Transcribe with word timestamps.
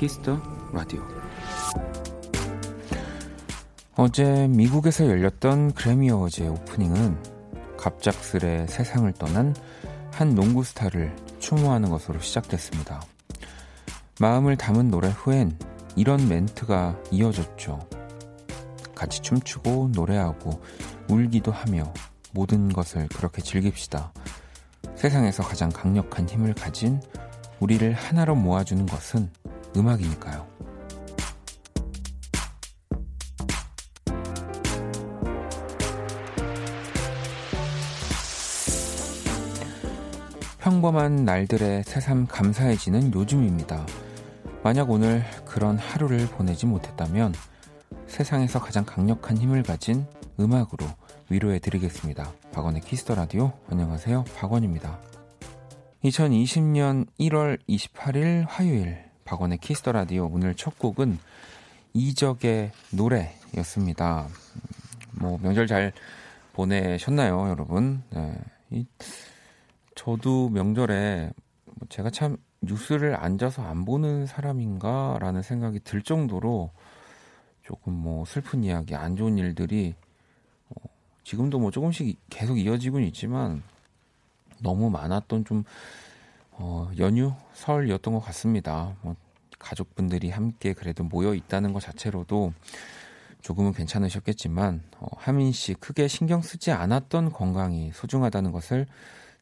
Kiss 0.00 0.23
the 0.23 0.40
Radio. 0.72 1.02
어제 3.96 4.48
미국에서 4.48 5.06
열렸던 5.06 5.74
그래미 5.74 6.10
어워즈의 6.10 6.48
오프닝은 6.48 7.22
갑작스레 7.76 8.66
세상을 8.66 9.12
떠난 9.18 9.54
한 10.10 10.34
농구 10.34 10.64
스타를 10.64 11.14
추모하는 11.38 11.90
것으로 11.90 12.18
시작됐습니다. 12.18 13.02
마음을 14.18 14.56
담은 14.56 14.90
노래 14.90 15.08
후엔 15.08 15.58
이런 15.96 16.26
멘트가 16.30 16.98
이어졌죠. 17.10 17.86
같이 18.94 19.20
춤추고 19.20 19.90
노래하고 19.92 20.62
울기도 21.10 21.52
하며 21.52 21.92
모든 22.32 22.70
것을 22.70 23.06
그렇게 23.08 23.42
즐깁시다. 23.42 24.14
세상에서 24.94 25.42
가장 25.42 25.68
강력한 25.68 26.26
힘을 26.26 26.54
가진 26.54 27.02
우리를 27.60 27.92
하나로 27.92 28.34
모아주는 28.34 28.86
것은 28.86 29.30
음악이니까요. 29.76 30.46
평범한 40.58 41.24
날들의 41.24 41.84
새삼 41.84 42.26
감사해지는 42.26 43.14
요즘입니다. 43.14 43.86
만약 44.62 44.90
오늘 44.90 45.24
그런 45.46 45.78
하루를 45.78 46.26
보내지 46.26 46.66
못했다면 46.66 47.34
세상에서 48.06 48.60
가장 48.60 48.84
강력한 48.84 49.38
힘을 49.38 49.62
가진 49.62 50.06
음악으로 50.38 50.86
위로해 51.30 51.58
드리겠습니다. 51.60 52.32
박원의 52.52 52.82
Kiss 52.82 53.00
the 53.00 53.14
Radio. 53.14 53.52
안녕하세요. 53.70 54.24
박원입니다. 54.36 55.00
2020년 56.04 57.06
1월 57.18 57.58
28일 57.68 58.44
화요일 58.48 59.09
박원의 59.30 59.58
키스 59.58 59.79
더 59.79 59.92
라디오 59.92 60.26
오늘 60.26 60.56
첫 60.56 60.76
곡은 60.76 61.16
이적의 61.94 62.72
노래였습니다. 62.90 64.26
뭐 65.12 65.38
명절 65.40 65.68
잘 65.68 65.92
보내셨나요, 66.52 67.48
여러분? 67.48 68.02
네. 68.10 68.34
이, 68.70 68.84
저도 69.94 70.48
명절에 70.48 71.30
뭐 71.64 71.88
제가 71.88 72.10
참 72.10 72.38
뉴스를 72.60 73.14
앉아서 73.14 73.62
안 73.62 73.84
보는 73.84 74.26
사람인가라는 74.26 75.42
생각이 75.42 75.78
들 75.84 76.02
정도로 76.02 76.72
조금 77.62 77.92
뭐 77.92 78.24
슬픈 78.24 78.64
이야기, 78.64 78.96
안 78.96 79.14
좋은 79.14 79.38
일들이 79.38 79.94
어, 80.70 80.88
지금도 81.22 81.60
뭐 81.60 81.70
조금씩 81.70 82.18
계속 82.30 82.58
이어지고는 82.58 83.06
있지만 83.06 83.62
너무 84.60 84.90
많았던 84.90 85.44
좀 85.44 85.62
어, 86.62 86.90
연휴 86.98 87.32
설이었던 87.54 88.12
것 88.12 88.20
같습니다. 88.20 88.94
뭐, 89.00 89.16
가족분들이 89.58 90.30
함께 90.30 90.74
그래도 90.74 91.04
모여 91.04 91.34
있다는 91.34 91.72
것 91.72 91.80
자체로도 91.80 92.52
조금은 93.40 93.72
괜찮으셨겠지만 93.72 94.82
어, 94.98 95.06
하민 95.16 95.52
씨 95.52 95.72
크게 95.74 96.06
신경 96.06 96.42
쓰지 96.42 96.70
않았던 96.70 97.32
건강이 97.32 97.92
소중하다는 97.94 98.52
것을 98.52 98.86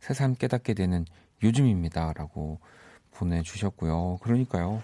새삼 0.00 0.36
깨닫게 0.36 0.74
되는 0.74 1.04
요즘입니다라고 1.42 2.58
보내주셨고요. 3.12 4.18
그러니까요. 4.22 4.80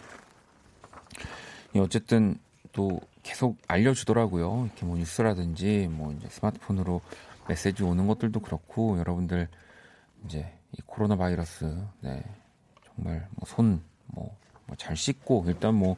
어쨌든 1.77 2.36
또 2.72 3.00
계속 3.22 3.58
알려주더라고요. 3.68 4.64
이렇게 4.67 4.84
뭐 4.86 4.96
뉴스라든지 4.96 5.89
뭐 5.90 6.12
이제 6.12 6.28
스마트폰으로 6.30 7.00
메시지 7.48 7.84
오는 7.84 8.06
것들도 8.08 8.40
그렇고 8.40 8.98
여러분들 8.98 9.48
이제 10.24 10.52
이 10.77 10.83
코로나 10.86 11.17
바이러스, 11.17 11.64
네. 12.01 12.23
정말 12.86 13.29
뭐 13.36 13.46
손, 13.46 13.83
뭐, 14.07 14.36
뭐잘 14.67 14.96
씻고 14.96 15.45
일단 15.46 15.74
뭐 15.74 15.96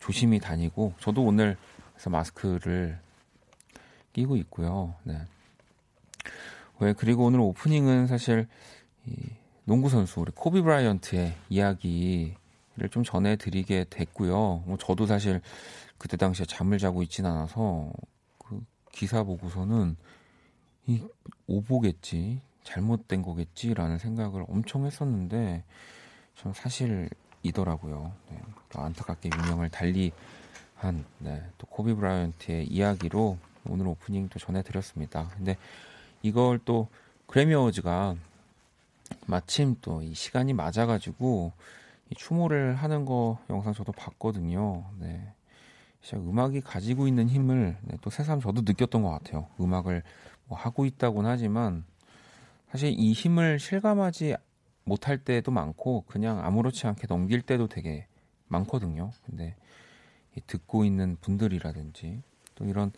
조심히 0.00 0.38
다니고 0.38 0.94
저도 1.00 1.24
오늘 1.24 1.56
그래서 1.92 2.10
마스크를 2.10 2.98
끼고 4.12 4.36
있고요. 4.36 4.94
네. 5.04 5.20
왜 6.78 6.92
그리고 6.92 7.24
오늘 7.24 7.40
오프닝은 7.40 8.06
사실 8.06 8.48
이 9.06 9.30
농구 9.64 9.88
선수 9.88 10.20
우리 10.20 10.30
코비 10.34 10.60
브라이언트의 10.60 11.34
이야기를 11.48 12.88
좀 12.90 13.02
전해드리게 13.02 13.86
됐고요. 13.90 14.64
뭐 14.66 14.76
저도 14.78 15.06
사실 15.06 15.40
그때 15.98 16.16
당시에 16.16 16.46
잠을 16.46 16.78
자고 16.78 17.02
있진 17.02 17.26
않아서 17.26 17.92
그 18.38 18.64
기사 18.92 19.22
보고서는 19.22 19.96
이 20.86 21.02
오보겠지 21.46 22.40
잘못된 22.66 23.22
거겠지라는 23.22 23.98
생각을 23.98 24.44
엄청 24.48 24.84
했었는데 24.84 25.64
좀 26.34 26.52
사실이더라고요. 26.52 28.12
네, 28.30 28.38
또 28.70 28.80
안타깝게 28.80 29.30
유명을 29.32 29.70
달리 29.70 30.12
한 30.74 31.04
네, 31.18 31.42
또 31.56 31.66
코비 31.68 31.94
브라이언트의 31.94 32.66
이야기로 32.66 33.38
오늘 33.68 33.86
오프닝 33.88 34.28
도 34.28 34.38
전해드렸습니다. 34.38 35.28
근데 35.36 35.56
이걸 36.22 36.58
또 36.64 36.88
그래미 37.26 37.54
어워즈가 37.54 38.16
마침 39.26 39.76
또 39.80 40.02
이 40.02 40.14
시간이 40.14 40.52
맞아가지고 40.52 41.52
이 42.10 42.14
추모를 42.14 42.74
하는 42.74 43.04
거 43.04 43.38
영상 43.48 43.72
저도 43.72 43.92
봤거든요. 43.92 44.84
네. 44.98 45.32
진짜 46.02 46.22
음악이 46.22 46.60
가지고 46.60 47.08
있는 47.08 47.28
힘을 47.28 47.76
네, 47.82 47.96
또 48.02 48.10
새삼 48.10 48.40
저도 48.40 48.62
느꼈던 48.62 49.02
것 49.02 49.10
같아요. 49.10 49.46
음악을 49.60 50.02
뭐 50.46 50.58
하고 50.58 50.84
있다곤 50.84 51.26
하지만 51.26 51.84
사실 52.70 52.94
이 52.98 53.12
힘을 53.12 53.58
실감하지 53.58 54.36
못할 54.84 55.18
때도 55.18 55.50
많고 55.50 56.04
그냥 56.06 56.44
아무렇지 56.44 56.86
않게 56.86 57.06
넘길 57.06 57.42
때도 57.42 57.66
되게 57.68 58.06
많거든요. 58.48 59.10
근데 59.24 59.56
듣고 60.46 60.84
있는 60.84 61.16
분들이라든지 61.20 62.22
또 62.54 62.64
이런 62.64 62.92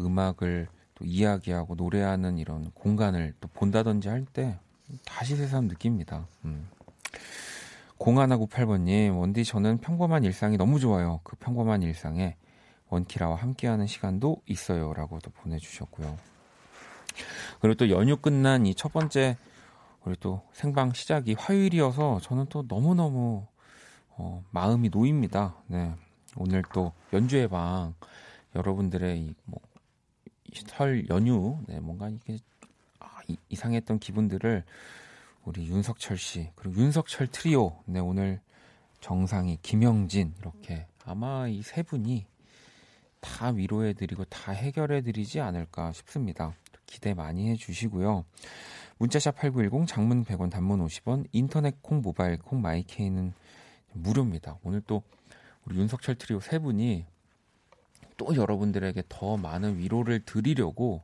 음악을 0.00 0.68
또 0.94 1.04
이야기하고 1.04 1.74
노래하는 1.74 2.38
이런 2.38 2.70
공간을 2.72 3.34
또 3.40 3.48
본다든지 3.48 4.08
할 4.08 4.24
때 4.32 4.58
다시 5.04 5.36
새삼 5.36 5.68
느낍니다. 5.68 6.26
음. 6.44 6.68
0198번님, 7.98 9.18
원디 9.18 9.44
저는 9.44 9.78
평범한 9.78 10.24
일상이 10.24 10.56
너무 10.56 10.78
좋아요. 10.78 11.20
그 11.24 11.36
평범한 11.36 11.82
일상에 11.82 12.36
원키라와 12.88 13.36
함께하는 13.36 13.86
시간도 13.86 14.40
있어요. 14.46 14.94
라고 14.94 15.18
도 15.18 15.30
보내주셨고요. 15.30 16.16
그리고 17.60 17.74
또 17.76 17.90
연휴 17.90 18.16
끝난 18.16 18.66
이 18.66 18.74
첫 18.74 18.92
번째 18.92 19.36
우리 20.04 20.16
또 20.20 20.42
생방 20.52 20.92
시작이 20.92 21.34
화요일이어서 21.34 22.20
저는 22.22 22.46
또 22.48 22.64
너무너무 22.66 23.46
어, 24.10 24.44
마음이 24.50 24.88
놓입니다. 24.90 25.56
네. 25.66 25.94
오늘 26.36 26.62
또 26.72 26.92
연주의 27.12 27.48
방 27.48 27.94
여러분들의 28.54 29.18
이 29.20 29.34
뭐 29.46 29.60
설 30.66 31.06
연휴 31.10 31.58
네, 31.66 31.78
뭔가 31.78 32.08
이게 32.08 32.38
아, 33.00 33.18
이, 33.28 33.36
이상했던 33.50 33.98
기분들을 33.98 34.64
우리 35.44 35.66
윤석철 35.68 36.16
씨 36.16 36.50
그리고 36.56 36.80
윤석철 36.80 37.26
트리오 37.28 37.76
네 37.84 38.00
오늘 38.00 38.40
정상이 39.00 39.58
김영진 39.62 40.34
이렇게 40.40 40.86
아마 41.04 41.46
이 41.48 41.62
세 41.62 41.82
분이 41.82 42.24
다 43.20 43.48
위로해드리고 43.50 44.24
다 44.26 44.52
해결해드리지 44.52 45.40
않을까 45.40 45.92
싶습니다. 45.92 46.54
기대 46.88 47.14
많이 47.14 47.48
해주시고요. 47.50 48.24
문자샵 48.98 49.36
8910 49.36 49.86
장문 49.86 50.24
100원 50.24 50.50
단문 50.50 50.84
50원 50.84 51.26
인터넷 51.30 51.80
콩 51.82 52.00
모바일 52.02 52.38
콩 52.38 52.60
마이케이는 52.60 53.32
무료입니다. 53.92 54.58
오늘 54.64 54.80
또 54.86 55.02
우리 55.64 55.78
윤석철 55.78 56.16
트리오 56.16 56.40
세 56.40 56.58
분이 56.58 57.04
또 58.16 58.34
여러분들에게 58.34 59.04
더 59.08 59.36
많은 59.36 59.78
위로를 59.78 60.20
드리려고 60.24 61.02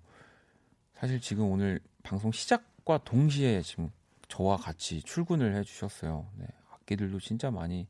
사실 0.94 1.20
지금 1.20 1.50
오늘 1.50 1.78
방송 2.02 2.32
시작과 2.32 2.98
동시에 3.04 3.62
지금 3.62 3.92
저와 4.26 4.56
같이 4.56 5.02
출근을 5.02 5.54
해주셨어요. 5.56 6.26
네, 6.38 6.46
악기들도 6.72 7.20
진짜 7.20 7.50
많이 7.50 7.86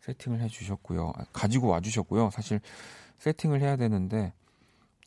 세팅을 0.00 0.40
해주셨고요. 0.42 1.12
아, 1.16 1.24
가지고 1.32 1.68
와주셨고요. 1.68 2.30
사실 2.30 2.60
세팅을 3.18 3.60
해야 3.60 3.76
되는데 3.76 4.32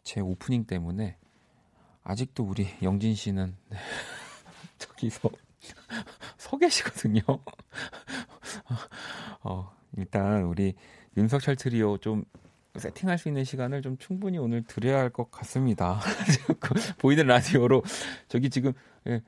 제 0.03 0.19
오프닝 0.19 0.65
때문에 0.65 1.17
아직도 2.03 2.43
우리 2.43 2.67
영진 2.81 3.15
씨는 3.15 3.55
네, 3.69 3.77
저기서 4.77 5.29
서 6.37 6.57
계시거든요. 6.57 7.21
어, 9.43 9.71
일단 9.97 10.43
우리 10.43 10.73
윤석철 11.17 11.55
트리오 11.55 11.97
좀 11.97 12.23
세팅할 12.77 13.17
수 13.17 13.27
있는 13.27 13.43
시간을 13.43 13.81
좀 13.81 13.97
충분히 13.97 14.37
오늘 14.37 14.63
드려야 14.63 14.99
할 14.99 15.09
것 15.09 15.29
같습니다. 15.29 15.99
보이는 16.99 17.25
라디오로 17.27 17.83
저기 18.29 18.49
지금 18.49 18.71
예, 19.07 19.21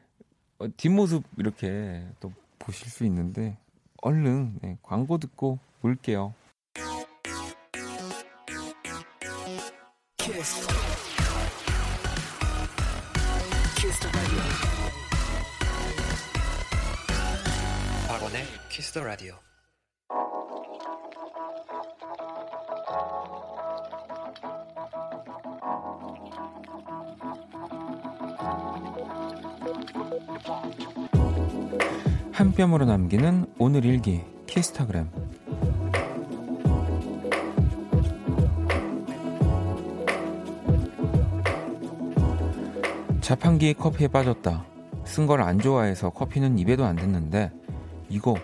어, 0.60 0.68
뒷모습 0.78 1.24
이렇게 1.38 2.06
또 2.20 2.32
보실 2.58 2.90
수 2.90 3.04
있는데 3.06 3.58
얼른 4.02 4.60
네, 4.62 4.78
광고 4.82 5.18
듣고 5.18 5.60
올게요. 5.82 6.34
키스. 10.18 10.68
키스 18.74 18.92
더 18.92 19.04
라디오. 19.04 19.36
한 32.32 32.52
뼘으로 32.52 32.86
남기는 32.86 33.46
오늘 33.60 33.86
일기 33.86 34.22
키스타그램 34.48 35.08
자판기 43.22 43.76
커피에 43.76 44.08
빠졌다. 44.08 44.66
쓴 45.06 45.28
걸 45.28 45.42
안 45.42 45.60
좋아해서 45.60 46.10
커피는 46.10 46.58
입에도 46.58 46.86
안 46.86 46.96
대는데 46.96 47.52
이거 48.10 48.36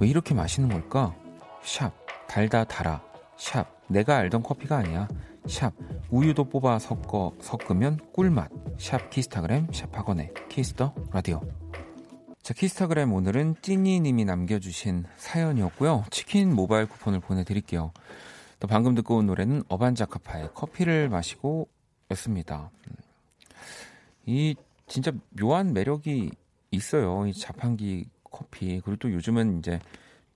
왜 0.00 0.08
이렇게 0.08 0.32
마시는 0.32 0.70
걸까? 0.70 1.14
샵 1.62 1.92
달다 2.26 2.64
달아. 2.64 3.02
샵 3.36 3.66
내가 3.86 4.16
알던 4.16 4.42
커피가 4.42 4.78
아니야. 4.78 5.06
샵 5.46 5.74
우유도 6.08 6.44
뽑아 6.44 6.78
섞어 6.78 7.34
섞으면 7.40 7.98
꿀맛. 8.14 8.50
샵 8.78 9.10
키스타그램 9.10 9.68
샵 9.74 9.94
박원의 9.94 10.32
키스 10.48 10.77
더 10.77 10.94
라디오. 11.12 11.42
자 12.42 12.54
키스타그램 12.54 13.12
오늘은 13.12 13.56
찐이님이 13.60 14.24
남겨주신 14.24 15.04
사연이었고요. 15.18 16.06
치킨 16.10 16.54
모바일 16.54 16.86
쿠폰을 16.86 17.20
보내드릴게요. 17.20 17.92
또 18.58 18.68
방금 18.68 18.94
듣고 18.94 19.18
온 19.18 19.26
노래는 19.26 19.64
어반자카파의 19.68 20.54
커피를 20.54 21.10
마시고 21.10 21.68
였습니다. 22.12 22.70
음. 22.88 22.94
이 24.24 24.54
진짜 24.86 25.12
묘한 25.38 25.74
매력이 25.74 26.30
있어요. 26.70 27.26
이 27.26 27.34
자판기 27.34 28.06
커피. 28.40 28.80
그리고 28.80 28.96
또 28.96 29.12
요즘은 29.12 29.58
이제 29.58 29.78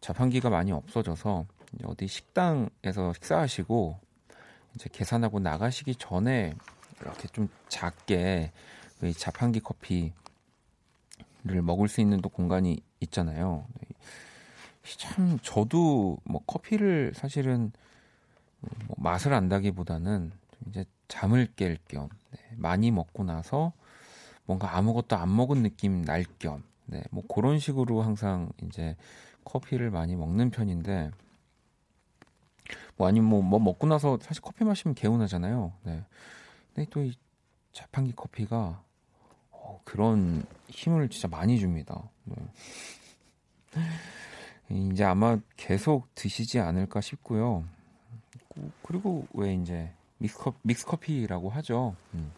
자판기가 0.01 0.51
많이 0.51 0.71
없어져서 0.73 1.47
어디 1.85 2.06
식당에서 2.06 3.15
식사하시고 3.15 3.99
이제 4.75 4.91
계산하고 4.93 5.41
나가시기 5.41 5.97
전에 5.97 6.55
이렇게 7.01 7.29
좀 7.29 7.49
작게 7.69 8.53
자판기 9.17 9.61
커피를 9.61 10.12
먹을 11.62 11.89
수 11.89 12.01
있는 12.01 12.21
또 12.21 12.29
공간이 12.29 12.81
있잖아요. 13.01 13.67
참 14.99 15.39
저도 15.43 16.19
뭐 16.25 16.43
커피를 16.47 17.12
사실은 17.15 17.73
뭐 18.61 18.97
맛을 18.99 19.33
안다기보다는 19.33 20.33
이제 20.69 20.85
잠을 21.09 21.49
깰겸 21.56 22.09
네, 22.33 22.41
많이 22.56 22.91
먹고 22.91 23.25
나서 23.25 23.73
뭔가 24.45 24.77
아무것도 24.77 25.17
안 25.17 25.35
먹은 25.35 25.62
느낌 25.62 26.03
날 26.03 26.25
겸, 26.39 26.62
네, 26.87 27.03
뭐 27.11 27.23
그런 27.27 27.59
식으로 27.59 28.03
항상 28.03 28.51
이제 28.65 28.97
커피를 29.45 29.91
많이 29.91 30.17
먹는 30.17 30.51
편인데, 30.51 31.11
뭐 32.97 33.09
아니면 33.09 33.29
뭐, 33.29 33.43
뭐 33.43 33.59
먹고 33.59 33.87
나서 33.87 34.19
사실 34.23 34.43
커피 34.43 34.65
마시면 34.65 34.95
개운하잖아요. 34.95 35.73
네. 35.85 36.03
근데 36.75 36.89
또 36.91 37.03
이 37.03 37.13
자판기 37.75 38.13
커피가 38.15 38.81
어, 39.51 39.81
그런 39.85 40.45
힘을 40.69 41.09
진짜 41.11 41.29
많이 41.29 41.59
줍니다. 41.59 42.09
네. 42.25 42.37
이제 44.71 45.05
아마 45.05 45.39
계속 45.57 46.15
드시지 46.15 46.61
않을까 46.61 47.01
싶고요. 47.01 47.65
그리고 48.83 49.27
왜 49.35 49.55
이제 49.55 49.93
믹스커, 50.19 50.55
믹스커피라고 50.63 51.51
하죠. 51.51 51.97
음. 52.15 52.33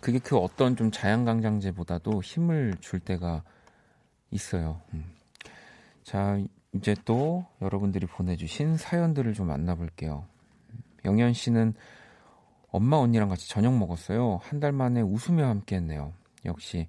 그게 0.00 0.18
그 0.18 0.36
어떤 0.36 0.76
좀 0.76 0.90
자양강장제보다도 0.90 2.22
힘을 2.22 2.74
줄 2.80 3.00
때가 3.00 3.42
있어요. 4.30 4.80
음. 4.94 5.04
자, 6.02 6.38
이제 6.72 6.94
또 7.04 7.44
여러분들이 7.60 8.06
보내주신 8.06 8.76
사연들을 8.76 9.32
좀 9.34 9.48
만나볼게요. 9.48 10.24
영현 11.04 11.32
씨는 11.32 11.74
엄마 12.70 12.96
언니랑 12.96 13.28
같이 13.28 13.48
저녁 13.48 13.76
먹었어요. 13.76 14.38
한 14.42 14.60
달 14.60 14.72
만에 14.72 15.00
웃으며 15.00 15.46
함께 15.46 15.76
했네요. 15.76 16.12
역시 16.44 16.88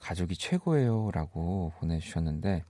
가족이 0.00 0.34
최고예요. 0.36 1.10
라고 1.12 1.72
보내주셨는데 1.78 2.64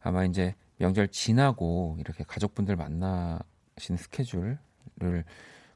아마 0.00 0.24
이제 0.24 0.54
명절 0.78 1.08
지나고 1.08 1.96
이렇게 2.00 2.24
가족분들 2.24 2.76
만나신 2.76 3.96
스케줄을 3.96 4.58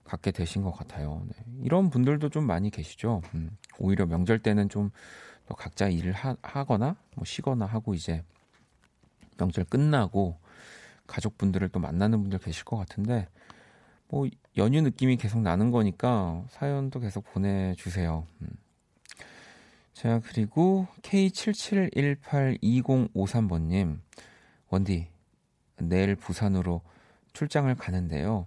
갖게 0.07 0.31
되신 0.31 0.63
것 0.63 0.73
같아요. 0.73 1.23
네. 1.27 1.35
이런 1.63 1.91
분들도 1.91 2.31
좀 2.31 2.47
많이 2.47 2.71
계시죠. 2.71 3.23
음, 3.35 3.51
오히려 3.79 4.07
명절 4.07 4.39
때는 4.39 4.69
좀 4.69 4.91
각자 5.57 5.89
일을 5.89 6.13
하, 6.13 6.37
하거나 6.43 6.97
뭐 7.15 7.25
쉬거나 7.25 7.67
하고 7.67 7.95
이제 7.95 8.23
명절 9.39 9.65
끝나고 9.65 10.39
가족분들을 11.07 11.69
또 11.69 11.81
만나는 11.81 12.23
분들 12.23 12.39
계실 12.39 12.65
것 12.65 12.77
같은데 12.77 13.29
뭐 14.09 14.27
연휴 14.57 14.81
느낌이 14.81 15.17
계속 15.17 15.41
나는 15.41 15.71
거니까 15.71 16.45
사연도 16.51 16.99
계속 17.01 17.25
보내주세요. 17.33 18.27
음. 18.43 18.49
자 19.93 20.21
그리고 20.25 20.87
K77182053번님 21.03 23.99
원디 24.69 25.09
내일 25.79 26.17
부산으로 26.17 26.83
출장을 27.33 27.75
가는데요. 27.75 28.47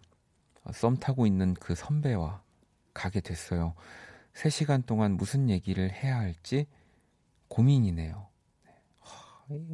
썸 0.74 0.98
타고 0.98 1.26
있는 1.26 1.54
그 1.54 1.76
선배와 1.76 2.42
가게 2.94 3.22
됐어요. 3.22 3.74
3시간 4.34 4.86
동안 4.86 5.14
무슨 5.14 5.50
얘기를 5.50 5.92
해야 5.92 6.18
할지 6.18 6.68
고민이네요. 7.48 8.28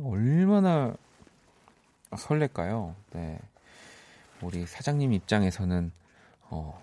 얼마나 0.03 0.95
설렐까요? 2.17 2.95
네. 3.11 3.39
우리 4.41 4.65
사장님 4.65 5.11
입장에서는 5.13 5.91
어 6.49 6.81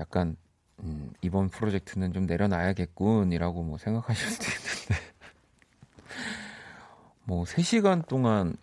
약간 0.00 0.36
음, 0.80 1.12
이번 1.22 1.48
프로젝트는 1.48 2.12
좀 2.12 2.26
내려놔야겠군이라고 2.26 3.62
뭐 3.62 3.78
생각하실 3.78 4.28
수도 4.30 4.44
있는데 4.46 5.12
뭐 7.24 7.44
3시간 7.44 8.06
동안 8.06 8.56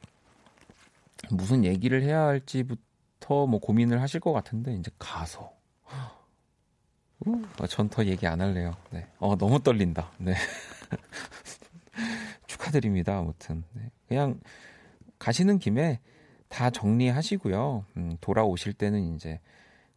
무슨 1.32 1.64
얘기를 1.64 2.04
해야 2.04 2.22
할지부터 2.22 2.89
더뭐 3.30 3.60
고민을 3.60 4.02
하실 4.02 4.20
것 4.20 4.34
같은데 4.34 4.74
이제 4.74 4.90
가서 4.98 5.54
어, 6.00 7.68
전더 7.68 8.06
얘기 8.06 8.26
안 8.26 8.42
할래요. 8.42 8.76
네. 8.90 9.08
어 9.20 9.36
너무 9.36 9.62
떨린다. 9.62 10.12
네. 10.18 10.34
축하드립니다. 12.48 13.20
아무튼 13.20 13.64
네. 13.74 13.92
그냥 14.08 14.40
가시는 15.20 15.60
김에 15.60 16.00
다 16.48 16.72
정리하시고요. 16.72 17.86
음, 17.98 18.18
돌아오실 18.20 18.74
때는 18.74 19.14
이제 19.14 19.40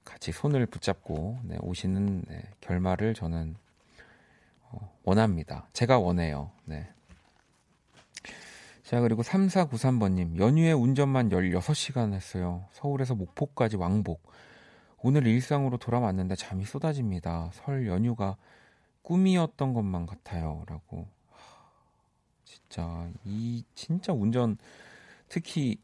같이 0.05 0.31
손을 0.31 0.67
붙잡고 0.67 1.39
네, 1.45 1.57
오시는 1.62 2.25
네, 2.29 2.43
결말을 2.61 3.15
저는 3.15 3.57
어, 4.65 4.93
원합니다. 5.05 5.69
제가 5.73 5.99
원해요. 5.99 6.51
네. 6.67 6.87
자, 8.92 9.00
그리고 9.00 9.22
3493번님, 9.22 10.37
연휴에 10.37 10.72
운전만 10.72 11.30
16시간 11.30 12.12
했어요. 12.12 12.66
서울에서 12.72 13.14
목포까지 13.14 13.78
왕복. 13.78 14.20
오늘 14.99 15.26
일상으로 15.26 15.78
돌아왔는데 15.78 16.34
잠이 16.34 16.66
쏟아집니다. 16.66 17.49
설 17.54 17.87
연휴가 17.87 18.37
꿈이었던 19.00 19.72
것만 19.72 20.04
같아요. 20.04 20.62
라고. 20.66 21.08
진짜, 22.44 23.11
이, 23.25 23.64
진짜 23.75 24.12
운전, 24.12 24.58
특히, 25.26 25.78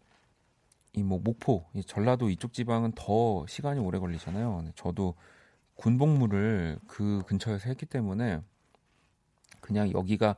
이 0.92 1.02
뭐, 1.02 1.18
목포, 1.18 1.64
이 1.72 1.82
전라도 1.82 2.28
이쪽 2.28 2.52
지방은 2.52 2.92
더 2.94 3.46
시간이 3.46 3.80
오래 3.80 3.98
걸리잖아요. 3.98 4.72
저도 4.74 5.14
군복무를 5.76 6.78
그 6.86 7.22
근처에서 7.26 7.70
했기 7.70 7.86
때문에 7.86 8.42
그냥 9.60 9.92
여기가 9.92 10.36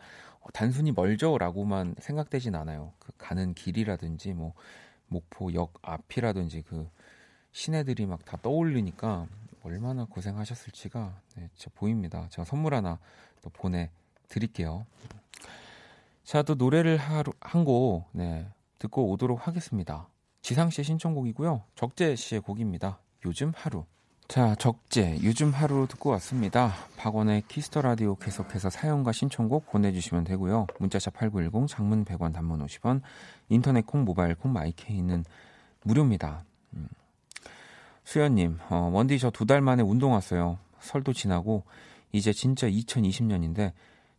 단순히 0.52 0.92
멀죠라고만 0.92 1.97
생각되진 1.99 2.54
않아요. 2.54 2.92
그 2.99 3.12
가는 3.19 3.54
길이라든지 3.54 4.33
뭐 4.33 4.54
목포역 5.09 5.75
앞이라든지 5.83 6.62
그 6.62 6.88
시내들이 7.52 8.07
막 8.07 8.25
다 8.25 8.37
떠올리니까 8.42 9.26
얼마나 9.62 10.04
고생하셨을지가 10.04 11.21
네, 11.37 11.49
진짜 11.54 11.71
보입니다. 11.75 12.28
제가 12.30 12.45
선물 12.45 12.75
하나 12.75 12.99
또 13.42 13.50
보내 13.50 13.90
드릴게요. 14.28 14.87
자, 16.25 16.42
또 16.42 16.54
노래를 16.54 16.97
한곡 17.40 18.09
네, 18.12 18.47
듣고 18.78 19.11
오도록 19.11 19.47
하겠습니다. 19.47 20.09
지상 20.42 20.71
씨의 20.71 20.85
신청곡이고요. 20.85 21.62
적재 21.75 22.14
씨의 22.16 22.40
곡입니다. 22.40 23.00
요즘 23.26 23.52
하루. 23.54 23.85
자, 24.30 24.54
적재, 24.54 25.18
요즘 25.25 25.50
하루 25.50 25.88
듣고 25.88 26.10
왔습니다. 26.10 26.72
박원의 26.96 27.42
키스 27.49 27.70
더 27.70 27.82
라디오 27.82 28.14
계속해서 28.14 28.70
사연과 28.70 29.10
신청곡 29.10 29.68
보내주시면 29.72 30.22
되고요. 30.22 30.68
문자샵 30.78 31.14
8910, 31.14 31.66
장문 31.66 32.04
100원, 32.04 32.32
단문 32.32 32.64
50원, 32.64 33.00
인터넷 33.49 33.84
콩, 33.84 34.04
모바일 34.04 34.37
콩, 34.37 34.52
마이케이는 34.52 35.25
무료입니다. 35.82 36.44
음. 36.75 36.87
수연님, 38.04 38.60
어, 38.68 38.88
원디 38.92 39.18
저 39.18 39.30
두 39.32 39.46
달 39.46 39.62
만에 39.62 39.82
운동 39.82 40.12
왔어요. 40.12 40.58
설도 40.78 41.12
지나고, 41.12 41.64
이제 42.12 42.32
진짜 42.32 42.68
2020년인데, 42.68 43.72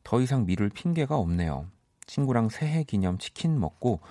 더 0.03 0.19
이상 0.19 0.45
미룰 0.45 0.67
핑계가 0.67 1.15
없네요. 1.15 1.67
친구랑 2.05 2.49
새해 2.49 2.83
기념 2.83 3.17
치킨 3.17 3.57
먹고 3.57 4.01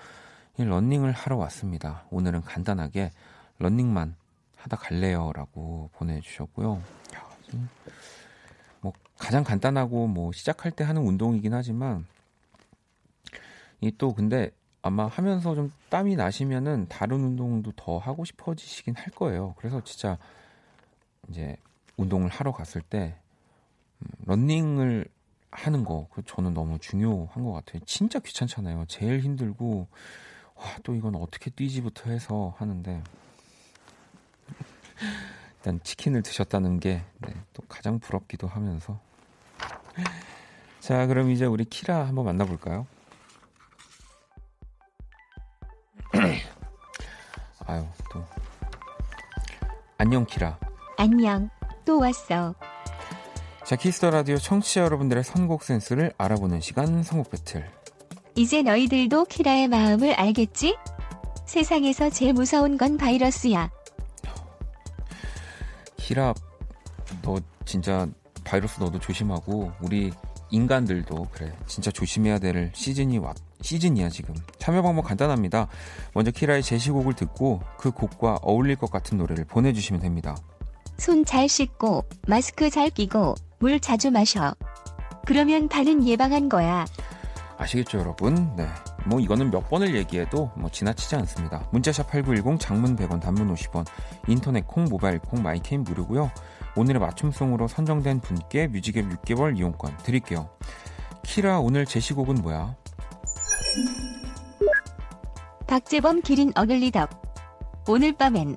런닝을 0.57 1.13
하러 1.13 1.37
왔습니다. 1.37 2.05
오늘은 2.09 2.41
간단하게 2.41 3.11
런닝만 3.59 4.17
하다 4.61 4.77
갈래요 4.77 5.33
라고 5.35 5.91
보내주셨고요. 5.95 6.83
뭐 8.81 8.93
가장 9.19 9.45
간단하고 9.45 10.07
뭐 10.07 10.33
시작할 10.33 10.71
때 10.73 10.85
하는 10.85 11.03
운동이긴 11.03 11.53
하지만 11.55 12.07
이 13.81 13.91
또 13.99 14.15
근데 14.15 14.51
아마 14.83 15.07
하면서 15.07 15.55
좀 15.55 15.73
땀이 15.91 16.17
나시면은 16.17 16.87
다른 16.89 17.23
운동도 17.23 17.73
더 17.77 17.99
하고 17.99 18.25
싶어지시긴 18.25 18.95
할 18.97 19.07
거예요. 19.11 19.55
그래서 19.59 19.83
진짜 19.85 20.17
이제 21.29 21.57
운동을 21.97 22.29
하러 22.29 22.53
갔을 22.53 22.81
때 22.81 23.15
음, 24.01 24.07
런닝을 24.27 25.07
하는 25.51 25.85
거, 25.85 26.07
그 26.13 26.23
저는 26.25 26.55
너무 26.55 26.79
중요한 26.79 27.45
것 27.45 27.53
같아요. 27.53 27.83
진짜 27.85 28.21
귀찮잖아요. 28.21 28.85
제일 28.89 29.21
힘들고, 29.21 29.89
와, 30.55 30.65
또 30.85 30.95
이건 30.95 31.17
어떻게 31.17 31.51
뛰지부터 31.51 32.09
해서 32.11 32.55
하는데, 32.57 33.03
일단 35.57 35.81
치킨을 35.83 36.23
드셨다는 36.23 36.81
게, 36.81 37.03
네, 37.19 37.35
또 37.53 37.63
가장 37.69 37.99
부럽기도 37.99 38.47
하면서. 38.47 38.99
자, 40.81 41.07
그럼 41.07 41.31
이제 41.31 41.45
우리 41.45 41.65
키라 41.65 42.07
한번 42.07 42.25
만나볼까요? 42.25 42.87
아유, 47.67 47.87
또. 48.13 48.25
안녕, 49.99 50.25
키라. 50.25 50.59
안녕. 50.97 51.51
또 51.85 51.99
왔어. 52.01 52.55
자, 53.65 53.77
키스 53.77 53.98
더 53.98 54.11
라디오 54.11 54.39
청취자 54.39 54.81
여러분들의 54.83 55.23
선곡 55.23 55.63
센스를 55.63 56.13
알아보는 56.17 56.61
시간 56.61 57.03
선곡 57.03 57.31
배틀. 57.31 57.71
이제 58.35 58.63
너희들도 58.63 59.27
키라의 59.27 59.69
마음을 59.69 60.15
알겠지? 60.15 60.77
세상에서 61.47 62.11
제일 62.11 62.33
무서운 62.33 62.79
건 62.79 62.97
바이러스야. 62.97 63.71
키라, 66.11 66.35
너 67.23 67.39
진짜 67.65 68.09
바이러스 68.43 68.81
너도 68.81 68.99
조심하고 68.99 69.71
우리 69.81 70.13
인간들도 70.51 71.29
그래 71.31 71.53
진짜 71.69 71.93
조심해야 71.93 72.41
될 72.41 72.73
시즌이 72.75 73.19
왔 73.19 73.37
시즌이야 73.61 74.09
지금 74.09 74.35
참여 74.59 74.83
방법 74.83 75.03
간단합니다 75.03 75.69
먼저 76.13 76.33
키라의 76.33 76.65
제시곡을 76.65 77.15
듣고 77.15 77.61
그 77.79 77.93
곡과 77.93 78.41
어울릴 78.43 78.75
것 78.75 78.91
같은 78.91 79.19
노래를 79.19 79.45
보내주시면 79.45 80.01
됩니다 80.01 80.37
손 80.99 81.25
잘 81.25 81.49
씻고 81.49 82.05
마스크 82.27 82.71
잘 82.71 82.91
끼고 82.91 83.37
물 83.61 83.79
자주 83.79 84.11
마셔. 84.11 84.55
그러면 85.27 85.69
다는 85.69 86.05
예방한 86.07 86.49
거야. 86.49 86.85
아시겠죠, 87.57 88.01
여러분? 88.01 88.57
네. 88.57 88.67
뭐 89.07 89.21
이거는 89.21 89.51
몇 89.51 89.69
번을 89.69 89.95
얘기해도 89.95 90.51
뭐 90.57 90.71
지나치지 90.71 91.17
않습니다. 91.17 91.69
문자샵 91.73 92.11
8910 92.11 92.61
장문 92.61 92.97
100원 92.97 93.21
단문 93.21 93.53
50원 93.55 93.87
인터넷 94.29 94.67
콩 94.67 94.85
모바일 94.85 95.19
콩 95.19 95.43
마이케인 95.43 95.85
무료고요. 95.85 96.31
오늘의 96.77 97.01
맞춤song으로 97.01 97.69
선정된 97.69 98.21
분께 98.21 98.69
music앱 98.69 99.09
6개월 99.09 99.59
이용권 99.59 99.99
드릴게요. 99.99 100.49
키라 101.23 101.61
오늘 101.61 101.85
제시곡은 101.85 102.37
뭐야? 102.37 102.77
박재범 105.67 106.23
기린 106.23 106.53
어글리덕 106.57 107.11
오늘 107.89 108.13
밤엔 108.13 108.57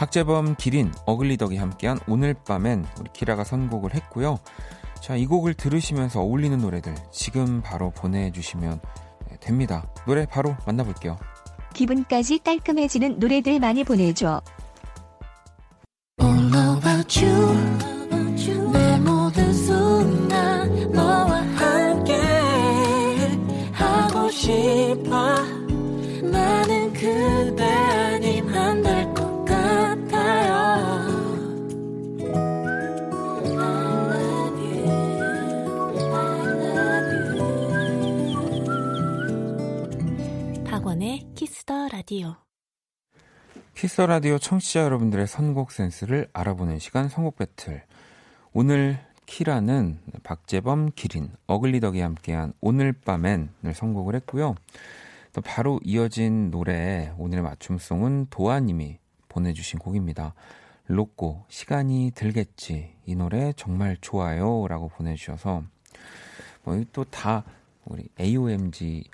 박재범, 0.00 0.54
기린, 0.54 0.90
어글리덕이 1.04 1.58
함께한 1.58 2.00
오늘 2.08 2.32
밤엔 2.32 2.86
우리 2.98 3.10
키라가 3.12 3.44
선곡을 3.44 3.92
했고요. 3.94 4.38
자, 4.98 5.14
이 5.14 5.26
곡을 5.26 5.52
들으시면서 5.52 6.22
어울리는 6.22 6.56
노래들 6.58 6.94
지금 7.12 7.60
바로 7.60 7.90
보내주시면 7.90 8.80
됩니다. 9.40 9.92
노래 10.06 10.26
바로 10.26 10.56
만나볼게요. 10.66 11.18
기분까지 11.74 12.40
깔끔해지는 12.40 13.18
노래들 13.18 13.58
많이 13.60 13.84
보내줘. 13.84 14.42
라디오. 42.10 42.34
키스 43.76 43.95
더 43.95 44.06
라디오 44.06 44.36
청취자 44.36 44.82
여러분들의 44.82 45.28
선곡 45.28 45.70
센스를 45.70 46.28
알아보는 46.32 46.80
시간 46.80 47.08
선곡 47.08 47.36
배틀. 47.36 47.84
오늘 48.52 48.98
키라는 49.26 50.00
박재범, 50.24 50.90
기린, 50.96 51.30
어글리덕이 51.46 52.00
함께한 52.00 52.52
오늘 52.60 52.92
밤엔을 52.92 53.74
선곡을 53.74 54.16
했고요. 54.16 54.56
또 55.32 55.40
바로 55.40 55.78
이어진 55.84 56.50
노래 56.50 57.14
오늘의 57.16 57.44
맞춤song은 57.44 58.26
도아님이 58.30 58.98
보내주신 59.28 59.78
곡입니다. 59.78 60.34
로꼬 60.88 61.44
시간이 61.46 62.10
들겠지 62.16 62.92
이 63.06 63.14
노래 63.14 63.52
정말 63.52 63.96
좋아요라고 64.00 64.88
보내주셔서 64.88 65.62
뭐또다 66.64 67.44
우리 67.84 68.08
AOMG 68.18 69.04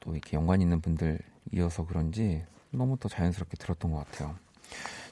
또 0.00 0.12
이렇게 0.12 0.36
연관 0.36 0.60
있는 0.60 0.82
분들 0.82 1.18
이어서 1.52 1.84
그런지 1.84 2.44
너무 2.70 2.96
더 2.98 3.08
자연스럽게 3.08 3.56
들었던 3.56 3.90
것 3.90 3.98
같아요. 3.98 4.34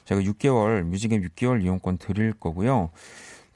제가 0.05 0.21
6개월 0.21 0.83
뮤직앱 0.83 1.21
6개월 1.21 1.63
이용권 1.63 1.97
드릴 1.97 2.33
거고요. 2.33 2.89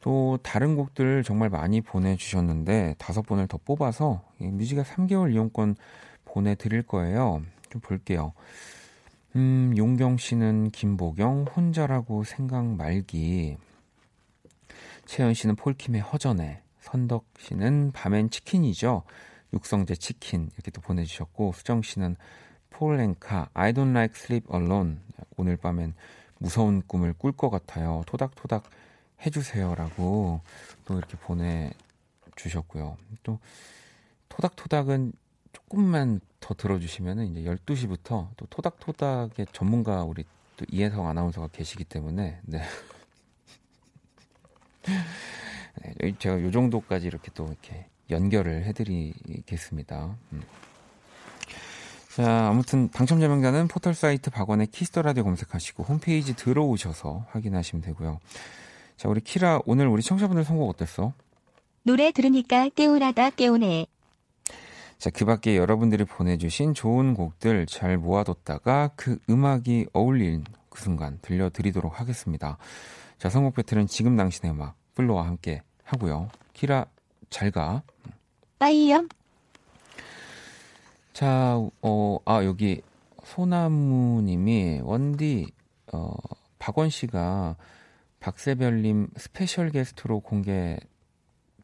또 0.01 0.37
다른 0.43 0.75
곡들 0.75 1.23
정말 1.23 1.49
많이 1.49 1.81
보내주셨는데 1.81 2.95
다섯 2.97 3.23
번을 3.23 3.47
더 3.47 3.57
뽑아서 3.57 4.23
뮤직앱 4.37 4.85
3개월 4.85 5.33
이용권 5.33 5.75
보내드릴 6.25 6.83
거예요. 6.83 7.41
좀 7.69 7.81
볼게요. 7.81 8.33
음, 9.35 9.73
용경 9.75 10.17
씨는 10.17 10.71
김보경, 10.71 11.45
혼자라고 11.55 12.23
생각 12.23 12.65
말기. 12.65 13.57
채연 15.05 15.33
씨는 15.33 15.55
폴킴의 15.55 16.01
허전해. 16.01 16.61
선덕 16.79 17.25
씨는 17.39 17.91
밤엔 17.91 18.29
치킨이죠. 18.29 19.03
육성재 19.53 19.95
치킨. 19.95 20.49
이렇게 20.53 20.71
또 20.71 20.81
보내주셨고, 20.81 21.51
수정 21.53 21.81
씨는 21.81 22.15
폴랭카 22.75 23.49
I 23.53 23.71
don't 23.71 23.91
like 23.91 24.13
sleep 24.17 24.47
alone 24.53 24.97
오늘 25.37 25.55
밤엔 25.55 25.93
무서운 26.39 26.81
꿈을 26.85 27.13
꿀 27.13 27.31
것 27.31 27.49
같아요. 27.49 28.03
토닥토닥 28.05 28.69
해주세요라고 29.25 30.41
또 30.83 30.97
이렇게 30.97 31.15
보내주셨고요. 31.17 32.97
또 33.23 33.39
토닥토닥은 34.27 35.13
조금만 35.53 36.19
더 36.41 36.53
들어주시면 36.53 37.19
이제 37.27 37.49
12시부터 37.49 38.27
또 38.35 38.45
토닥토닥의 38.49 39.47
전문가 39.53 40.03
우리 40.03 40.25
또 40.57 40.65
이혜성 40.69 41.07
아나운서가 41.07 41.47
계시기 41.47 41.85
때문에 41.85 42.41
네. 42.43 42.61
네 45.97 46.13
제가 46.19 46.41
요 46.41 46.51
정도까지 46.51 47.07
이렇게 47.07 47.31
또 47.33 47.47
이렇게 47.47 47.87
연결을 48.09 48.65
해드리겠습니다. 48.65 50.17
음. 50.33 50.43
자, 52.15 52.47
아무튼 52.47 52.87
당첨자 52.91 53.27
명단은 53.27 53.67
포털 53.67 53.93
사이트 53.93 54.29
박원의 54.29 54.67
키스 54.67 54.88
더 54.88 55.01
라디오 55.01 55.25
검색하시고 55.25 55.83
홈페이지 55.83 56.33
들어오셔서 56.33 57.25
확인하시면 57.31 57.83
되고요. 57.83 58.21
자, 58.95 59.09
우리 59.09 59.19
키라 59.19 59.59
오늘 59.65 59.87
우리 59.87 60.01
청취자분들 60.01 60.45
선곡 60.45 60.69
어땠어? 60.69 61.11
노래 61.83 62.13
들으니까 62.13 62.69
깨우라다 62.69 63.31
깨우네. 63.31 63.87
자, 64.97 65.09
그 65.09 65.25
밖에 65.25 65.57
여러분들이 65.57 66.05
보내주신 66.05 66.73
좋은 66.73 67.15
곡들 67.15 67.65
잘 67.65 67.97
모아뒀다가 67.97 68.91
그 68.95 69.19
음악이 69.29 69.87
어울린 69.91 70.45
그 70.69 70.81
순간 70.81 71.19
들려드리도록 71.21 71.99
하겠습니다. 71.99 72.57
자, 73.17 73.29
선곡 73.29 73.55
battle은 73.55 73.87
지금 73.87 74.15
당신의 74.15 74.53
음악, 74.53 74.77
FLO와 74.93 75.25
함께 75.27 75.63
하고요. 75.83 76.29
키라, 76.53 76.85
잘 77.29 77.51
가. 77.51 77.83
bye염. 78.57 79.09
자, 81.15 81.57
어, 81.81 82.17
아, 82.25 82.43
여기 82.43 82.81
소나무님이 83.23 84.81
원디, 84.83 85.49
어, 85.93 86.13
박원 86.59 86.89
씨가 86.89 87.55
박세별님 88.19 89.07
special 89.15 89.69
게스트로 89.69 90.19
공개 90.19 90.77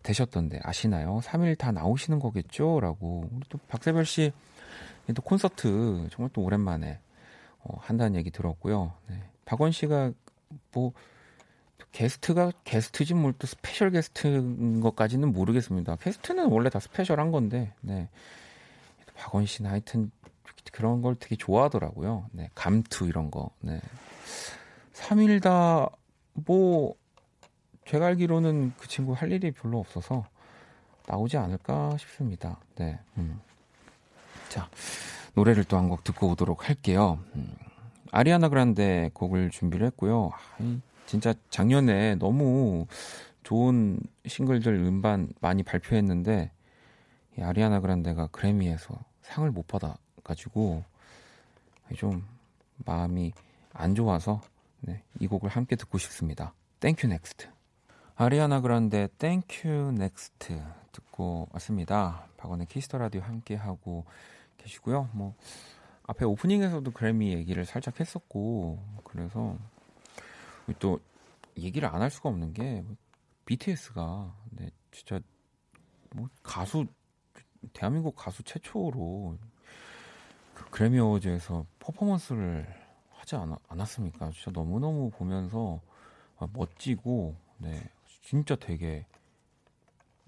되셨던데 0.03 0.61
아시나요? 0.63 1.19
3일 1.21 1.57
다 1.57 1.73
나오시는 1.73 2.19
거겠죠? 2.19 2.79
라고. 2.79 3.27
우리 3.29 3.41
또 3.49 3.59
박세별 3.67 4.05
씨, 4.05 4.31
또 5.13 5.21
콘서트 5.21 6.07
정말 6.11 6.29
또 6.31 6.43
오랜만에 6.43 6.99
어, 7.59 7.77
한다는 7.81 8.15
얘기 8.15 8.31
들었고요. 8.31 8.93
네. 9.09 9.21
박원 9.43 9.73
씨가 9.73 10.13
뭐, 10.71 10.93
게스트가 11.91 12.53
게스트지 12.63 13.15
뭘 13.15 13.33
또 13.37 13.47
special 13.47 13.91
게스트인 13.91 14.79
것까지는 14.79 15.33
모르겠습니다. 15.33 15.97
게스트는 15.97 16.45
원래 16.45 16.69
다 16.69 16.79
special한 16.79 17.33
건데, 17.33 17.73
네. 17.81 18.07
박원 19.21 19.45
씨는 19.45 19.69
하여튼 19.69 20.11
그런 20.71 21.01
걸 21.03 21.15
되게 21.15 21.35
좋아하더라고요. 21.35 22.25
네, 22.31 22.49
감투 22.55 23.05
이런 23.07 23.29
거. 23.29 23.51
네. 23.59 23.79
3일 24.93 25.41
다, 25.41 25.87
뭐, 26.33 26.95
제가 27.85 28.07
알기로는 28.07 28.73
그 28.77 28.87
친구 28.87 29.13
할 29.13 29.31
일이 29.31 29.51
별로 29.51 29.79
없어서 29.79 30.25
나오지 31.07 31.37
않을까 31.37 31.97
싶습니다. 31.97 32.59
네. 32.75 32.99
음. 33.17 33.39
자, 34.49 34.69
노래를 35.35 35.65
또 35.65 35.77
한 35.77 35.87
곡 35.89 36.03
듣고 36.03 36.29
오도록 36.29 36.67
할게요. 36.67 37.19
음. 37.35 37.53
아리아나 38.11 38.49
그란데 38.49 39.11
곡을 39.13 39.51
준비를 39.51 39.85
했고요. 39.87 40.31
아, 40.33 40.77
진짜 41.05 41.33
작년에 41.49 42.15
너무 42.15 42.85
좋은 43.43 43.99
싱글들 44.25 44.73
음반 44.73 45.29
많이 45.41 45.63
발표했는데 45.63 46.51
이 47.37 47.41
아리아나 47.41 47.79
그란데가 47.81 48.27
그래미에서 48.27 48.95
상을 49.21 49.49
못 49.51 49.67
받아가지고 49.67 50.83
좀 51.97 52.25
마음이 52.85 53.33
안 53.73 53.95
좋아서 53.95 54.41
네, 54.81 55.03
이 55.19 55.27
곡을 55.27 55.49
함께 55.49 55.75
듣고 55.75 55.97
싶습니다. 55.97 56.53
thank 56.79 57.07
u, 57.07 57.19
next. 57.19 57.47
아리아나 58.15 58.61
그란데 58.61 59.07
thank 59.17 59.93
u, 59.97 60.19
next 60.19 60.61
듣고 60.91 61.47
왔습니다. 61.53 62.27
박원의 62.37 62.67
키스 62.67 62.86
더 62.86 62.97
라디오 62.97 63.21
함께 63.21 63.55
하고 63.55 64.05
계시고요. 64.57 65.09
뭐 65.13 65.35
앞에 66.03 66.25
오프닝에서도 66.25 66.89
그래미 66.91 67.33
얘기를 67.33 67.65
살짝 67.65 67.99
했었고 67.99 68.79
그래서 69.03 69.55
또 70.79 70.99
얘기를 71.57 71.87
안 71.87 72.01
할 72.01 72.09
수가 72.09 72.29
없는 72.29 72.53
게 72.53 72.83
BTS가 73.45 74.33
네, 74.51 74.69
진짜 74.91 75.19
뭐 76.15 76.27
가수 76.43 76.85
대한민국 77.73 78.15
가수 78.15 78.43
최초로 78.43 79.37
그 80.53 80.69
그래미 80.69 80.99
어워즈에서 80.99 81.65
퍼포먼스를 81.79 82.67
하지 83.11 83.35
않, 83.35 83.55
않았습니까? 83.67 84.31
진짜 84.31 84.51
너무너무 84.51 85.09
보면서 85.11 85.79
멋지고 86.53 87.35
네 87.57 87.81
진짜 88.23 88.55
되게 88.55 89.05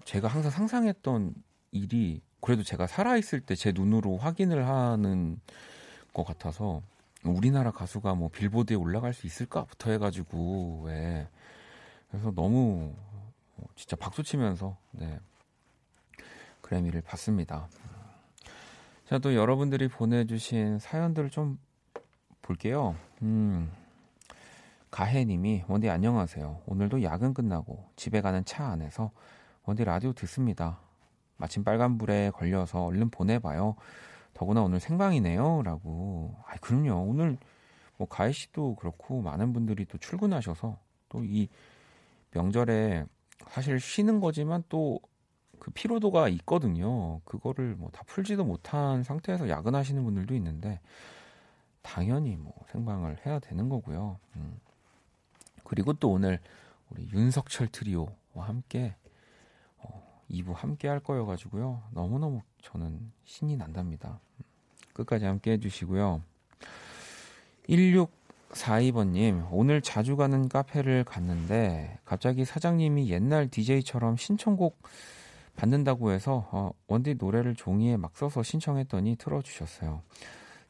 제가 0.04 0.28
항상 0.28 0.50
상상했던 0.50 1.34
일이 1.72 2.20
그래도 2.40 2.62
제가 2.62 2.86
살아있을 2.86 3.40
때 3.40 3.54
제 3.56 3.72
눈으로 3.72 4.16
확인을 4.18 4.68
하는 4.68 5.40
것 6.12 6.24
같아서 6.24 6.82
우리나라 7.24 7.70
가수가 7.70 8.14
뭐 8.14 8.28
빌보드에 8.28 8.76
올라갈 8.76 9.14
수 9.14 9.26
있을까부터 9.26 9.90
해가지고 9.92 10.82
왜 10.84 11.26
그래서 12.10 12.30
너무 12.32 12.94
진짜 13.76 13.96
박수 13.96 14.22
치면서 14.22 14.76
네 14.92 15.18
그래미를 16.64 17.02
봤습니다. 17.02 17.68
자 19.06 19.18
또 19.18 19.34
여러분들이 19.34 19.86
보내주신 19.88 20.78
사연들을 20.78 21.28
좀 21.28 21.58
볼게요. 22.40 22.96
음. 23.22 23.70
가혜님이 24.90 25.64
원디 25.68 25.90
안녕하세요. 25.90 26.62
오늘도 26.66 27.02
야근 27.02 27.34
끝나고 27.34 27.84
집에 27.96 28.22
가는 28.22 28.44
차 28.46 28.66
안에서 28.68 29.10
원디 29.64 29.84
라디오 29.84 30.14
듣습니다. 30.14 30.78
마침 31.36 31.64
빨간불에 31.64 32.30
걸려서 32.30 32.84
얼른 32.86 33.10
보내봐요. 33.10 33.76
더구나 34.32 34.62
오늘 34.62 34.80
생방이네요. 34.80 35.62
라고. 35.64 36.34
아 36.46 36.54
그럼요. 36.62 36.94
오늘 37.10 37.36
뭐 37.98 38.08
가혜 38.08 38.32
씨도 38.32 38.76
그렇고 38.76 39.20
많은 39.20 39.52
분들이 39.52 39.84
또 39.84 39.98
출근하셔서 39.98 40.78
또 41.10 41.22
이 41.22 41.48
명절에 42.32 43.04
사실 43.50 43.78
쉬는 43.78 44.18
거지만 44.20 44.64
또 44.68 44.98
그 45.64 45.70
피로도가 45.70 46.28
있거든요. 46.28 47.20
그거를 47.24 47.74
뭐 47.76 47.88
다 47.90 48.02
풀지도 48.04 48.44
못한 48.44 49.02
상태에서 49.02 49.48
야근하시는 49.48 50.04
분들도 50.04 50.34
있는데 50.34 50.78
당연히 51.80 52.36
뭐 52.36 52.52
생방을 52.70 53.24
해야 53.24 53.38
되는 53.38 53.70
거고요. 53.70 54.18
음. 54.36 54.60
그리고 55.64 55.94
또 55.94 56.10
오늘 56.10 56.38
우리 56.90 57.08
윤석철 57.10 57.68
트리오와 57.68 58.12
함께 58.34 58.94
어, 59.78 60.22
2부 60.30 60.52
함께 60.52 60.86
할 60.86 61.00
거여가지고요. 61.00 61.82
너무너무 61.92 62.42
저는 62.60 63.10
신이 63.24 63.56
난답니다. 63.56 64.20
끝까지 64.92 65.24
함께 65.24 65.52
해주시고요. 65.52 66.20
1642번님, 67.70 69.48
오늘 69.50 69.80
자주 69.80 70.16
가는 70.16 70.46
카페를 70.50 71.04
갔는데 71.04 71.98
갑자기 72.04 72.44
사장님이 72.44 73.08
옛날 73.08 73.48
DJ처럼 73.48 74.18
신청곡 74.18 74.76
받는다고 75.56 76.10
해서 76.10 76.48
어, 76.52 76.70
원디 76.86 77.14
노래를 77.14 77.54
종이에 77.54 77.96
막 77.96 78.16
써서 78.16 78.42
신청했더니 78.42 79.16
틀어주셨어요. 79.16 80.02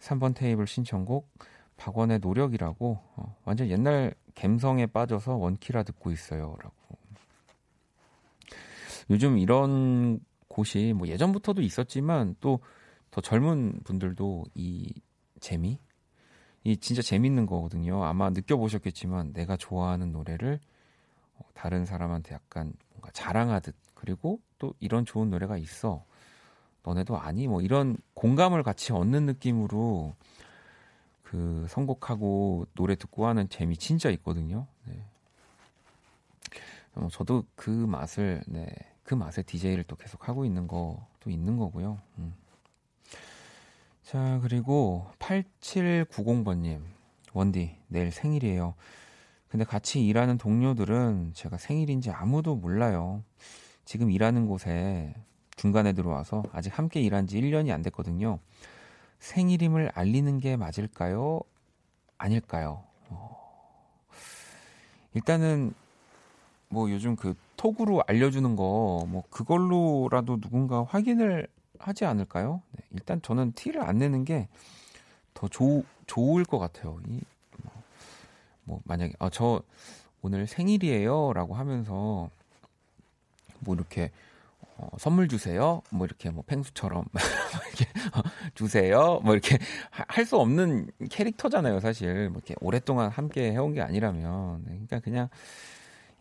3번 0.00 0.34
테이블 0.34 0.66
신청곡 0.66 1.28
박원의 1.76 2.20
노력이라고 2.20 2.98
어, 3.16 3.36
완전 3.44 3.68
옛날 3.68 4.14
갬성에 4.34 4.86
빠져서 4.86 5.36
원키라 5.36 5.82
듣고 5.84 6.10
있어요라고. 6.10 6.74
요즘 9.10 9.38
이런 9.38 10.20
곳이 10.48 10.94
뭐 10.96 11.08
예전부터도 11.08 11.62
있었지만 11.62 12.36
또 12.40 12.60
더 13.14 13.20
젊은 13.20 13.78
분들도 13.84 14.44
이 14.56 14.92
재미 15.38 15.78
이 16.64 16.76
진짜 16.76 17.00
재밌는 17.00 17.46
거거든요. 17.46 18.02
아마 18.02 18.28
느껴보셨겠지만 18.30 19.32
내가 19.32 19.56
좋아하는 19.56 20.10
노래를 20.10 20.58
어, 21.36 21.44
다른 21.54 21.84
사람한테 21.86 22.34
약간 22.34 22.72
뭔가 22.90 23.12
자랑하듯 23.12 23.76
그리고 24.04 24.38
또 24.58 24.74
이런 24.80 25.06
좋은 25.06 25.30
노래가 25.30 25.56
있어. 25.56 26.04
너네도 26.82 27.18
아니 27.18 27.48
뭐 27.48 27.62
이런 27.62 27.96
공감을 28.12 28.62
같이 28.62 28.92
얻는 28.92 29.24
느낌으로 29.24 30.14
그 31.22 31.66
선곡하고 31.70 32.66
노래 32.74 32.96
듣고 32.96 33.26
하는 33.26 33.48
재미 33.48 33.78
진짜 33.78 34.10
있거든요. 34.10 34.66
네. 34.84 35.02
어, 36.96 37.08
저도 37.10 37.44
그 37.56 37.70
맛을 37.70 38.42
네, 38.46 38.66
그 39.04 39.14
맛에 39.14 39.42
DJ를 39.42 39.84
또 39.84 39.96
계속 39.96 40.28
하고 40.28 40.44
있는 40.44 40.68
거도 40.68 41.30
있는 41.30 41.56
거고요. 41.56 41.98
음. 42.18 42.34
자 44.02 44.38
그리고 44.42 45.06
8790번 45.18 46.58
님 46.58 46.84
원디 47.32 47.78
내일 47.88 48.12
생일이에요. 48.12 48.74
근데 49.48 49.64
같이 49.64 50.04
일하는 50.04 50.36
동료들은 50.36 51.32
제가 51.32 51.56
생일인지 51.56 52.10
아무도 52.10 52.54
몰라요. 52.54 53.22
지금 53.84 54.10
일하는 54.10 54.46
곳에 54.46 55.14
중간에 55.56 55.92
들어와서 55.92 56.42
아직 56.52 56.76
함께 56.78 57.00
일한 57.00 57.26
지 57.26 57.40
1년이 57.40 57.70
안 57.72 57.82
됐거든요. 57.82 58.38
생일임을 59.20 59.92
알리는 59.94 60.40
게 60.40 60.56
맞을까요? 60.56 61.40
아닐까요? 62.18 62.82
어... 63.08 64.06
일단은 65.14 65.74
뭐 66.68 66.90
요즘 66.90 67.16
그 67.16 67.34
톡으로 67.56 68.02
알려주는 68.06 68.56
거 68.56 69.06
뭐 69.08 69.22
그걸로라도 69.30 70.40
누군가 70.40 70.84
확인을 70.84 71.46
하지 71.78 72.04
않을까요? 72.04 72.62
네, 72.72 72.84
일단 72.92 73.20
저는 73.22 73.52
티를 73.52 73.82
안 73.82 73.98
내는 73.98 74.24
게 74.24 74.48
더 75.34 75.48
좋을 76.06 76.44
것 76.44 76.58
같아요. 76.58 77.00
이, 77.08 77.20
뭐, 77.62 77.72
뭐 78.64 78.80
만약에 78.84 79.12
아, 79.18 79.28
저 79.30 79.62
오늘 80.22 80.46
생일이에요라고 80.46 81.54
하면서 81.54 82.30
뭐 83.64 83.74
이렇게 83.74 84.10
어, 84.76 84.88
선물 84.98 85.28
주세요. 85.28 85.82
뭐 85.90 86.06
이렇게 86.06 86.30
뭐 86.30 86.42
펭수처럼 86.46 87.04
이렇게 87.68 87.84
어, 88.16 88.22
주세요. 88.54 89.20
뭐 89.22 89.34
이렇게 89.34 89.58
할 89.90 90.24
수 90.26 90.36
없는 90.38 90.90
캐릭터잖아요, 91.10 91.80
사실. 91.80 92.28
뭐 92.30 92.40
이렇게 92.44 92.54
오랫동안 92.60 93.10
함께 93.10 93.52
해온 93.52 93.74
게 93.74 93.80
아니라면. 93.82 94.62
네, 94.64 94.70
그러니까 94.72 95.00
그냥 95.00 95.28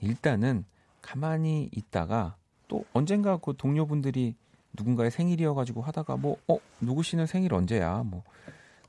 일단은 0.02 0.66
가만히 1.02 1.70
있다가 1.72 2.36
또 2.68 2.86
언젠가 2.94 3.38
그 3.38 3.54
동료분들이 3.58 4.36
누군가의 4.74 5.12
생일이어가지고 5.12 5.82
하다가 5.82 6.18
뭐, 6.18 6.38
어, 6.48 6.58
누구 6.82 7.04
씨는 7.04 7.28
생일 7.28 7.54
언제야? 7.54 8.04
뭐, 8.04 8.24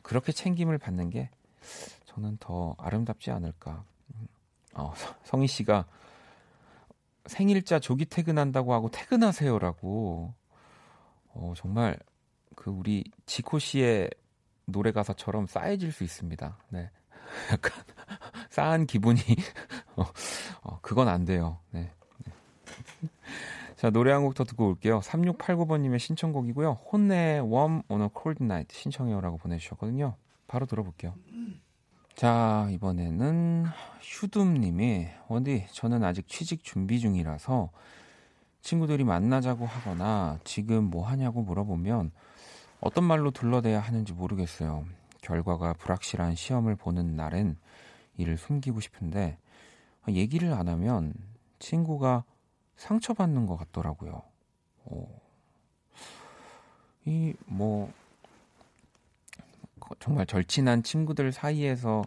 그렇게 0.03 0.33
챙김을 0.33 0.79
받는 0.79 1.11
게 1.11 1.29
저는 2.07 2.39
더 2.41 2.75
아름답지 2.79 3.31
않을까. 3.31 3.85
음, 4.15 4.27
어, 4.75 4.95
성희 5.25 5.47
씨가 5.47 5.85
생일자 7.27 7.79
조기 7.79 8.05
퇴근한다고 8.07 8.73
하고 8.75 8.91
퇴근하세요라고 8.91 10.35
어, 11.35 11.53
정말 11.57 11.99
그 12.55 12.71
우리 12.71 13.05
지코 13.27 13.59
씨의 13.59 14.11
노래 14.67 14.93
가사처럼 14.93 15.47
싸해질 15.47 15.93
수 15.93 16.05
있습니다. 16.05 16.59
네. 16.71 16.91
약간 17.53 17.73
싸한 18.51 18.87
기분이 18.87 19.21
어, 19.97 20.05
어, 20.63 20.79
그건 20.81 21.09
안 21.09 21.25
돼요. 21.25 21.59
네. 21.71 21.91
네. 22.25 22.33
자, 23.77 23.91
노래 23.91 24.13
한 24.13 24.23
곡 24.23 24.35
더 24.35 24.45
듣고 24.45 24.69
올게요. 24.69 25.01
3689번 25.01 25.81
님의 25.81 25.99
신청곡이고요. 25.99 26.73
혼내 26.93 27.41
웜 27.41 27.83
오너 27.89 28.09
콜드 28.09 28.43
나이트 28.43 28.75
신청해요라고 28.75 29.39
보내 29.39 29.59
주셨거든요. 29.59 30.17
바로 30.47 30.67
들어볼게요. 30.67 31.15
자, 32.15 32.69
이번에는 32.71 33.65
휴둠님이, 34.01 35.09
원디, 35.27 35.67
저는 35.73 36.05
아직 36.05 36.29
취직 36.29 36.63
준비 36.63 37.01
중이라서 37.01 37.71
친구들이 38.63 39.03
만나자고 39.03 39.67
하거나 39.67 40.39
지금 40.45 40.85
뭐 40.85 41.05
하냐고 41.05 41.43
물어보면 41.43 42.13
어떤 42.81 43.03
말로 43.03 43.33
둘러대야 43.33 43.81
하는지 43.81 44.13
모르겠어요. 44.13 44.85
결과가 45.23 45.73
불확실한 45.73 46.37
시험을 46.37 46.77
보는 46.77 47.17
날엔 47.17 47.57
이를 48.17 48.39
숨기고 48.39 48.79
싶은데 48.79 49.37
얘기를 50.09 50.53
안 50.53 50.69
하면 50.69 51.15
친구가 51.59 52.23
상처받는 52.77 53.47
것 53.47 53.57
같더라고요. 53.57 54.23
이뭐 57.07 57.93
정말 60.01 60.27
절친한 60.27 60.83
친구들 60.83 61.33
사이에서 61.33 62.03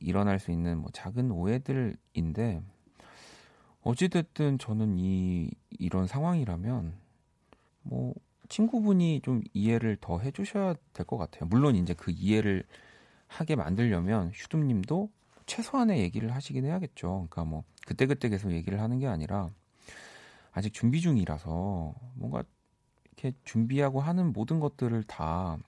일어날 0.00 0.38
수 0.38 0.50
있는 0.50 0.78
뭐 0.78 0.90
작은 0.92 1.30
오해들인데 1.30 2.62
어찌됐든 3.82 4.58
저는 4.58 4.98
이 4.98 5.50
이런 5.70 6.06
상황이라면 6.06 6.94
뭐 7.82 8.14
친구분이 8.48 9.20
좀 9.22 9.42
이해를 9.52 9.96
더 10.00 10.18
해주셔야 10.18 10.74
될 10.92 11.06
것 11.06 11.16
같아요. 11.16 11.46
물론 11.46 11.76
이제 11.76 11.94
그 11.94 12.10
이해를 12.10 12.64
하게 13.26 13.56
만들려면 13.56 14.32
슈둠님도 14.34 15.10
최소한의 15.46 16.00
얘기를 16.00 16.34
하시긴 16.34 16.64
해야겠죠. 16.64 17.08
그러니까 17.08 17.44
뭐 17.44 17.64
그때그때 17.86 18.28
계속 18.28 18.52
얘기를 18.52 18.80
하는 18.80 18.98
게 18.98 19.06
아니라 19.06 19.50
아직 20.52 20.72
준비 20.72 21.00
중이라서 21.00 21.94
뭔가 22.14 22.42
이렇게 23.04 23.36
준비하고 23.44 24.00
하는 24.00 24.32
모든 24.32 24.58
것들을 24.58 25.02
다 25.04 25.58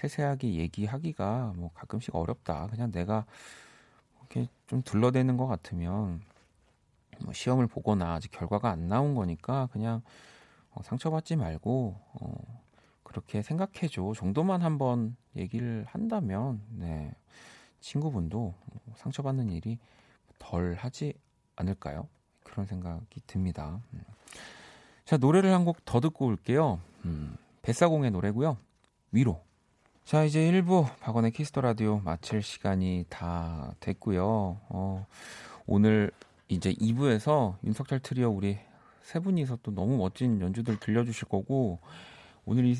세세하게 0.00 0.54
얘기하기가 0.54 1.52
뭐 1.56 1.70
가끔씩 1.74 2.14
어렵다. 2.14 2.68
그냥 2.68 2.90
내가 2.90 3.26
이렇게 4.20 4.48
좀 4.66 4.82
둘러대는 4.82 5.36
것 5.36 5.46
같으면 5.46 6.22
뭐 7.22 7.32
시험을 7.34 7.66
보거나 7.66 8.14
아직 8.14 8.30
결과가 8.30 8.70
안 8.70 8.88
나온 8.88 9.14
거니까 9.14 9.68
그냥 9.72 10.00
어, 10.70 10.82
상처받지 10.82 11.36
말고 11.36 11.96
어, 12.14 12.62
그렇게 13.02 13.42
생각해줘 13.42 14.12
정도만 14.16 14.62
한번 14.62 15.16
얘기를 15.36 15.84
한다면 15.88 16.62
네 16.70 17.12
친구분도 17.80 18.54
상처받는 18.96 19.50
일이 19.50 19.78
덜 20.38 20.74
하지 20.74 21.12
않을까요? 21.56 22.08
그런 22.44 22.66
생각이 22.66 23.20
듭니다. 23.26 23.80
음. 23.92 24.02
자 25.04 25.16
노래를 25.18 25.52
한 25.52 25.64
곡 25.64 25.84
더 25.84 26.00
듣고 26.00 26.26
올게요. 26.26 26.80
음, 27.04 27.36
뱃사공의 27.62 28.12
노래고요. 28.12 28.56
위로. 29.12 29.42
자 30.10 30.24
이제 30.24 30.40
1부 30.40 30.88
박원의 30.98 31.30
키스 31.30 31.49
더 31.49 31.60
라디오 31.60 32.00
마칠 32.00 32.42
시간이 32.42 33.06
다 33.08 33.76
됐고요. 33.78 34.58
어, 34.68 35.06
오늘 35.68 36.10
이제 36.48 36.72
2부에서 36.72 37.54
윤석철 37.62 38.00
트리오 38.00 38.30
우리 38.30 38.58
세 39.04 39.20
분이서 39.20 39.60
또 39.62 39.70
너무 39.70 39.98
멋진 39.98 40.40
연주들 40.40 40.80
들려주실 40.80 41.28
거고 41.28 41.78
오늘 42.44 42.64
이 42.66 42.76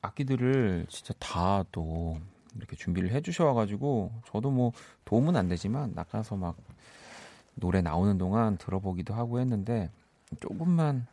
악기들을 0.00 0.86
진짜 0.88 1.12
다 1.18 1.64
또 1.72 2.20
이렇게 2.54 2.76
준비를 2.76 3.10
해주셔가지고 3.10 4.12
저도 4.28 4.52
뭐 4.52 4.70
도움은 5.06 5.34
안 5.34 5.48
되지만 5.48 5.90
나가서 5.96 6.36
막 6.36 6.56
노래 7.56 7.82
나오는 7.82 8.16
동안 8.16 8.56
들어보기도 8.58 9.12
하고 9.12 9.40
했는데 9.40 9.90
조금만 10.38 11.08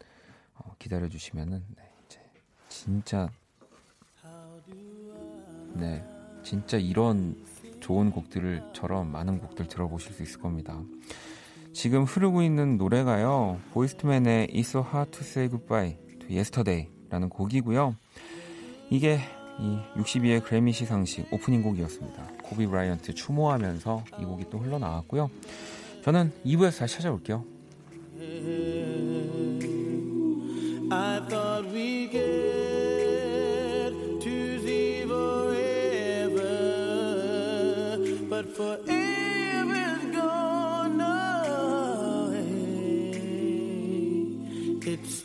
어, 0.54 0.76
기다려 0.78 1.10
주시면은 1.10 1.63
네, 1.76 1.91
이제 2.06 2.22
진짜 2.70 3.32
네 5.79 6.03
진짜 6.43 6.77
이런 6.77 7.35
좋은 7.79 8.11
곡들을처럼 8.11 9.11
많은 9.11 9.39
곡들 9.39 9.67
들어보실 9.67 10.13
수 10.13 10.23
있을 10.23 10.39
겁니다. 10.39 10.81
지금 11.73 12.03
흐르고 12.03 12.41
있는 12.41 12.77
노래가요. 12.77 13.59
보이스트맨의 13.73 14.47
It's 14.47 14.59
So 14.61 14.81
Hard 14.81 15.11
to 15.11 15.21
Say 15.21 15.49
Goodbye 15.49 15.97
to 16.19 16.35
Yesterday라는 16.35 17.29
곡이고요. 17.29 17.95
이게 18.89 19.19
이 19.59 19.77
62회 19.95 20.43
그래미 20.43 20.71
시상식 20.71 21.31
오프닝 21.31 21.61
곡이었습니다. 21.61 22.23
코비 22.43 22.65
브라이언트 22.65 23.13
추모하면서 23.13 24.03
이 24.19 24.25
곡이 24.25 24.45
또 24.49 24.57
흘러나왔고요. 24.59 25.29
저는 26.03 26.31
2부에서 26.45 26.79
다시 26.79 26.95
찾아올게요. 26.95 27.43
I 30.89 31.19
thought 31.27 31.69
we 31.73 32.09
get 32.09 32.57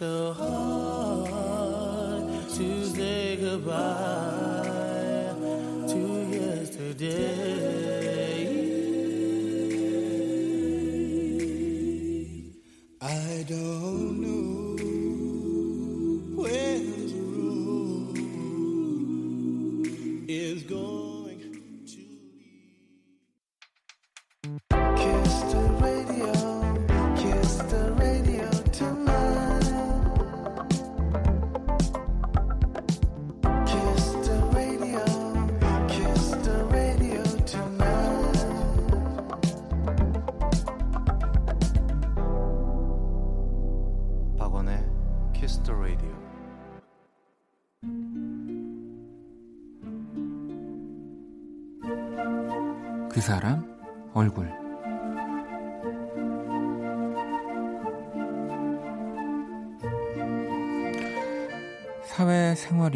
so 0.03 0.33
hard 0.35 0.62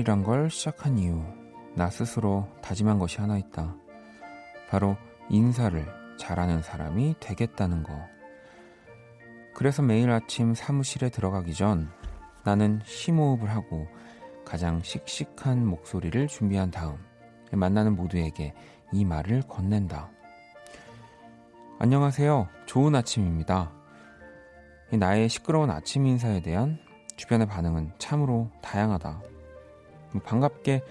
사회 0.06 0.14
생활이란 0.14 0.22
걸 0.22 0.48
시작한 0.48 0.98
이후 0.98 1.24
나 1.74 1.90
스스로 1.90 2.48
다짐한 2.62 2.98
것이 3.00 3.20
하나 3.20 3.36
있다. 3.36 3.74
바로 4.70 4.96
인사를 5.28 5.84
잘하는 6.16 6.62
사람이 6.62 7.16
되겠다는 7.18 7.82
거. 7.82 7.92
그래서 9.52 9.82
매일 9.82 10.10
아침 10.10 10.54
사무실에 10.54 11.10
들어가기 11.10 11.54
전 11.54 11.90
나는 12.44 12.80
심호흡을 12.84 13.50
하고 13.50 13.88
가장 14.44 14.80
씩씩한 14.82 15.66
목소리를 15.66 16.28
준비한 16.28 16.70
다음 16.70 16.96
만나는 17.50 17.96
모두에게 17.96 18.54
이 18.92 19.04
말을 19.04 19.42
건넨다. 19.48 20.10
안녕하세요. 21.80 22.48
좋은 22.66 22.94
아침입니다. 22.94 23.72
나의 24.92 25.28
시끄러운 25.28 25.70
아침 25.70 26.06
인사에 26.06 26.40
대한 26.42 26.78
주변의 27.16 27.48
반응은 27.48 27.92
참으로 27.98 28.50
다양하다. 28.62 29.35
반갑게 30.24 30.82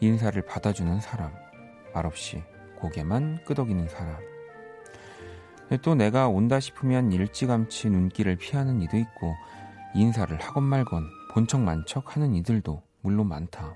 인사를 0.00 0.40
받아주는 0.42 1.00
사람, 1.00 1.32
말없이 1.94 2.42
고개만 2.76 3.44
끄덕이는 3.44 3.88
사람. 3.88 4.16
또 5.82 5.94
내가 5.94 6.28
온다 6.28 6.60
싶으면 6.60 7.12
일찌감치 7.12 7.88
눈길을 7.90 8.36
피하는 8.36 8.82
이도 8.82 8.96
있고 8.96 9.34
인사를 9.94 10.36
하건 10.38 10.64
말건 10.64 11.08
본척 11.32 11.60
만척 11.60 12.16
하는 12.16 12.34
이들도 12.34 12.82
물론 13.00 13.28
많다. 13.28 13.74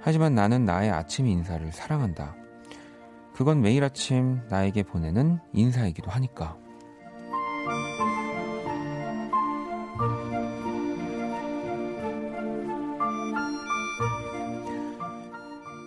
하지만 0.00 0.34
나는 0.34 0.64
나의 0.64 0.90
아침 0.90 1.26
인사를 1.26 1.70
사랑한다. 1.72 2.34
그건 3.34 3.60
매일 3.60 3.84
아침 3.84 4.40
나에게 4.48 4.82
보내는 4.82 5.38
인사이기도 5.52 6.10
하니까. 6.10 6.56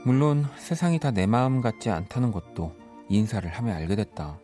물론 0.04 0.46
세상이 0.58 1.00
다 1.00 1.12
내 1.12 1.28
마음 1.28 1.62
같지 1.62 1.90
않다는 1.92 2.32
것도 2.32 2.74
인사를 3.10 3.48
하며 3.50 3.74
알게 3.74 3.96
됐다. 3.96 4.40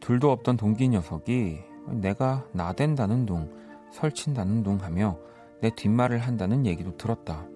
둘도 0.00 0.32
없던 0.32 0.56
동기 0.56 0.88
녀석이 0.88 1.60
내가 1.90 2.44
나댄다는 2.52 3.26
둥, 3.26 3.52
설친다는 3.92 4.64
둥 4.64 4.82
하며 4.82 5.16
내 5.60 5.70
뒷말을 5.70 6.18
한다는 6.18 6.66
얘기도 6.66 6.96
들었다. 6.96 7.46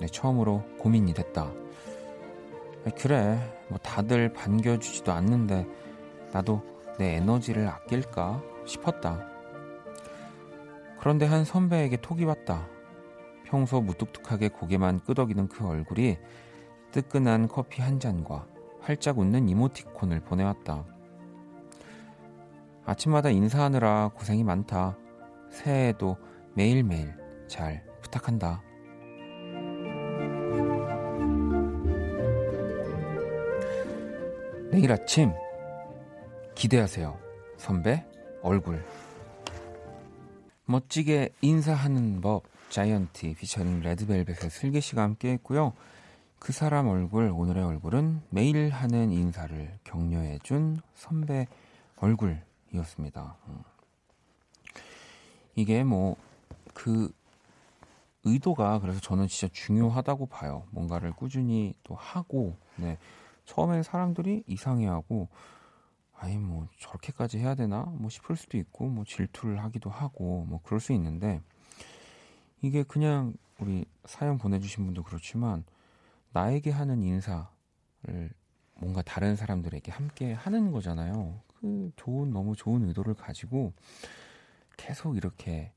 내 0.00 0.06
처음으로 0.06 0.62
고민이 0.78 1.12
됐다. 1.12 1.52
그래, 2.96 3.38
뭐 3.68 3.78
다들 3.78 4.32
반겨주지도 4.32 5.12
않는데 5.12 5.66
나도 6.32 6.62
내 6.98 7.16
에너지를 7.16 7.68
아낄까 7.68 8.42
싶었다. 8.64 9.26
그런데 11.00 11.26
한 11.26 11.44
선배에게 11.44 11.98
톡이 11.98 12.24
왔다. 12.24 12.66
평소 13.46 13.80
무뚝뚝하게 13.80 14.48
고개만 14.48 15.00
끄덕이는 15.00 15.48
그 15.48 15.66
얼굴이 15.66 16.18
뜨끈한 16.90 17.48
커피 17.48 17.80
한 17.80 18.00
잔과 18.00 18.46
활짝 18.80 19.18
웃는 19.18 19.48
이모티콘을 19.48 20.20
보내왔다. 20.20 20.84
아침마다 22.84 23.30
인사하느라 23.30 24.10
고생이 24.14 24.44
많다. 24.44 24.96
새해에도 25.50 26.16
매일매일 26.54 27.14
잘 27.46 27.84
부탁한다. 28.02 28.62
내일 34.70 34.92
아침 34.92 35.32
기대하세요. 36.54 37.16
선배 37.56 38.04
얼굴. 38.42 38.84
멋지게 40.64 41.30
인사하는 41.40 42.20
법 42.20 42.42
자이언티 42.68 43.34
피처링 43.34 43.80
레드벨벳의 43.80 44.50
슬기 44.50 44.80
씨가 44.80 45.02
함께 45.02 45.32
했고요. 45.32 45.72
그 46.38 46.52
사람 46.52 46.88
얼굴 46.88 47.30
오늘의 47.30 47.64
얼굴은 47.64 48.22
매일 48.30 48.70
하는 48.70 49.10
인사를 49.10 49.78
격려해 49.84 50.38
준 50.42 50.80
선배 50.94 51.46
얼굴이었습니다. 51.96 53.36
음. 53.48 53.62
이게 55.54 55.82
뭐 55.82 56.16
그 56.76 57.10
의도가 58.24 58.80
그래서 58.80 59.00
저는 59.00 59.28
진짜 59.28 59.50
중요하다고 59.52 60.26
봐요. 60.26 60.64
뭔가를 60.70 61.12
꾸준히 61.12 61.74
또 61.82 61.94
하고 61.94 62.58
네. 62.76 62.98
처음엔 63.46 63.82
사람들이 63.82 64.44
이상해하고 64.46 65.28
아니 66.12 66.36
뭐 66.36 66.68
저렇게까지 66.78 67.38
해야 67.38 67.54
되나 67.54 67.84
뭐 67.84 68.10
싶을 68.10 68.36
수도 68.36 68.58
있고 68.58 68.88
뭐 68.88 69.04
질투를 69.04 69.62
하기도 69.64 69.88
하고 69.88 70.44
뭐 70.46 70.60
그럴 70.62 70.80
수 70.80 70.92
있는데 70.92 71.40
이게 72.62 72.82
그냥 72.82 73.34
우리 73.58 73.84
사연 74.04 74.38
보내주신 74.38 74.84
분도 74.84 75.02
그렇지만 75.02 75.64
나에게 76.32 76.70
하는 76.70 77.02
인사를 77.02 77.46
뭔가 78.74 79.02
다른 79.02 79.36
사람들에게 79.36 79.90
함께 79.92 80.32
하는 80.32 80.72
거잖아요. 80.72 81.40
그 81.60 81.90
좋은 81.96 82.30
너무 82.30 82.54
좋은 82.54 82.86
의도를 82.88 83.14
가지고 83.14 83.72
계속 84.76 85.16
이렇게 85.16 85.72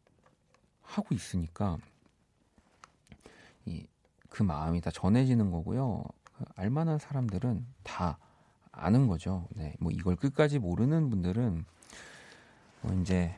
하고 0.81 1.15
있으니까 1.15 1.77
이 3.65 3.85
그 4.29 4.43
마음이 4.43 4.79
다 4.79 4.91
전해지는 4.91 5.51
거고요. 5.51 6.03
그 6.23 6.45
알만한 6.55 6.99
사람들은 6.99 7.65
다 7.83 8.17
아는 8.71 9.07
거죠. 9.07 9.47
네, 9.55 9.73
뭐 9.79 9.91
이걸 9.91 10.15
끝까지 10.15 10.59
모르는 10.59 11.09
분들은 11.09 11.65
뭐 12.81 13.01
이제 13.01 13.35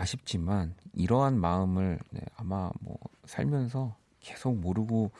아쉽지만 0.00 0.74
이러한 0.94 1.38
마음을 1.38 1.98
네, 2.10 2.20
아마 2.36 2.70
뭐 2.80 2.98
살면서 3.24 3.96
계속 4.20 4.56
모르고 4.56 5.10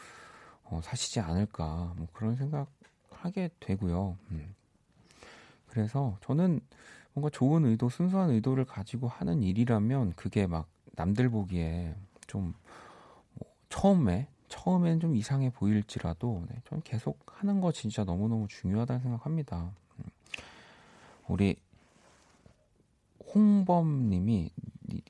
어, 0.65 0.81
사시지 0.83 1.21
않을까 1.21 1.95
뭐 1.97 2.07
그런 2.13 2.37
생각 2.37 2.71
하게 3.11 3.51
되고요. 3.61 4.17
음. 4.31 4.55
그래서 5.69 6.17
저는 6.23 6.61
뭔가 7.13 7.29
좋은 7.31 7.65
의도, 7.65 7.89
순수한 7.89 8.31
의도를 8.31 8.65
가지고 8.65 9.09
하는 9.09 9.43
일이라면 9.43 10.15
그게 10.17 10.47
막 10.47 10.69
남들 10.97 11.29
보기에 11.29 11.95
좀 12.27 12.55
뭐 13.35 13.51
처음에 13.69 14.29
처음엔 14.49 15.01
좀 15.01 15.17
이상해 15.17 15.51
보일지라도 15.51 16.45
네, 16.49 16.61
저는 16.69 16.83
계속 16.83 17.19
하는 17.27 17.61
거 17.61 17.73
진짜 17.73 18.05
너무너무 18.05 18.49
중요하다는 18.49 19.01
생각합니다. 19.03 19.73
음. 19.99 20.05
우리 21.29 21.57
홍범님이 23.35 24.51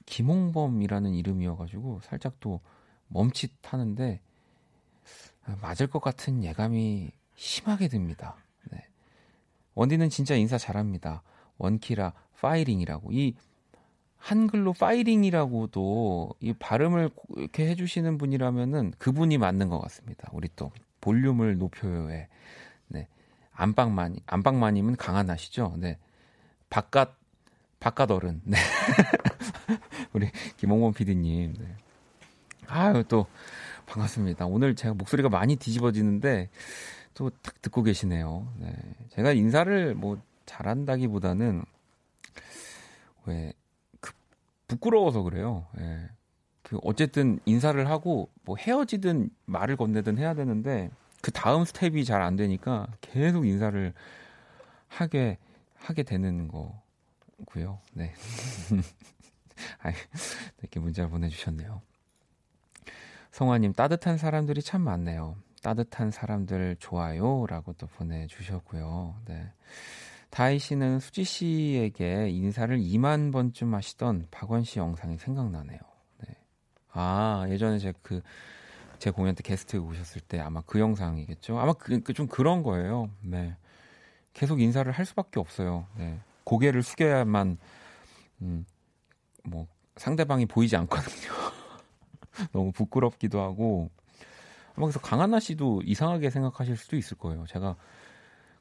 김홍범이라는 0.07 1.15
이름이어가지고 1.15 2.01
살짝 2.03 2.39
또 2.41 2.61
멈칫하는데 3.09 4.21
맞을 5.61 5.87
것 5.89 6.01
같은 6.01 6.45
예감이 6.45 7.11
심하게 7.35 7.89
듭니다. 7.89 8.37
네. 8.71 8.87
원디는 9.75 10.11
진짜 10.11 10.35
인사 10.35 10.59
잘합니다. 10.59 11.23
원키라 11.59 12.13
파이링이라고 12.41 13.13
이 13.13 13.35
한글로 14.17 14.75
파이링이라고도 14.75 16.35
이 16.41 16.53
발음을 16.53 17.11
이렇게 17.37 17.69
해주시는 17.69 18.19
분이라면은 18.19 18.93
그분이 18.99 19.39
맞는 19.39 19.69
것 19.71 19.81
같습니다. 19.81 20.29
우리 20.33 20.49
또 20.57 20.71
볼륨을 21.01 21.57
높여요에 21.59 22.29
네 22.89 23.09
안방마님 23.53 24.21
안방마님은 24.27 24.97
강한나 24.97 25.42
씨죠. 25.42 25.77
네 25.79 25.99
바깥 26.69 27.20
바깥 27.81 28.11
어른 28.11 28.41
네 28.45 28.59
우리 30.13 30.31
김홍범 30.59 30.93
PD님 30.93 31.55
네. 31.59 31.77
아유 32.67 33.03
또 33.09 33.27
반갑습니다. 33.87 34.47
오늘 34.47 34.75
제가 34.77 34.95
목소리가 34.95 35.29
많이 35.29 35.57
뒤집어지는데 35.57 36.51
또 37.15 37.31
딱 37.43 37.61
듣고 37.63 37.83
계시네요. 37.83 38.53
네 38.59 38.73
제가 39.11 39.33
인사를 39.33 39.95
뭐 39.95 40.21
잘한다기 40.47 41.09
보다는 41.09 41.65
왜 43.27 43.53
부끄러워서 44.69 45.23
그래요. 45.23 45.67
예. 45.81 46.09
그 46.63 46.79
어쨌든 46.83 47.41
인사를 47.47 47.89
하고 47.91 48.31
뭐 48.45 48.57
헤어지든 48.57 49.31
말을 49.47 49.77
건네든 49.77 50.19
해야 50.19 50.35
되는데 50.35 50.91
그 51.23 51.33
다음 51.33 51.65
스텝이 51.65 52.05
잘 52.05 52.23
안 52.23 52.37
되니까 52.37 52.87
계속 53.01 53.47
인사를 53.47 53.93
하게 54.87 55.39
하게 55.77 56.03
되는 56.05 56.47
거 56.47 56.81
고요. 57.45 57.79
네. 57.93 58.13
아, 59.83 59.93
이렇게 60.59 60.81
문자를 60.81 61.11
보내주셨네요. 61.11 61.83
성화님 63.33 63.73
따뜻한 63.75 64.19
사람들이 64.19 64.63
참 64.63 64.83
많네요. 64.83 65.37
따뜻한 65.63 66.11
사람들 66.11 66.77
좋아요 66.79 67.47
라고 67.47 67.73
또 67.75 67.87
보내주셨고요. 67.87 69.17
네. 69.27 69.53
다희 70.31 70.59
씨는 70.59 71.01
수지 71.01 71.25
씨에게 71.25 72.31
인사를 72.31 72.77
2만 72.79 73.33
번쯤 73.33 73.75
하시던 73.75 74.29
박원 74.31 74.65
씨 74.65 74.79
영상이 74.79 75.19
생각나네요. 75.19 75.79
네. 76.27 76.37
아, 76.93 77.47
예전에 77.49 77.79
제가 77.79 77.99
그, 78.03 78.23
제 78.99 79.11
공연 79.11 79.35
때 79.35 79.43
게스트 79.43 79.77
오셨을 79.77 80.21
때 80.23 80.39
아마 80.41 80.63
그 80.63 80.79
영상이겠죠. 80.79 81.59
아마 81.59 81.73
그, 81.73 82.01
그 82.01 82.13
좀 82.13 82.27
그런 82.27 82.63
거예요. 82.63 83.11
네. 83.23 83.57
계속 84.33 84.61
인사를 84.61 84.91
할 84.91 85.05
수밖에 85.05 85.41
없어요. 85.41 85.87
네. 85.97 86.19
고개를 86.45 86.83
숙여야만, 86.83 87.59
음, 88.43 88.65
뭐, 89.45 89.67
상대방이 89.97 90.47
보이지 90.47 90.77
않거든요. 90.77 91.33
너무 92.53 92.73
부끄럽기도 92.73 93.41
하고. 93.41 93.91
그래서 94.75 94.99
강한나 94.99 95.41
씨도 95.41 95.83
이상하게 95.85 96.31
생각하실 96.31 96.77
수도 96.77 96.97
있을 96.97 97.19
거예요. 97.19 97.45
제가 97.47 97.77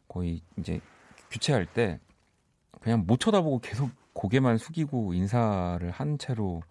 거의 0.07 0.41
이제 0.57 0.81
교체할 1.31 1.65
때 1.65 1.99
그냥 2.81 3.05
못 3.05 3.19
쳐다보고 3.19 3.59
계속 3.59 3.89
고개만 4.13 4.57
숙이고 4.57 5.13
인사를 5.13 5.89
한 5.91 6.17
채로 6.17 6.61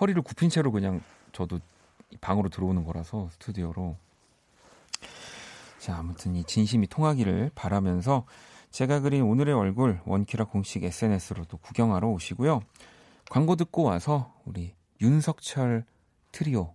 허리를 0.00 0.20
굽힌 0.22 0.48
채로 0.48 0.72
그냥 0.72 1.02
저도 1.32 1.60
방으로 2.20 2.48
들어오는 2.48 2.84
거라서 2.84 3.28
스튜디오로 3.32 3.96
자 5.78 5.96
아무튼 5.96 6.34
이 6.36 6.44
진심이 6.44 6.86
통하기를 6.86 7.50
바라면서 7.54 8.24
제가 8.76 9.00
그린 9.00 9.22
오늘의 9.22 9.54
얼굴 9.54 10.00
원키라 10.04 10.44
공식 10.44 10.84
SNS로도 10.84 11.56
구경하러 11.56 12.08
오시고요 12.08 12.60
광고 13.30 13.56
듣고 13.56 13.84
와서 13.84 14.34
우리 14.44 14.74
윤석철 15.00 15.86
트리오 16.30 16.74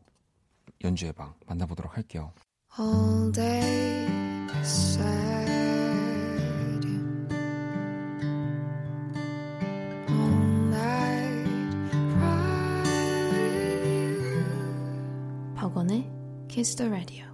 연주의 0.83 1.13
방 1.13 1.35
만나보도록 1.45 1.95
할게요. 1.95 2.33
All 2.79 3.31
day 3.31 4.09
Kiss 16.49 16.75
the 16.75 16.89
Radio. 16.89 17.31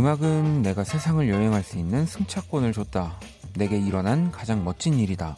음악은 0.00 0.62
내가 0.62 0.82
세상을 0.82 1.28
여행할 1.28 1.62
수 1.62 1.76
있는 1.76 2.06
승차권을 2.06 2.72
줬다. 2.72 3.20
내게 3.52 3.76
일어난 3.78 4.30
가장 4.30 4.64
멋진 4.64 4.98
일이다. 4.98 5.36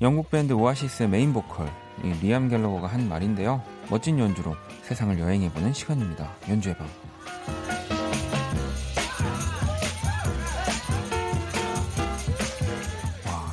영국 0.00 0.28
밴드 0.28 0.52
오아시스의 0.52 1.08
메인 1.08 1.32
보컬 1.32 1.72
리암 2.20 2.48
갤러거가 2.48 2.88
한 2.88 3.08
말인데요. 3.08 3.62
멋진 3.88 4.18
연주로 4.18 4.56
세상을 4.82 5.16
여행해보는 5.20 5.72
시간입니다. 5.72 6.34
연주의 6.48 6.76
방. 6.76 6.88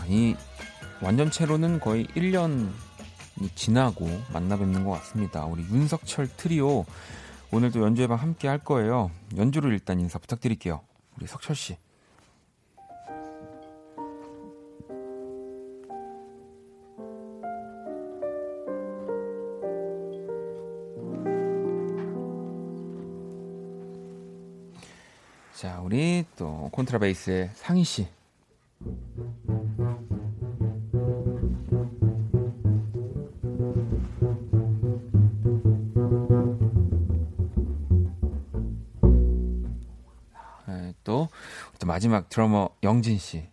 이 0.10 0.36
완전체로는 1.00 1.80
거의 1.80 2.08
1년이 2.08 2.70
지나고 3.54 4.10
만나 4.34 4.58
뵙는 4.58 4.84
것 4.84 4.94
같습니다. 4.94 5.46
우리 5.46 5.62
윤석철 5.62 6.28
트리오 6.38 6.86
오늘도 7.50 7.82
연주회 7.82 8.08
방 8.08 8.20
함께 8.20 8.48
할 8.48 8.60
거예요. 8.60 9.10
연주로 9.38 9.70
일단 9.72 10.00
인사 10.00 10.20
부탁드릴게요. 10.20 10.82
우리 11.18 11.28
석철 11.28 11.56
씨. 11.56 11.78
자, 25.56 25.80
우리 25.82 26.24
또 26.36 26.70
콘트라베이스의 26.72 27.50
상희 27.56 27.84
씨. 27.84 28.17
또, 41.08 41.30
또 41.80 41.88
마지막 41.88 42.28
드러머 42.28 42.68
영진 42.84 43.18
씨. 43.18 43.48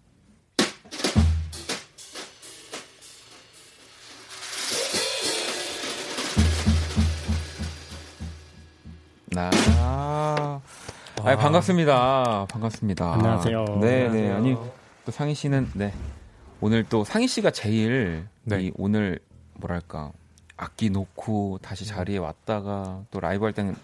아, 9.37 10.61
아 11.23 11.37
반갑습니다. 11.37 12.47
반갑습니다. 12.51 13.15
안녕하세요. 13.15 13.65
네, 13.81 14.09
네. 14.09 14.33
아니, 14.33 14.57
또 15.05 15.13
상희 15.13 15.35
씨는, 15.35 15.71
네. 15.75 15.95
오늘 16.61 16.83
또 16.83 17.05
상희 17.05 17.29
씨가 17.29 17.53
제일, 17.53 18.27
네. 18.43 18.63
이 18.63 18.73
오늘, 18.75 19.21
뭐랄까, 19.55 20.11
악기 20.57 20.91
놓고 20.91 21.61
다시 21.63 21.87
자리에 21.87 22.19
왔다가 22.19 23.05
또 23.13 23.21
라이브 23.21 23.45
할 23.45 23.53
때는 23.53 23.77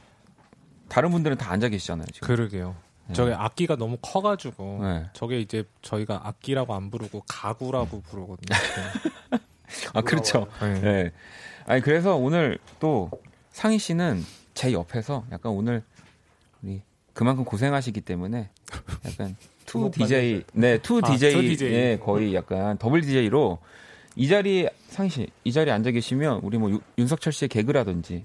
다른 0.89 1.13
분들은 1.13 1.37
다 1.37 1.53
앉아 1.53 1.69
계시잖아요, 1.69 2.07
지금. 2.13 2.27
그러게요. 2.27 2.90
저게 3.13 3.33
악기가 3.35 3.77
너무 3.77 3.97
커가지고 4.01 4.79
네. 4.83 5.07
저게 5.13 5.41
이제 5.41 5.65
저희가 5.83 6.21
악기라고 6.25 6.75
안 6.75 6.91
부르고 6.91 7.23
가구라고 7.29 8.03
부르거든요. 8.03 8.57
아, 9.95 10.01
그렇죠. 10.03 10.47
네. 10.61 10.81
네. 10.81 11.13
아니, 11.67 11.81
그래서 11.83 12.17
오늘 12.17 12.59
또 12.81 13.11
상희 13.51 13.79
씨는 13.79 14.23
제 14.55 14.73
옆에서 14.73 15.25
약간 15.33 15.53
오늘 15.53 15.83
우리 16.63 16.83
그만큼 17.13 17.45
고생하시기 17.45 18.01
때문에 18.03 18.49
약간 19.07 19.37
two 19.67 19.91
DJ, 19.91 20.43
네, 20.53 20.79
two 20.79 21.01
아, 21.03 21.11
DJ, 21.13 21.33
two 21.33 21.41
DJ. 21.43 21.73
예, 21.73 21.99
거의 22.03 22.35
약간 22.35 22.77
더블 22.79 23.03
DJ로 23.03 23.59
이 24.17 24.27
자리에 24.27 24.71
상희 24.89 25.09
씨, 25.11 25.29
이 25.45 25.53
자리에 25.53 25.73
앉아 25.73 25.93
계시면 25.93 26.41
우리 26.43 26.59
뭐 26.59 26.71
유- 26.71 26.81
윤석철 26.99 27.33
씨의 27.33 27.49
개그라든지 27.49 28.25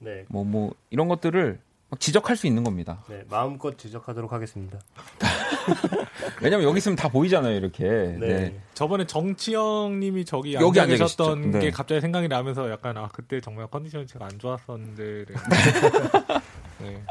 네, 0.00 0.24
뭐뭐 0.28 0.74
이런 0.90 1.08
것들을 1.08 1.52
막 1.54 1.64
지적할 1.98 2.36
수 2.36 2.46
있는 2.46 2.64
겁니다. 2.64 3.02
네, 3.08 3.24
마음껏 3.28 3.76
지적하도록 3.76 4.32
하겠습니다. 4.32 4.78
왜냐면 6.42 6.66
여기 6.66 6.78
있으면 6.78 6.96
다 6.96 7.08
보이잖아요, 7.08 7.56
이렇게. 7.56 7.84
네, 7.84 8.18
네. 8.18 8.60
저번에 8.74 9.06
정치영 9.06 10.00
님이 10.00 10.24
저기 10.24 10.54
여기 10.54 10.80
앉아 10.80 10.96
계셨던. 10.96 11.50
네. 11.52 11.60
게 11.60 11.70
갑자기 11.70 12.00
생각이 12.00 12.28
나면서 12.28 12.70
약간 12.70 12.96
아 12.96 13.08
그때 13.12 13.40
정말 13.40 13.66
컨디션이 13.66 14.06
제가 14.06 14.26
안 14.26 14.38
좋았었는데. 14.38 15.24
네. 16.80 17.02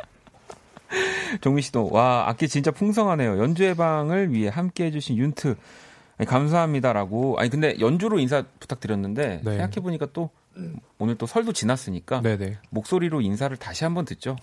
종민 1.42 1.62
씨도 1.62 1.90
와 1.92 2.26
악기 2.28 2.48
진짜 2.48 2.72
풍성하네요. 2.72 3.40
연주의 3.40 3.76
방을 3.76 4.32
위해 4.32 4.50
함께 4.50 4.86
해 4.86 4.92
주신 4.92 5.18
윤트 5.18 5.56
아니, 6.18 6.28
감사합니다라고. 6.28 7.38
아니 7.40 7.50
근데 7.50 7.76
연주로 7.80 8.20
인사 8.20 8.44
부탁드렸는데 8.60 9.42
네. 9.44 9.52
생각해 9.52 9.76
보니까 9.82 10.08
또 10.14 10.30
오늘 11.00 11.16
또 11.16 11.26
설도 11.26 11.54
지났으니까 11.54 12.22
네네. 12.22 12.60
목소리로 12.70 13.22
인사를 13.22 13.56
다시 13.58 13.84
한번 13.84 14.06
듣죠. 14.06 14.36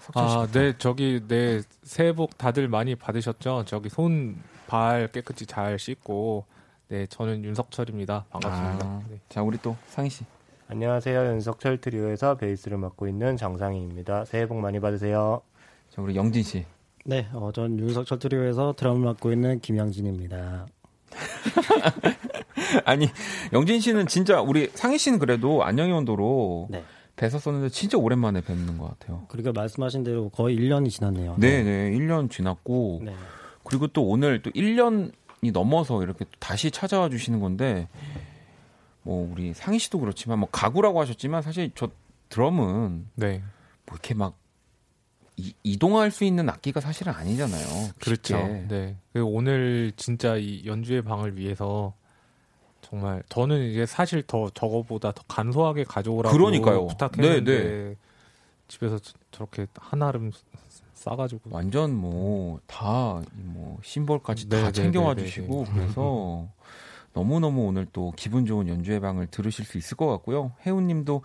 석철 0.00 0.22
아. 0.22 0.46
네, 0.52 0.74
저기, 0.78 1.20
네, 1.28 1.60
새해 1.82 2.12
복 2.12 2.38
다들 2.38 2.68
많이 2.68 2.94
받으셨죠? 2.94 3.64
저기 3.66 3.88
손, 3.88 4.36
발 4.66 5.08
깨끗이 5.12 5.46
잘 5.46 5.78
씻고, 5.78 6.44
네, 6.88 7.06
저는 7.06 7.44
윤석철입니다. 7.44 8.24
반갑습니다. 8.30 8.86
아, 8.86 9.02
네. 9.10 9.20
자 9.28 9.42
우리 9.42 9.58
또 9.60 9.76
상희 9.86 10.08
씨. 10.08 10.24
안녕하세요. 10.68 11.18
연석철 11.18 11.78
트리오에서 11.80 12.36
베이스를 12.36 12.78
맡고 12.78 13.08
있는 13.08 13.36
정상희입니다. 13.36 14.24
새해 14.26 14.46
복 14.46 14.58
많이 14.60 14.80
받으세요. 14.80 15.40
자 15.90 16.02
우리 16.02 16.16
영진 16.16 16.42
씨. 16.42 16.64
네, 17.04 17.28
어, 17.32 17.50
전 17.52 17.78
윤석철 17.78 18.18
트리오에서 18.18 18.74
드럼을 18.76 19.00
맡고 19.02 19.32
있는 19.32 19.60
김양진입니다. 19.60 20.66
아니 22.84 23.08
영진 23.52 23.80
씨는 23.80 24.06
진짜 24.06 24.40
우리 24.40 24.70
상희 24.74 24.98
씨는 24.98 25.18
그래도 25.18 25.64
안녕의 25.64 25.92
온도로 25.92 26.68
네. 26.70 26.84
뵀었었는데 27.16 27.72
진짜 27.72 27.98
오랜만에 27.98 28.40
뵙는 28.40 28.78
것 28.78 28.98
같아요. 28.98 29.24
그리고 29.28 29.52
말씀하신 29.52 30.04
대로 30.04 30.28
거의 30.28 30.56
1년이 30.56 30.90
지났네요. 30.90 31.36
네, 31.38 31.62
네, 31.62 31.90
1년 31.98 32.30
지났고 32.30 33.02
네. 33.04 33.14
그리고 33.64 33.86
또 33.88 34.04
오늘 34.04 34.40
또 34.42 34.50
1년이 34.50 35.52
넘어서 35.52 36.02
이렇게 36.02 36.24
또 36.24 36.30
다시 36.38 36.70
찾아와 36.70 37.08
주시는 37.08 37.40
건데 37.40 37.88
뭐 39.02 39.28
우리 39.32 39.52
상희 39.52 39.78
씨도 39.78 40.00
그렇지만 40.00 40.38
뭐 40.38 40.48
가구라고 40.50 41.00
하셨지만 41.00 41.42
사실 41.42 41.70
저 41.74 41.88
드럼은 42.28 43.06
네. 43.14 43.42
뭐 43.86 43.94
이렇게 43.94 44.14
막 44.14 44.34
이, 45.38 45.54
이동할 45.62 46.10
수 46.10 46.24
있는 46.24 46.48
악기가 46.50 46.80
사실은 46.80 47.12
아니잖아요. 47.14 47.90
그렇죠. 48.00 48.36
쉽게. 48.38 48.64
네. 48.68 48.96
그리고 49.12 49.30
오늘 49.30 49.92
진짜 49.96 50.36
이 50.36 50.64
연주의 50.66 51.00
방을 51.02 51.36
위해서 51.36 51.94
정말 52.82 53.22
저는 53.28 53.70
이제 53.70 53.86
사실 53.86 54.22
더 54.26 54.50
저거보다 54.50 55.12
더 55.12 55.22
간소하게 55.28 55.84
가져오라고 55.84 56.36
그러니까요. 56.36 56.86
부탁했는데 56.88 57.62
네, 57.62 57.94
집에서 58.66 58.98
저- 58.98 59.12
저렇게 59.30 59.66
한아름 59.76 60.32
싸가지고 60.94 61.50
완전 61.52 61.94
뭐 61.94 62.58
다뭐 62.66 63.78
심벌까지 63.82 64.48
네, 64.48 64.60
다 64.60 64.66
네, 64.66 64.72
챙겨와 64.72 65.14
네, 65.14 65.22
네, 65.22 65.26
주시고 65.28 65.64
네. 65.66 65.72
그래서 65.74 66.48
너무 67.14 67.38
너무 67.40 67.66
오늘 67.66 67.86
또 67.92 68.12
기분 68.16 68.44
좋은 68.46 68.68
연주의 68.68 68.98
방을 69.00 69.28
들으실 69.28 69.64
수 69.64 69.78
있을 69.78 69.96
것 69.96 70.06
같고요. 70.08 70.52
혜훈 70.66 70.86
님도 70.88 71.22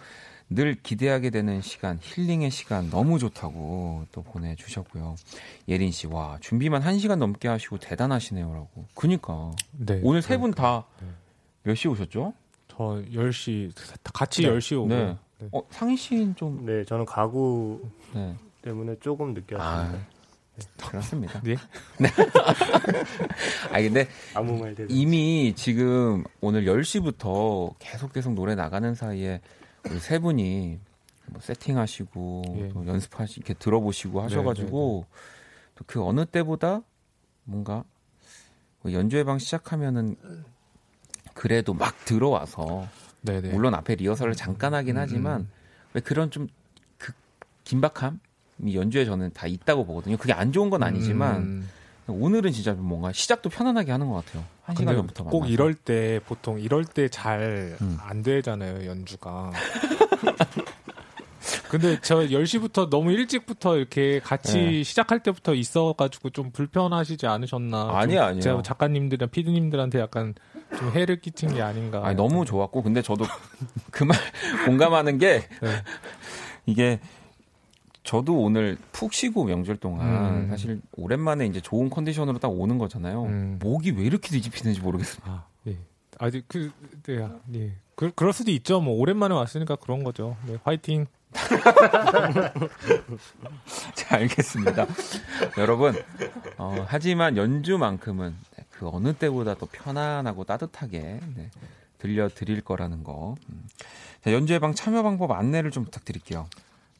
늘 0.50 0.76
기대하게 0.76 1.30
되는 1.30 1.62
시간, 1.62 1.98
힐링의 2.02 2.52
시간 2.52 2.90
너무 2.90 3.18
좋다고 3.20 4.06
또 4.12 4.22
보내주셨고요. 4.24 5.16
예린 5.68 5.92
씨, 5.92 6.06
와, 6.08 6.38
준비만 6.42 6.82
한시간 6.82 7.20
넘게 7.20 7.48
하시고 7.48 7.78
대단하시네요라고. 7.80 8.86
그니까. 8.94 9.52
네. 9.72 10.00
오늘 10.04 10.22
세 10.22 10.38
분 10.38 10.52
다몇 10.52 10.84
네. 11.64 11.76
시에 11.76 11.90
오셨죠? 11.92 12.34
저 12.68 12.76
10시 13.12 13.72
같이 14.14 14.44
네. 14.44 14.50
10시 14.50 14.78
오고 14.78 14.88
네. 14.88 15.18
네. 15.40 15.48
어, 15.52 15.62
상희 15.72 15.96
씨는 15.98 16.36
좀, 16.36 16.66
네, 16.66 16.84
저는 16.86 17.06
가구 17.06 17.82
네. 18.14 18.36
때문에 18.62 18.96
조금 19.00 19.34
늦게 19.34 19.56
왔습니다. 19.56 20.00
아, 20.00 20.88
그렇습니다. 20.88 21.42
네? 21.44 21.56
아, 23.72 23.82
근데 23.82 24.08
아무 24.36 24.58
말. 24.58 24.76
이미 24.90 25.54
지금 25.56 26.24
오늘 26.42 26.66
10시부터 26.66 27.74
계속 27.80 28.14
계속 28.14 28.34
노래 28.34 28.54
나가는 28.56 28.94
사이에 28.94 29.42
세 30.00 30.20
분이 30.20 30.80
뭐 31.28 31.42
세팅하시고 31.42 32.44
예. 32.58 32.70
또 32.70 32.86
연습하시 32.88 33.40
이렇게 33.40 33.54
들어보시고 33.54 34.22
하셔가지고 34.22 35.06
또 35.76 35.84
그 35.88 36.04
어느 36.06 36.26
때보다 36.26 36.82
뭔가 37.44 37.84
뭐 38.82 38.94
연주회 38.94 39.24
방 39.24 39.40
시작하면은 39.40 40.16
그래도 41.34 41.74
막 41.74 41.94
들어와서 42.06 42.88
네네. 43.22 43.50
물론 43.50 43.74
앞에 43.74 43.96
리허설을 43.96 44.36
잠깐 44.36 44.74
하긴 44.74 44.98
하지만 44.98 45.50
왜 45.94 46.02
그런 46.02 46.30
좀 46.32 46.48
그 46.98 47.12
긴박함이 47.64 48.76
연주에 48.76 49.06
저는 49.06 49.32
다 49.34 49.48
있다고 49.48 49.86
보거든요. 49.86 50.18
그게 50.18 50.32
안 50.34 50.52
좋은 50.52 50.70
건 50.70 50.84
아니지만 50.84 51.42
음. 51.42 51.70
오늘은 52.08 52.52
진짜 52.52 52.74
뭔가 52.74 53.12
시작도 53.14 53.50
편안하게 53.50 53.92
하는 53.92 54.10
것 54.10 54.26
같아요. 54.26 54.44
한 54.64 54.76
시간 54.76 54.96
전부터 54.96 55.24
꼭 55.26 55.40
만나서. 55.42 55.54
이럴 55.54 55.74
때 55.74 56.20
보통 56.26 56.60
이럴 56.60 56.86
때 56.86 57.08
잘안 57.10 57.78
음. 57.82 58.24
되잖아요 58.24 58.86
연주가. 58.88 59.52
근데 61.70 61.98
저 62.02 62.18
10시부터 62.20 62.90
너무 62.90 63.12
일찍부터 63.12 63.78
이렇게 63.78 64.20
같이 64.20 64.54
네. 64.60 64.84
시작할 64.84 65.22
때부터 65.24 65.56
있어가지고 65.56 66.30
좀 66.30 66.52
불편하시지 66.52 67.26
않으셨나? 67.26 67.88
좀 67.88 67.96
아니요, 67.96 68.22
아니요. 68.22 68.42
제가 68.42 68.62
작가님들이랑 68.62 69.30
피디님들한테 69.30 70.00
약간 70.00 70.36
좀 70.78 70.92
해를 70.92 71.20
끼친 71.20 71.54
게 71.56 71.62
아닌가. 71.64 72.02
아니, 72.06 72.16
너무 72.16 72.46
좋았고 72.46 72.84
근데 72.84 73.02
저도 73.02 73.26
그 73.92 74.04
말 74.06 74.18
공감하는 74.66 75.18
게 75.18 75.48
네. 75.62 75.84
이게 76.68 77.00
저도 78.04 78.42
오늘 78.42 78.78
푹 78.92 79.14
쉬고 79.14 79.46
명절 79.46 79.78
동안 79.78 80.44
음. 80.44 80.50
사실 80.50 80.82
오랜만에 80.98 81.46
이제 81.46 81.62
좋은 81.62 81.90
컨디션으로 81.90 82.40
딱 82.40 82.50
오는 82.50 82.78
거잖아요. 82.78 83.24
음. 83.24 83.60
목이 83.62 83.92
왜 83.92 84.04
이렇게 84.04 84.30
뒤집히는지 84.30 84.82
모르겠어요. 84.82 85.22
아, 85.26 85.46
예. 85.68 85.78
아직 86.20 86.46
그, 86.48 86.72
네, 87.04 87.24
아, 87.24 87.40
예. 87.56 87.72
그, 87.96 88.12
그럴 88.14 88.34
수도 88.34 88.52
있죠. 88.52 88.82
뭐 88.82 88.96
오랜만에 89.00 89.34
왔으니까 89.34 89.78
그런 89.78 90.04
거죠. 90.04 90.36
네, 90.46 90.58
화이팅. 90.64 91.08
자, 93.96 94.18
알겠습니다. 94.18 94.86
여러분, 95.58 95.96
어, 96.58 96.86
하지만 96.88 97.38
연주만큼은 97.38 98.36
네, 98.58 98.66
그 98.70 98.88
어느 98.90 99.14
때보다 99.14 99.56
더 99.56 99.68
편안하고 99.72 100.44
따뜻하게 100.44 101.20
네, 101.36 101.50
들려드릴 102.00 102.62
거라는 102.62 103.04
거. 103.04 103.36
음. 103.50 103.64
자, 104.24 104.32
연주의 104.34 104.60
방 104.60 104.76
참여 104.76 105.02
방법 105.04 105.32
안내를 105.32 105.72
좀 105.72 105.86
부탁드릴게요. 105.86 106.48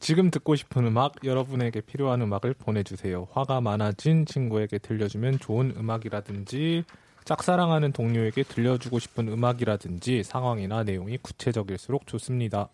지금 0.04 0.30
듣고 0.30 0.54
싶은 0.54 0.86
음악, 0.86 1.24
여러분에게 1.24 1.80
필요한 1.80 2.20
음악을 2.20 2.52
보내주세요. 2.52 3.26
화가 3.32 3.62
많아진 3.62 4.26
친구에게 4.26 4.76
들려주면 4.76 5.38
좋은 5.38 5.72
음악이라든지, 5.78 6.84
짝사랑하는 7.24 7.92
동료에게 7.92 8.42
들려주고 8.42 8.98
싶은 8.98 9.28
음악이라든지, 9.28 10.22
상황이나 10.22 10.82
내용이 10.82 11.16
구체적일수록 11.16 12.06
좋습니다. 12.06 12.68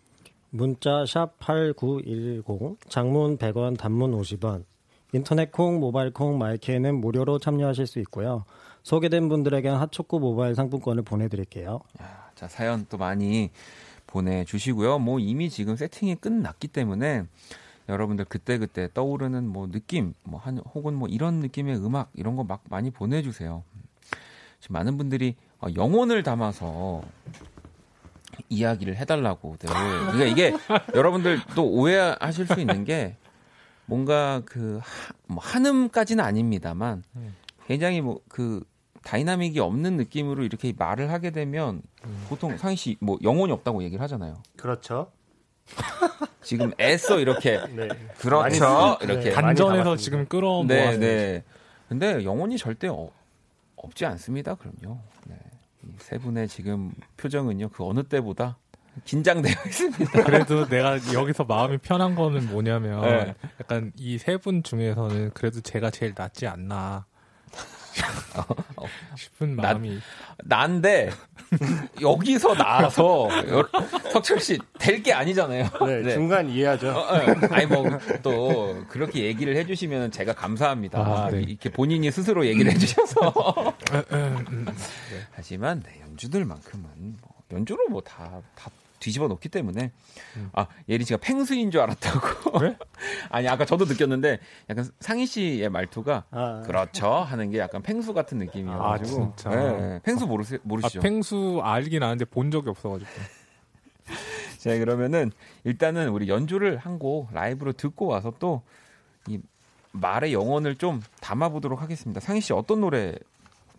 문자 0.49 1.05
샵8910 1.05 2.89
장문 2.89 3.37
100원 3.37 3.77
단문 3.77 4.11
50원 4.11 4.65
인터넷 5.13 5.53
콩, 5.53 5.79
모바일 5.79 6.11
콩, 6.11 6.37
마이케이는 6.37 6.99
무료로 6.99 7.39
참여하실 7.39 7.87
수 7.87 7.99
있고요. 7.99 8.43
소개된 8.83 9.29
분들에겐 9.29 9.75
핫초코 9.75 10.19
모바일 10.19 10.53
상품권을 10.55 11.03
보내드릴게요. 11.03 11.79
야, 12.01 12.29
자, 12.35 12.49
사연 12.49 12.85
또 12.89 12.97
많이 12.97 13.51
보내주시고요. 14.11 14.99
뭐 14.99 15.19
이미 15.19 15.49
지금 15.49 15.75
세팅이 15.75 16.15
끝났기 16.15 16.67
때문에 16.67 17.23
여러분들 17.89 18.25
그때그때 18.25 18.89
떠오르는 18.93 19.47
뭐 19.47 19.67
느낌, 19.69 20.13
뭐 20.23 20.39
한, 20.39 20.59
혹은 20.59 20.93
뭐 20.93 21.07
이런 21.09 21.35
느낌의 21.39 21.77
음악, 21.77 22.09
이런 22.13 22.35
거 22.35 22.43
막 22.43 22.61
많이 22.69 22.91
보내주세요. 22.91 23.63
지금 24.59 24.73
많은 24.75 24.97
분들이 24.97 25.35
어, 25.59 25.67
영혼을 25.75 26.23
담아서 26.23 27.01
이야기를 28.49 28.95
해달라고들. 28.97 29.69
그러니까 29.69 30.25
이게 30.25 30.53
여러분들 30.95 31.39
또 31.55 31.67
오해하실 31.69 32.47
수 32.47 32.59
있는 32.59 32.83
게 32.85 33.17
뭔가 33.85 34.41
그 34.45 34.79
하, 34.81 35.13
뭐 35.27 35.39
한음까지는 35.43 36.23
아닙니다만 36.23 37.03
굉장히 37.67 38.01
뭐 38.01 38.19
그 38.29 38.63
dynamic이 39.03 39.59
없는 39.59 39.97
느낌으로 39.97 40.43
이렇게 40.43 40.73
말을 40.77 41.11
하게 41.11 41.31
되면 41.31 41.81
보통 42.29 42.57
상희 42.57 42.75
씨 42.75 42.97
뭐 42.99 43.17
영혼이 43.23 43.51
없다고 43.51 43.83
얘기를 43.83 44.01
하잖아요. 44.03 44.41
그렇죠. 44.57 45.11
지금 46.43 46.71
애써 46.79 47.19
이렇게 47.19 47.59
네. 47.75 47.87
그렇죠 48.19 48.65
많이- 48.99 49.03
이렇게 49.03 49.29
네, 49.29 49.31
담았습니다. 49.31 49.95
지금 49.97 50.25
끌어 50.25 50.63
네, 50.67 50.83
모아서 50.83 50.99
네. 50.99 51.43
근데 51.89 52.23
영혼이 52.23 52.57
절대 52.57 52.87
어- 52.87 53.09
없지 53.75 54.05
않습니다. 54.05 54.55
그럼요. 54.55 54.99
네. 55.27 55.35
이세 55.95 56.17
분의 56.19 56.47
지금 56.47 56.91
표정은요, 57.17 57.69
그 57.69 57.83
어느 57.85 58.03
때보다 58.03 58.57
긴장되어 59.05 59.51
있습니다. 59.65 60.23
그래도 60.23 60.67
내가 60.67 60.97
여기서 61.13 61.45
마음이 61.45 61.77
편한 61.79 62.13
거는 62.15 62.49
뭐냐면 62.49 63.01
네. 63.01 63.35
약간 63.59 63.91
이 63.97 64.17
세 64.19 64.37
분 64.37 64.61
중에서는 64.63 65.31
그래도 65.33 65.61
제가 65.61 65.89
제일 65.89 66.13
낫지 66.15 66.45
않나 66.47 67.05
싶은 69.17 69.55
낫- 69.55 69.63
마음이 69.73 69.99
난데 70.43 71.11
여기서 72.01 72.53
나와서 72.55 73.29
여- 73.49 73.67
석철 74.11 74.39
씨 74.39 74.57
될 74.79 75.03
게 75.03 75.13
아니잖아요. 75.13 75.69
네, 75.85 76.01
네. 76.01 76.13
중간 76.13 76.49
이해하죠. 76.49 76.89
어, 76.91 76.99
어. 77.01 77.17
아니 77.51 77.65
뭐 77.65 77.83
또 78.23 78.85
그렇게 78.89 79.23
얘기를 79.25 79.55
해주시면 79.57 80.11
제가 80.11 80.33
감사합니다. 80.33 80.99
아, 80.99 81.29
네. 81.31 81.41
이렇게 81.41 81.69
본인이 81.71 82.09
스스로 82.11 82.45
얘기를 82.45 82.71
해주셔서. 82.71 83.73
음, 84.13 84.67
하지만 85.31 85.81
네, 85.81 85.99
연주들만큼은 86.01 86.83
뭐 87.21 87.31
연주로 87.51 87.87
뭐 87.89 88.01
다 88.01 88.41
다 88.55 88.71
뒤집어 89.01 89.27
놓기 89.27 89.49
때문에 89.49 89.91
아 90.53 90.67
예리 90.87 91.03
씨가 91.03 91.17
팽수인 91.17 91.71
줄 91.71 91.81
알았다고. 91.81 92.59
왜? 92.59 92.77
아니 93.29 93.49
아까 93.49 93.65
저도 93.65 93.83
느꼈는데 93.83 94.39
약간 94.69 94.89
상희 95.01 95.25
씨의 95.25 95.67
말투가 95.69 96.23
아, 96.31 96.61
그렇죠 96.65 97.09
하는 97.11 97.49
게 97.51 97.57
약간 97.59 97.81
팽수 97.81 98.13
같은 98.13 98.37
느낌이어가지고. 98.37 99.21
아, 99.23 99.33
진짜? 99.35 99.49
네, 99.49 99.99
팽수 100.03 100.25
모르시 100.25 100.55
아, 100.55 100.59
모르시죠? 100.63 101.01
펭수 101.01 101.59
알긴 101.61 102.01
아는데 102.03 102.23
본 102.23 102.49
적이 102.51 102.69
없어가지고 102.69 103.09
자 104.59 104.77
그러면은 104.77 105.31
일단은 105.65 106.09
우리 106.09 106.29
연주를 106.29 106.77
한 106.77 106.97
곡 106.99 107.33
라이브로 107.33 107.73
듣고 107.73 108.05
와서 108.07 108.31
또 108.39 108.61
이 109.27 109.39
말의 109.91 110.33
영혼을 110.33 110.75
좀 110.77 111.01
담아보도록 111.19 111.81
하겠습니다. 111.81 112.19
상희 112.21 112.41
씨 112.41 112.53
어떤 112.53 112.81
노래 112.81 113.13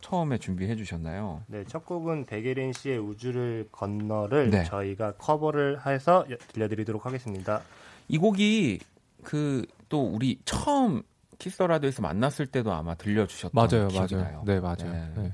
처음에 0.02 0.36
준비해 0.36 0.76
주셨나요? 0.76 1.42
네, 1.46 1.64
첫 1.66 1.86
곡은 1.86 2.26
백예린 2.26 2.72
씨의 2.74 2.98
우주를 2.98 3.68
건너를 3.72 4.50
네. 4.50 4.64
저희가 4.64 5.12
커버를 5.12 5.86
해서 5.86 6.26
여- 6.30 6.36
들려드리도록 6.48 7.06
하겠습니다. 7.06 7.62
이 8.08 8.18
곡이 8.18 8.80
그 9.24 9.64
또 9.88 10.04
우리 10.06 10.38
처음 10.46 11.02
키스 11.38 11.53
더 11.53 11.62
라디오에서 11.62 12.00
만났을 12.00 12.46
때도 12.46 12.72
아마 12.72 12.94
들려주셨던 12.94 13.50
맞아요, 13.52 13.88
기억이 13.88 14.14
맞아요. 14.14 14.24
나요. 14.26 14.42
네, 14.46 14.58
맞아요. 14.58 14.90
네. 14.90 15.12
네. 15.16 15.32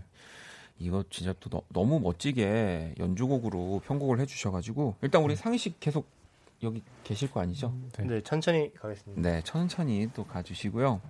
이거 0.81 1.05
진짜 1.11 1.33
또 1.39 1.63
너, 1.69 1.85
무 1.85 2.01
멋지게 2.01 2.97
연주곡으로 2.99 3.83
편곡을 3.87 4.19
해주셔가지고 4.19 4.97
일단 5.03 5.23
우리 5.23 5.37
상희 5.37 5.59
씨 5.59 5.75
계속 5.79 6.09
여기 6.65 6.83
계실 7.05 7.31
거 7.31 7.41
아니죠? 7.41 7.73
네. 7.99 8.05
네, 8.05 8.21
천천히 8.23 8.75
가겠습니다. 8.75 9.23
네, 9.31 9.43
천천히 9.45 10.09
또 10.13 10.25
가주시고요. 10.25 11.01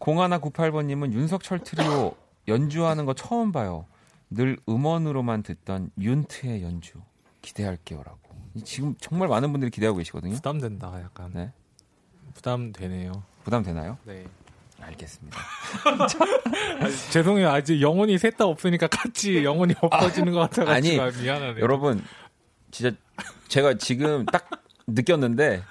0198번님은 0.00 1.12
윤석철 1.12 1.60
트리오 1.60 2.14
연주하는 2.48 3.04
거 3.04 3.14
처음 3.14 3.52
봐요. 3.52 3.86
늘 4.30 4.56
음원으로만 4.68 5.42
듣던 5.42 5.90
윤트의 6.00 6.62
연주 6.62 6.94
기대할게요라고. 7.42 8.18
이 8.54 8.62
지금 8.64 8.94
정말 9.00 9.28
많은 9.28 9.50
분들이 9.52 9.70
기대하고 9.70 9.98
계시거든요. 9.98 10.34
부담된다 10.34 11.00
약간 11.02 11.30
네, 11.34 11.52
부담되네요. 12.34 13.22
부담 13.44 13.62
되나요? 13.62 13.98
네. 14.04 14.24
알겠습니다. 14.80 15.38
죄송해요. 17.12 17.48
아직 17.50 17.80
영혼이 17.80 18.18
셋 18.18 18.36
다 18.36 18.46
없으니까 18.46 18.88
같이 18.88 19.44
영혼이 19.44 19.74
없어지는 19.80 20.32
것 20.32 20.40
같아가지고 20.40 21.02
아니, 21.02 21.22
미안하네요. 21.22 21.60
여러분, 21.60 22.02
진짜 22.72 22.96
제가 23.46 23.74
지금 23.74 24.26
딱 24.26 24.48
느꼈는데 24.88 25.62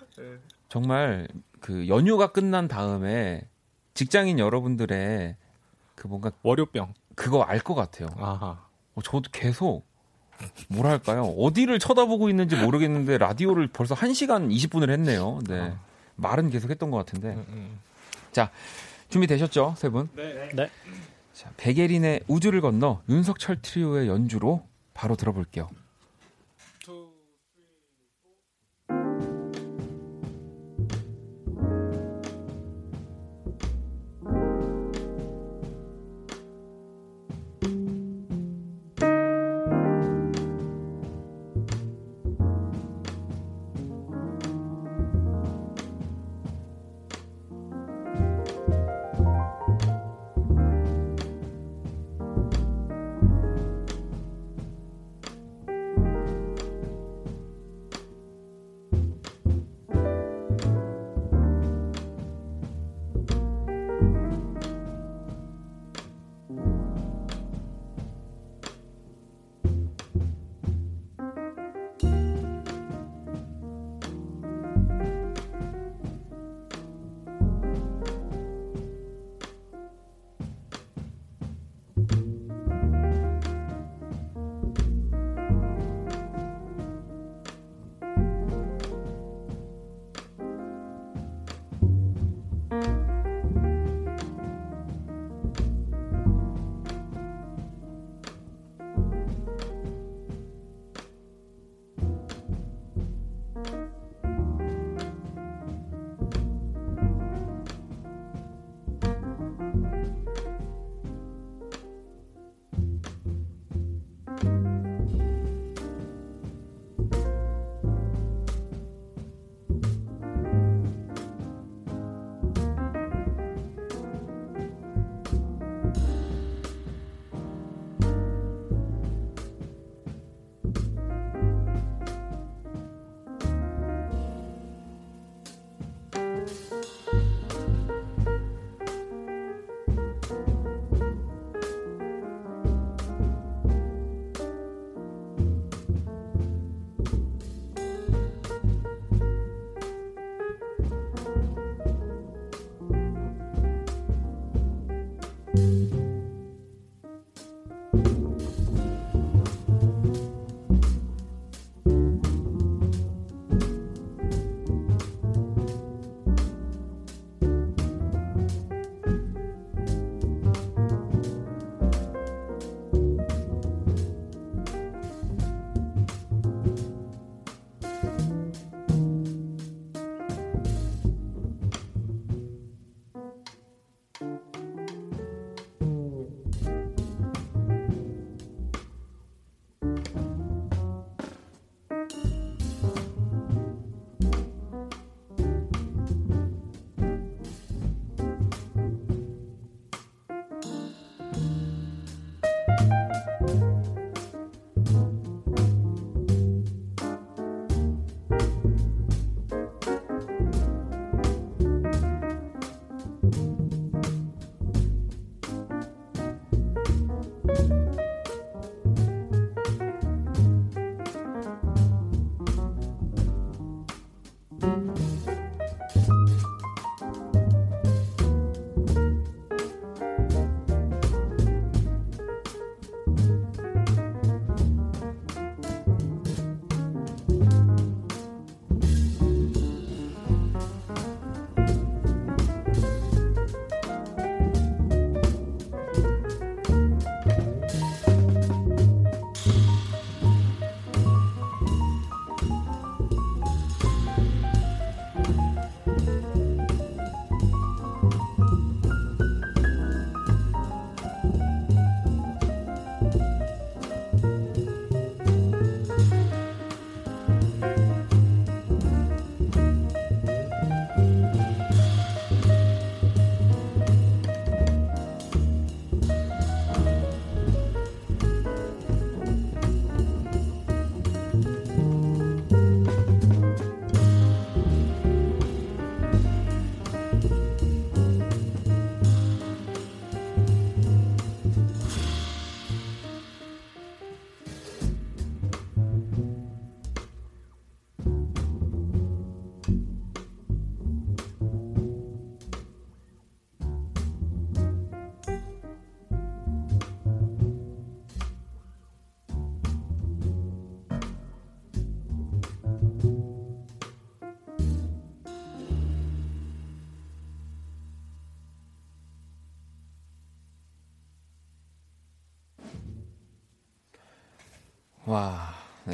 정말 0.70 1.28
그 1.60 1.90
연휴가 1.90 2.32
끝난 2.32 2.70
다음에 2.70 3.42
직장인 3.96 4.40
여러분들의 4.40 5.36
그 6.02 6.08
뭔가 6.08 6.32
월요병. 6.42 6.94
그거 7.16 7.44
알 7.44 7.60
것 7.60 7.76
같아요. 7.76 8.08
아하. 8.18 8.58
어, 8.96 9.02
저도 9.04 9.30
계속 9.32 9.86
뭐랄까요 10.68 11.26
어디를 11.26 11.78
쳐다보고 11.78 12.28
있는지 12.30 12.56
모르겠는데 12.56 13.20
라디오를 13.20 13.68
벌써 13.68 13.94
1 13.94 14.16
시간 14.16 14.50
20분을 14.50 14.90
했네요. 14.90 15.40
네. 15.48 15.74
말은 16.16 16.50
계속 16.50 16.72
했던 16.72 16.90
것 16.90 16.98
같은데 16.98 17.30
음, 17.30 17.46
음. 17.50 17.80
준비 19.10 19.28
되셨죠 19.28 19.76
세 19.78 19.90
분? 19.90 20.10
네. 20.16 20.70
자, 21.34 21.52
백예린의 21.58 22.22
우주를 22.28 22.62
건너 22.62 23.02
윤석철 23.08 23.62
트리오의 23.62 24.08
연주로 24.08 24.64
바로 24.96 25.16
들어볼게요. 25.16 25.70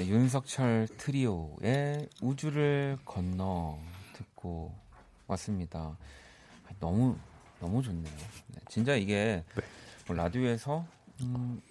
윤석철 0.07 0.87
트리오의 0.97 2.07
우주를 2.21 2.97
건너 3.03 3.77
듣고 4.13 4.73
왔습니다. 5.27 5.97
너무 6.79 7.17
너무 7.59 7.83
좋네요. 7.83 8.15
네, 8.47 8.61
진짜 8.69 8.95
이게 8.95 9.43
뭐 10.07 10.15
라디오에서 10.15 10.85
음, 11.23 11.61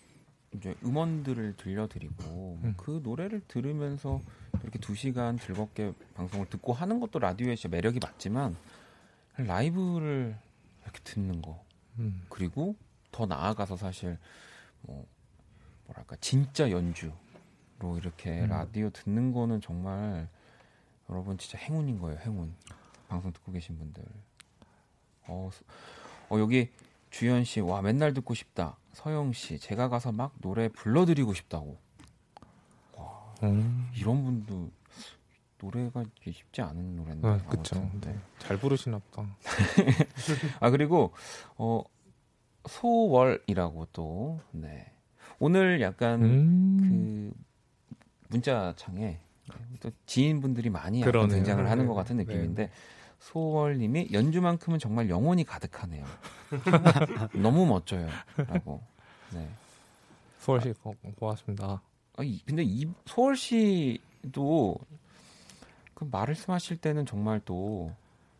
이제 0.52 0.74
음원들을 0.84 1.56
들려드리고 1.56 2.24
뭐 2.24 2.60
음. 2.62 2.74
그 2.76 3.00
노래를 3.02 3.40
들으면서 3.48 4.20
이렇게 4.62 4.78
두 4.80 4.94
시간 4.94 5.38
즐겁게 5.38 5.94
방송을 6.14 6.46
듣고 6.50 6.74
하는 6.74 7.00
것도 7.00 7.18
라디오의 7.18 7.56
진짜 7.56 7.74
매력이 7.74 8.00
맞지만 8.02 8.54
라이브를 9.38 10.36
이렇게 10.82 11.00
듣는 11.04 11.40
거 11.40 11.64
음. 11.98 12.26
그리고 12.28 12.76
더 13.12 13.24
나아가서 13.24 13.78
사실 13.78 14.18
뭐 14.82 15.06
뭐랄까 15.86 16.16
진짜 16.20 16.70
연주 16.70 17.12
로 17.78 17.98
이렇게 17.98 18.40
음. 18.42 18.48
라디오 18.48 18.88
듣는 18.90 19.32
거는 19.32 19.60
정말 19.60 20.28
여러분 21.10 21.36
진짜 21.38 21.58
행운인 21.58 21.98
거예요 21.98 22.18
행운 22.22 22.54
방송 23.08 23.32
듣고 23.32 23.52
계신 23.52 23.78
분들 23.78 24.02
어, 25.28 25.50
스- 25.52 25.62
어 26.30 26.38
여기 26.38 26.70
주현 27.10 27.44
씨 27.44 27.60
와 27.60 27.82
맨날 27.82 28.14
듣고 28.14 28.32
싶다 28.34 28.76
서영 28.94 29.32
씨 29.34 29.58
제가 29.58 29.88
가서 29.88 30.10
막 30.12 30.32
노래 30.40 30.68
불러드리고 30.68 31.34
싶다고 31.34 31.78
음. 33.42 33.90
이런 33.94 34.24
분도 34.24 34.70
노래가 35.60 36.04
쉽지 36.24 36.62
않은 36.62 36.96
노래인데 36.96 37.28
아, 37.28 37.38
그쵸. 37.48 37.90
네. 38.00 38.18
잘 38.38 38.58
부르시나 38.58 38.98
보다. 38.98 39.28
아 40.60 40.70
그리고 40.70 41.12
어 41.56 41.82
소월이라고 42.66 43.86
또 43.92 44.40
네. 44.52 44.90
오늘 45.38 45.80
약간 45.82 46.22
음. 46.22 47.30
그 47.30 47.45
문자창에 48.28 49.18
또 49.80 49.90
지인분들이 50.06 50.70
많이 50.70 51.00
그러네요. 51.02 51.28
등장을 51.28 51.68
하는 51.70 51.84
네. 51.84 51.88
것 51.88 51.94
같은 51.94 52.16
네. 52.16 52.24
느낌인데 52.24 52.70
소월님이 53.20 54.08
연주만큼은 54.12 54.78
정말 54.78 55.08
영혼이 55.08 55.44
가득하네요. 55.44 56.04
너무 57.34 57.66
멋져요.라고. 57.66 58.80
네. 59.32 59.48
수월씨 60.40 60.74
고, 60.82 60.94
고맙습니다. 61.18 61.80
아, 62.16 62.22
이- 62.22 62.40
근데 62.46 62.62
이 62.64 62.86
소월 63.06 63.36
씨도 63.36 64.76
그 65.94 66.08
말씀하실 66.10 66.76
때는 66.78 67.06
정말 67.06 67.40
또 67.44 67.90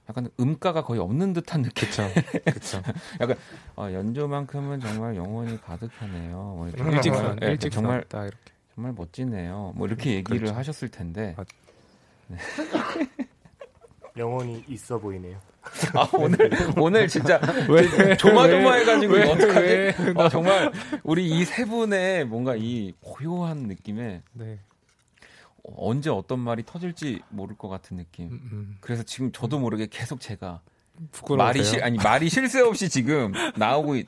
약간 0.09 0.28
음가가 0.39 0.84
거의 0.84 1.01
없는 1.01 1.32
듯한 1.32 1.62
느낌. 1.62 1.89
그쵸. 2.45 2.80
약간 3.20 3.37
아, 3.74 3.91
연주만큼은 3.93 4.80
정말 4.80 5.16
영혼이 5.16 5.61
가득하네요. 5.62 6.37
뭐 6.57 6.68
이렇게 6.68 6.91
일찍 6.91 7.12
정말, 7.12 7.28
산, 7.30 7.39
예, 7.43 7.47
일찍 7.51 7.70
정말 7.72 8.05
이렇게. 8.09 8.30
정말 8.77 8.93
멋지네요. 8.93 9.72
뭐 9.74 9.87
이렇게 9.87 10.11
얘기를 10.14 10.39
그렇죠. 10.39 10.55
하셨을 10.55 10.91
텐데 10.91 11.35
맞- 11.37 11.47
영혼이 14.16 14.64
있어 14.68 14.99
보이네요. 14.99 15.39
아 15.95 16.09
오늘 16.12 16.39
오늘 16.79 17.09
진짜 17.09 17.41
왜? 17.68 18.16
조마조마해가지고 18.16 19.12
왜? 19.14 19.22
어떡하지? 19.31 19.66
왜? 19.66 19.95
아, 20.16 20.29
정말 20.29 20.70
우리 21.03 21.27
이 21.29 21.45
세 21.45 21.64
분의 21.64 22.27
뭔가 22.27 22.55
이 22.55 22.93
고요한 23.01 23.62
느낌에 23.66 24.22
네. 24.35 24.61
언제 25.62 26.11
어떤 26.11 26.39
말이 26.39 26.62
터질지 26.64 27.22
모를 27.31 27.57
것 27.57 27.68
같은 27.68 27.97
느낌. 27.97 28.27
음, 28.31 28.49
음. 28.53 28.77
그래서 28.81 29.03
지금 29.03 29.33
저도 29.33 29.59
모르게 29.59 29.89
계속 29.91 30.20
제가? 30.20 30.61
말이 31.36 31.64
실 31.64 31.82
아니 31.84 31.97
말이 31.99 32.28
쉴새 32.28 32.61
없이 32.61 32.88
지금 32.88 33.32
나오고 33.57 33.97
있- 33.97 34.07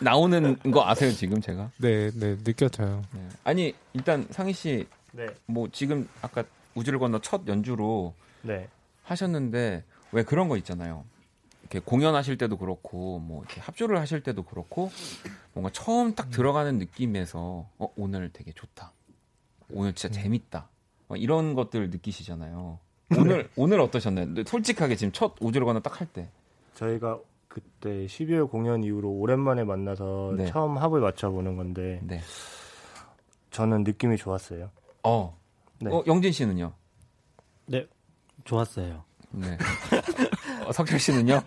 나오는 0.00 0.56
거 0.70 0.86
아세요 0.86 1.10
지금 1.12 1.40
제가? 1.40 1.70
네, 1.78 2.10
네, 2.10 2.36
느껴져요. 2.42 3.02
네. 3.12 3.28
아니 3.44 3.74
일단 3.94 4.26
상희 4.30 4.52
씨 4.52 4.86
네, 5.12 5.26
뭐 5.46 5.68
지금 5.72 6.08
아까 6.22 6.44
우주를 6.74 6.98
건너 6.98 7.20
첫 7.20 7.46
연주로 7.46 8.12
네, 8.42 8.68
하셨는데 9.04 9.84
왜 10.12 10.22
그런 10.22 10.48
거 10.48 10.56
있잖아요. 10.58 11.04
이렇게 11.62 11.80
공연하실 11.80 12.38
때도 12.38 12.58
그렇고 12.58 13.18
뭐 13.18 13.42
이렇게 13.42 13.60
합주를 13.60 13.98
하실 13.98 14.22
때도 14.22 14.42
그렇고 14.44 14.90
뭔가 15.52 15.70
처음 15.72 16.14
딱 16.14 16.30
들어가는 16.30 16.78
느낌에서 16.78 17.68
어, 17.78 17.88
오늘 17.96 18.30
되게 18.32 18.52
좋다. 18.52 18.92
오늘 19.72 19.92
진짜 19.94 20.20
재밌다. 20.20 20.68
막 21.08 21.20
이런 21.20 21.54
것들 21.54 21.90
느끼시잖아요. 21.90 22.78
오늘 23.16 23.48
오늘 23.56 23.80
어떠셨나요? 23.80 24.26
솔직하게 24.46 24.96
지금 24.96 25.12
첫 25.12 25.34
우주를 25.40 25.64
건너 25.64 25.80
딱할 25.80 26.06
때. 26.08 26.28
저희가 26.74 27.18
그때 27.48 28.06
12월 28.06 28.50
공연 28.50 28.82
이후로 28.84 29.08
오랜만에 29.10 29.64
만나서 29.64 30.34
네. 30.36 30.46
처음 30.46 30.76
합을 30.76 31.00
맞춰보는 31.00 31.56
건데 31.56 32.00
네. 32.02 32.20
저는 33.50 33.84
느낌이 33.84 34.16
좋았어요. 34.16 34.70
어. 35.04 35.38
네. 35.78 35.90
어 35.90 36.02
영진 36.06 36.32
씨는요? 36.32 36.72
네, 37.66 37.86
좋았어요. 38.44 39.04
네. 39.30 39.56
어, 40.66 40.72
석철 40.72 40.98
씨는요? 40.98 41.40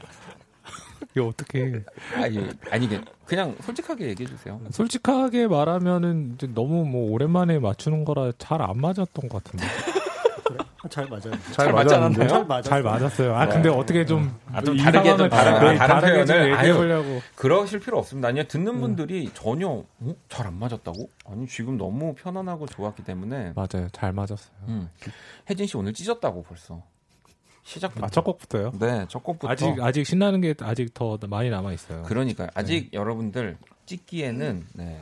이거 1.15 1.27
어떻게 1.27 1.83
아니 2.15 2.39
아니 2.71 2.87
그- 2.87 3.01
그냥 3.25 3.55
솔직하게 3.61 4.09
얘기해 4.09 4.29
주세요. 4.29 4.59
솔직하게 4.71 5.47
말하면은 5.47 6.33
이제 6.35 6.47
너무 6.47 6.85
뭐 6.85 7.11
오랜만에 7.11 7.59
맞추는 7.59 8.05
거라 8.05 8.31
잘 8.37 8.61
안 8.61 8.77
맞았던 8.79 9.29
것 9.29 9.43
같은데. 9.43 9.65
아, 10.83 10.87
잘 10.89 11.05
맞아요. 11.07 11.31
잘 11.51 11.71
맞지 11.73 11.93
않았나요? 11.95 12.27
잘 12.27 12.43
맞았어요. 12.45 12.61
잘 12.69 12.83
맞았어요. 12.83 13.35
아 13.35 13.47
근데 13.47 13.69
어떻게 13.69 14.05
좀 14.05 14.33
아, 14.51 14.61
좀이 14.61 14.77
다르게 14.79 15.15
좀 15.17 15.29
다른- 15.29 15.73
네, 15.75 15.79
아, 15.79 15.87
다른 15.87 16.25
표현을? 16.25 16.53
아유. 16.55 16.73
보려고. 16.75 17.21
그러실 17.35 17.79
필요 17.79 17.97
없습니다. 17.99 18.29
아니요 18.29 18.43
듣는 18.47 18.79
분들이 18.81 19.29
전혀 19.33 19.67
어? 19.69 19.85
잘 20.29 20.47
안 20.47 20.55
맞았다고? 20.57 21.09
아니 21.29 21.47
지금 21.47 21.77
너무 21.77 22.15
편안하고 22.15 22.65
좋았기 22.67 23.03
때문에 23.03 23.53
맞아요. 23.55 23.87
잘 23.91 24.11
맞았어요. 24.13 24.51
음. 24.67 24.89
혜진 25.49 25.67
씨 25.67 25.77
오늘 25.77 25.93
찢었다고 25.93 26.43
벌써 26.43 26.81
시작부터. 27.63 28.05
아, 28.05 28.09
첫 28.09 28.23
곡부터요? 28.23 28.71
네, 28.79 29.05
첫 29.09 29.21
곡부터. 29.23 29.51
아직 29.51 29.79
아직 29.81 30.05
신나는 30.05 30.41
게 30.41 30.55
아직 30.61 30.93
더 30.93 31.17
많이 31.29 31.49
남아 31.49 31.73
있어요. 31.73 32.01
그러니까요. 32.03 32.47
아직 32.55 32.91
여러분들 32.93 33.57
지치기에는 33.85 34.65
네, 34.73 34.99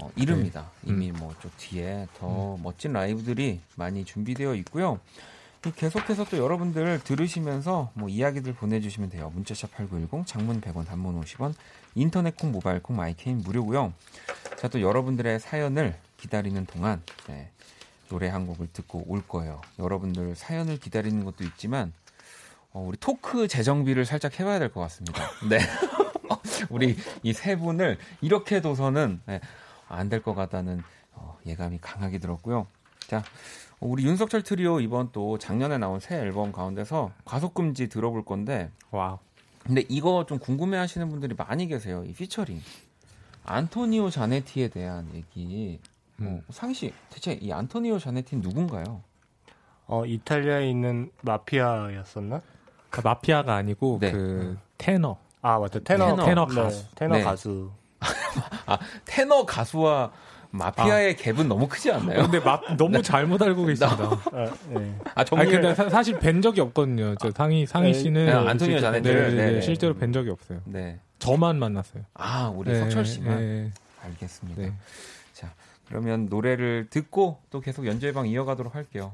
어, 0.00 0.10
이릅니다. 0.16 0.70
네. 0.82 0.92
이미 0.92 1.12
뭐 1.12 1.34
좀 1.40 1.50
뒤에 1.58 2.06
더 2.18 2.56
멋진 2.62 2.92
라이브들이 2.92 3.60
많이 3.76 4.04
준비되어 4.04 4.54
있고요. 4.56 5.00
이 5.66 5.70
계속해서 5.70 6.24
또 6.24 6.38
여러분들 6.38 7.00
들으시면서 7.04 7.90
뭐 7.94 8.08
이야기들 8.08 8.52
보내주시면 8.54 9.10
돼요. 9.10 9.30
문자샵 9.34 9.72
8910, 9.76 10.26
장문 10.26 10.60
100원, 10.60 10.86
단문 10.86 11.20
50원, 11.22 11.54
인터넷 11.94 12.36
콩, 12.36 12.50
모바일 12.52 12.82
콩, 12.82 12.96
마이K는 12.96 13.38
무료고요. 13.38 13.92
자, 14.58 14.68
또 14.68 14.80
여러분들의 14.80 15.38
사연을 15.38 15.96
기다리는 16.16 16.66
동안 16.66 17.00
네, 17.28 17.50
노래 18.08 18.28
한 18.28 18.46
곡을 18.46 18.68
듣고 18.72 19.04
올 19.06 19.22
거예요. 19.26 19.60
여러분들 19.78 20.34
사연을 20.34 20.78
기다리는 20.78 21.24
것도 21.24 21.44
있지만 21.44 21.92
어, 22.72 22.80
우리 22.80 22.96
토크 22.98 23.46
재정비를 23.48 24.04
살짝 24.04 24.40
해봐야 24.40 24.58
될 24.58 24.68
것 24.72 24.80
같습니다. 24.80 25.22
네. 25.48 25.58
우리 26.70 26.96
이 27.22 27.32
세 27.32 27.56
분을 27.56 27.98
이렇게 28.20 28.60
둬서는 28.60 29.20
네, 29.26 29.40
안 29.92 30.08
될 30.08 30.22
것 30.22 30.34
같다는 30.34 30.82
어, 31.14 31.38
예감이 31.46 31.78
강하게 31.80 32.18
들었고요. 32.18 32.66
자, 33.06 33.18
어, 33.80 33.86
우리 33.86 34.04
윤석철 34.04 34.42
트리오 34.42 34.80
이번 34.80 35.10
또 35.12 35.38
작년에 35.38 35.78
나온 35.78 36.00
새 36.00 36.16
앨범 36.16 36.52
가운데서 36.52 37.10
과속금지 37.24 37.88
들어볼 37.88 38.24
건데, 38.24 38.70
와우. 38.90 39.18
근데 39.64 39.84
이거 39.88 40.24
좀 40.26 40.38
궁금해 40.38 40.76
하시는 40.78 41.08
분들이 41.08 41.34
많이 41.36 41.66
계세요. 41.68 42.04
이 42.04 42.12
피처링 42.12 42.60
안토니오 43.44 44.10
자네티에 44.10 44.68
대한 44.68 45.08
얘기. 45.14 45.78
뭐, 46.16 46.30
음. 46.30 46.42
상희 46.50 46.74
씨, 46.74 46.92
대체 47.10 47.32
이 47.34 47.52
안토니오 47.52 47.98
자네티는 47.98 48.42
누군가요? 48.42 49.02
어, 49.86 50.06
이탈리아에 50.06 50.68
있는 50.70 51.10
마피아였었나? 51.22 52.40
그 52.90 53.00
마피아가 53.02 53.54
아니고 53.56 53.98
네. 54.00 54.12
그 54.12 54.58
테너. 54.78 55.16
아, 55.42 55.58
맞다. 55.58 55.80
테너, 55.80 56.16
테너. 56.16 56.24
테너 56.24 56.46
네, 56.46 56.54
가수. 56.54 56.84
테너 56.94 57.14
네. 57.16 57.22
가수. 57.24 57.70
아, 58.72 58.78
테너 59.04 59.44
가수와 59.46 60.12
마피아의 60.50 61.16
갭은 61.16 61.46
너무 61.46 61.66
크지 61.66 61.90
않나요? 61.90 62.22
근데 62.22 62.38
마, 62.38 62.60
너무 62.76 63.02
잘못 63.02 63.40
알고 63.40 63.64
계십니다. 63.64 64.10
아, 64.32 64.50
네. 64.68 64.94
아, 65.04 65.10
아니 65.14 65.26
정말 65.26 65.46
근데 65.48 65.74
사, 65.74 65.88
사실 65.88 66.18
뵌 66.18 66.42
적이 66.42 66.60
없거든요. 66.60 67.14
저 67.16 67.30
상희 67.30 67.64
상희 67.66 67.92
네, 67.92 67.98
씨는 67.98 68.26
네, 68.26 68.32
안토니오 68.32 68.80
자네트를, 68.80 69.20
네, 69.22 69.28
네, 69.28 69.36
네, 69.36 69.46
네, 69.46 69.52
네. 69.54 69.60
실제로 69.62 69.94
뵌 69.94 70.12
적이 70.12 70.30
없어요. 70.30 70.60
네. 70.64 70.98
저만 71.18 71.58
만났어요. 71.58 72.04
아, 72.14 72.52
우리 72.54 72.70
네, 72.70 72.80
석철 72.80 73.04
씨만. 73.06 73.38
네, 73.38 73.72
알겠습니다. 74.02 74.60
네. 74.60 74.72
자, 75.32 75.54
그러면 75.88 76.26
노래를 76.26 76.88
듣고 76.90 77.38
또 77.50 77.60
계속 77.60 77.86
연주의 77.86 78.12
방 78.12 78.26
이어가도록 78.26 78.74
할게요. 78.74 79.12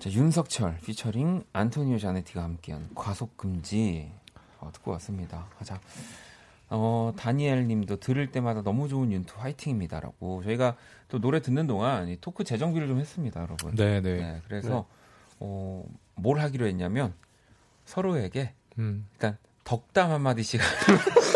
자, 0.00 0.10
윤석철 0.10 0.78
피처링 0.78 1.44
안토니오 1.52 1.98
자네티가 1.98 2.42
함께한 2.42 2.88
과속 2.94 3.36
금지 3.36 4.10
어, 4.58 4.70
듣고 4.72 4.92
왔습니다. 4.92 5.46
자, 5.62 5.78
어, 6.70 7.12
다니엘 7.18 7.66
님도 7.66 7.96
들을 7.96 8.30
때마다 8.32 8.62
너무 8.62 8.88
좋은 8.88 9.12
윤투 9.12 9.34
화이팅입니다라고 9.36 10.42
저희가 10.42 10.76
또 11.08 11.20
노래 11.20 11.42
듣는 11.42 11.66
동안 11.66 12.08
이 12.08 12.16
토크 12.18 12.44
재정비를 12.44 12.88
좀 12.88 12.98
했습니다, 12.98 13.42
여러분. 13.42 13.74
네, 13.74 14.00
네. 14.00 14.16
네, 14.16 14.42
그래서 14.46 14.86
어, 15.38 15.84
뭘 16.14 16.40
하기로 16.40 16.66
했냐면 16.66 17.12
서로에게 17.84 18.54
음. 18.78 19.06
일단 19.12 19.36
덕담 19.64 20.10
한마디씩 20.10 20.62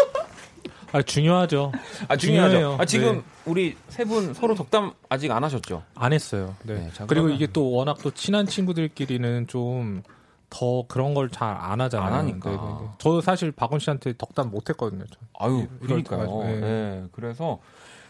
아, 0.97 1.03
중요하죠. 1.03 1.73
아 2.09 2.17
중요하죠. 2.17 2.53
중요해요. 2.55 2.77
아 2.81 2.85
지금 2.85 3.17
네. 3.17 3.23
우리 3.47 3.77
세 3.89 4.05
분 4.05 4.33
서로 4.33 4.55
덕담 4.55 4.93
아직 5.09 5.31
안 5.33 5.43
하셨죠? 5.45 5.83
안 5.95 6.13
했어요. 6.13 6.55
네. 6.63 6.75
네, 6.75 6.91
자, 6.95 7.05
그리고 7.07 7.29
이게 7.31 7.47
또 7.47 7.71
워낙 7.73 7.99
또 8.03 8.11
친한 8.13 8.47
친구들끼리는 8.47 9.47
좀 9.49 10.03
더 10.51 10.85
그런 10.87 11.15
걸 11.15 11.31
잘 11.31 11.57
안 11.59 11.81
하잖아요. 11.81 12.07
안 12.07 12.19
하니까. 12.21 12.49
네, 12.51 12.57
네, 12.57 12.63
네. 12.63 12.89
저 12.99 13.21
사실 13.21 13.51
박원 13.51 13.81
씨한테 13.81 14.15
덕담 14.17 14.51
못 14.51 14.69
했거든요. 14.71 15.05
저. 15.11 15.19
아유, 15.41 15.67
그러니까요. 15.81 16.45
네. 16.45 16.61
네. 16.61 17.05
그래서 17.11 17.59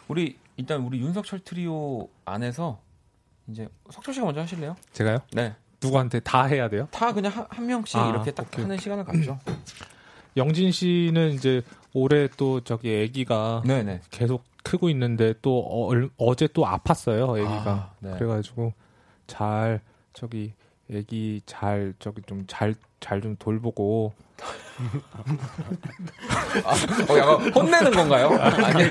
우리 0.09 0.37
일단 0.59 0.83
우리 0.83 1.01
윤석철 1.01 1.39
트리오 1.41 2.07
안에서 2.27 2.81
이제 3.49 3.67
석철 3.91 4.13
씨가 4.13 4.27
먼저 4.27 4.43
하실래요? 4.43 4.77
제가요? 4.93 5.21
네. 5.33 5.55
누구한테 5.83 6.21
다 6.21 6.45
해야 6.45 6.69
돼요? 6.69 6.87
다 6.91 7.15
그냥 7.15 7.33
한, 7.33 7.47
한 7.49 7.67
명씩 7.67 7.97
아, 7.97 8.11
이렇게 8.11 8.31
딱 8.31 8.47
오케이, 8.47 8.63
하는 8.65 8.77
시간을 8.77 9.05
갖죠. 9.05 9.39
영진 10.37 10.71
씨는 10.71 11.31
이제 11.33 11.63
올해 11.95 12.29
또 12.37 12.61
저기 12.61 13.05
아기가 13.09 13.63
네네. 13.65 14.01
계속 14.11 14.45
크고 14.63 14.89
있는데 14.91 15.33
또 15.43 15.59
어, 15.61 15.91
어제 16.19 16.47
또 16.53 16.65
아팠어요, 16.67 17.31
아기가. 17.31 17.71
아, 17.71 17.91
네. 18.01 18.13
그래가지고 18.19 18.73
잘 19.27 19.81
저기 20.13 20.53
아기 20.93 21.41
잘 21.47 21.95
저기 21.99 22.21
좀 22.27 22.45
잘 22.47 22.75
잘 23.01 23.21
좀 23.21 23.37
돌보고 23.39 24.13
어, 27.09 27.19
약간 27.19 27.53
혼내는 27.53 27.91
건가요? 27.93 28.31
아니, 28.41 28.85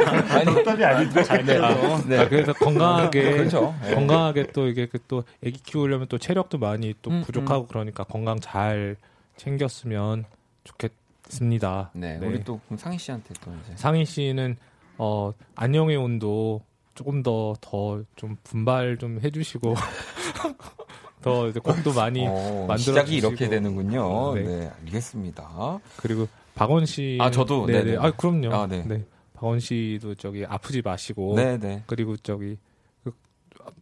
아니. 0.50 0.64
답이 0.64 0.84
아닌데 0.86 1.24
잘 1.24 1.44
네. 1.46 1.54
돼요. 1.60 2.02
네. 2.08 2.20
아, 2.20 2.30
그래서 2.30 2.54
건강하게 2.54 3.32
그렇죠. 3.38 3.76
네. 3.82 3.96
건강하게 3.96 4.48
또 4.54 4.68
이게 4.68 4.86
그또 4.86 5.24
아기 5.46 5.52
키우려면 5.54 6.08
또 6.08 6.18
체력도 6.18 6.60
많이 6.60 6.94
또 7.02 7.12
음, 7.12 7.22
부족하고 7.26 7.68
그러니까 7.68 8.04
건강 8.04 8.40
잘 8.40 8.96
챙겼으면 9.38 10.26
좋겠 10.64 10.92
습니다. 11.30 11.92
네, 11.94 12.18
네. 12.20 12.28
우리 12.28 12.44
또 12.44 12.60
상희 12.78 12.98
씨한테 12.98 13.34
또 13.44 13.52
이제. 13.64 13.74
상희 13.76 14.06
씨는 14.06 14.58
어 14.98 15.32
안녕의 15.56 15.98
온도 15.98 16.62
조금 16.96 17.24
더 17.24 17.56
더 17.62 18.04
좀 18.16 18.38
분발 18.44 18.98
좀 18.98 19.20
해주시고 19.22 19.74
더 21.22 21.48
이제 21.48 21.60
곡도 21.60 21.94
많이 21.94 22.28
어, 22.28 22.66
만들어 22.68 22.78
시작이. 22.78 23.16
이렇게 23.16 23.48
되는군요. 23.50 24.34
네, 24.36 24.44
네. 24.44 24.72
알겠습니다. 24.82 25.80
그리고 25.98 26.28
박원 26.56 26.86
씨 26.86 27.18
아, 27.22 27.32
저도? 27.32 27.66
네네 27.66 27.84
네네. 27.84 27.98
아 27.98 28.12
그럼요 28.12 28.54
아, 28.54 28.68
네. 28.68 28.84
네 28.86 29.06
박원 29.34 29.60
씨도 29.60 30.16
저기 30.16 30.46
아프지 30.46 30.82
마시고 30.82 31.36
네, 31.36 31.58
네. 31.58 31.84
그리고 31.88 32.16
저기 32.18 32.58
그, 33.04 33.12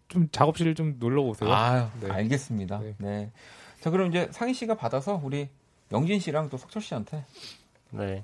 좀 0.08 0.30
작업실 0.32 0.74
좀 0.76 0.96
놀러 1.00 1.22
오세요. 1.24 1.52
아, 1.52 1.90
네. 2.00 2.10
알겠습니다. 2.12 2.80
네. 2.80 2.96
네. 3.00 3.32
자, 3.82 3.90
그럼 3.90 4.10
이제 4.10 4.28
상희 4.32 4.54
씨가 4.54 4.76
받아서 4.76 5.20
우리 5.24 5.50
영진 5.92 6.20
씨랑 6.20 6.50
또 6.50 6.58
석철 6.58 6.82
씨한테 6.82 7.26
네. 7.92 8.24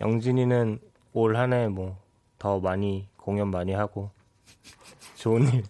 영진이는 0.00 0.80
올 1.14 1.36
한 1.36 1.52
해 1.52 1.66
뭐 1.68 1.96
더 2.38 2.60
많이 2.60 3.08
공연 3.16 3.50
많이 3.50 3.72
하고 3.72 4.10
좋은 5.16 5.42
일 5.52 5.64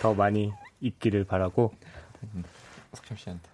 더 0.00 0.14
많이 0.14 0.52
있기를 0.80 1.24
바라고 1.24 1.72
석철 2.94 3.16
씨한테. 3.16 3.48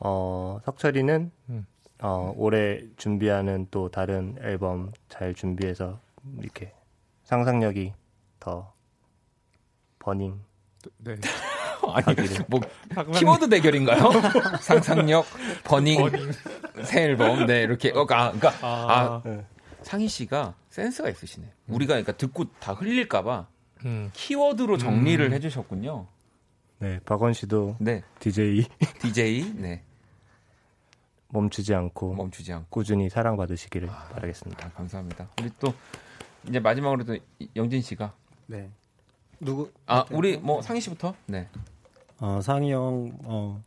어, 0.00 0.58
석철이는 0.64 1.30
음. 1.50 1.66
어, 2.00 2.32
올해 2.36 2.80
준비하는 2.96 3.68
또 3.70 3.88
다른 3.88 4.36
앨범 4.40 4.92
잘 5.08 5.32
준비해서 5.34 6.00
이렇게 6.38 6.72
상상력이 7.24 7.92
더 8.40 8.72
버닝 10.00 10.40
네. 10.98 11.16
아니 11.94 12.16
뭐 12.48 12.60
키워드 13.12 13.48
대결인가요? 13.48 14.10
상상력, 14.60 15.26
버닝, 15.64 15.98
새 16.84 17.04
앨범, 17.04 17.46
네 17.46 17.62
이렇게 17.62 17.90
어, 17.90 18.02
아, 18.10 18.32
그러니까 18.32 18.48
아, 18.62 19.22
아, 19.24 19.42
상희 19.82 20.08
씨가 20.08 20.54
센스가 20.70 21.08
있으시네. 21.10 21.46
우리가 21.68 21.94
그러니까 21.94 22.12
듣고 22.12 22.44
다 22.58 22.72
흘릴까봐 22.72 23.46
음. 23.84 24.10
키워드로 24.12 24.78
정리를 24.78 25.24
음. 25.24 25.32
해주셨군요. 25.32 26.06
네, 26.78 27.00
박원 27.04 27.32
씨도 27.32 27.76
네, 27.78 28.02
DJ 28.20 28.66
DJ 29.00 29.54
네 29.56 29.82
멈추지 31.28 31.74
않고 31.74 32.14
멈추지 32.14 32.52
않고 32.52 32.66
꾸준히 32.70 33.08
사랑받으시기를 33.08 33.88
바라겠습니다. 33.88 34.66
아, 34.66 34.70
감사합니다. 34.70 35.28
우리 35.40 35.50
또 35.58 35.74
이제 36.48 36.60
마지막으로 36.60 37.04
또 37.04 37.16
영진 37.54 37.80
씨가 37.80 38.14
네. 38.46 38.70
누구? 39.40 39.70
아 39.86 40.04
우리 40.10 40.36
뭐 40.36 40.62
상희 40.62 40.80
씨부터 40.80 41.14
네 41.26 41.48
어, 42.20 42.40
상희 42.42 42.72
형, 42.72 43.18
어, 43.24 43.62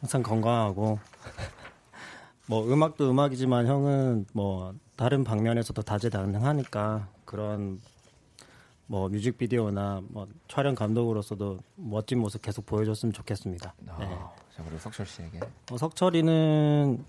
항상 0.00 0.22
건강하고, 0.22 0.98
뭐, 2.46 2.66
음악도 2.66 3.10
음악이지만 3.10 3.66
형은 3.66 4.26
뭐, 4.32 4.74
다른 4.96 5.24
방면에서도 5.24 5.82
다재다능하니까, 5.82 7.08
그런, 7.24 7.80
뭐, 8.86 9.08
뮤직비디오나 9.08 10.02
뭐, 10.08 10.28
촬영 10.46 10.74
감독으로서도 10.74 11.58
멋진 11.76 12.20
모습 12.20 12.42
계속 12.42 12.64
보여줬으면 12.66 13.12
좋겠습니다. 13.12 13.74
아, 13.88 13.98
네. 13.98 14.06
자 14.56 14.64
그리고 14.64 14.78
석철 14.78 15.06
씨에게 15.06 15.40
어, 15.70 15.76
석철이는 15.76 17.04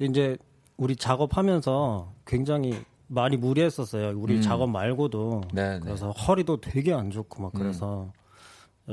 이제 0.00 0.36
우리 0.76 0.96
작업하면서 0.96 2.12
굉장히 2.24 2.84
많이 3.08 3.36
무리했었어요. 3.36 4.18
우리 4.18 4.36
음. 4.36 4.42
작업 4.42 4.70
말고도. 4.70 5.42
네, 5.52 5.74
네. 5.74 5.80
그래서 5.80 6.10
허리도 6.10 6.60
되게 6.60 6.92
안 6.92 7.10
좋고 7.10 7.42
막 7.42 7.52
그래서 7.52 8.10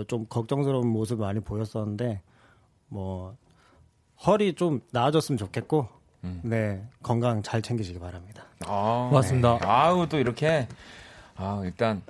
좀 0.06 0.26
걱정스러운 0.28 0.88
모습 0.88 1.20
많이 1.20 1.39
보였었는데 1.39 2.22
뭐 2.88 3.36
허리 4.26 4.54
좀 4.54 4.82
나아졌으면 4.91 5.38
좋겠고 5.38 5.88
음. 6.24 6.41
네 6.43 6.86
건강 7.02 7.43
잘 7.43 7.62
챙기시기 7.62 8.00
바랍니다. 8.00 8.43
아, 8.66 9.08
고맙습니다. 9.10 9.60
네. 9.60 9.66
아우 9.66 10.08
또 10.08 10.20
이렇게 10.20 10.68
아 11.36 11.62
일단 11.64 12.02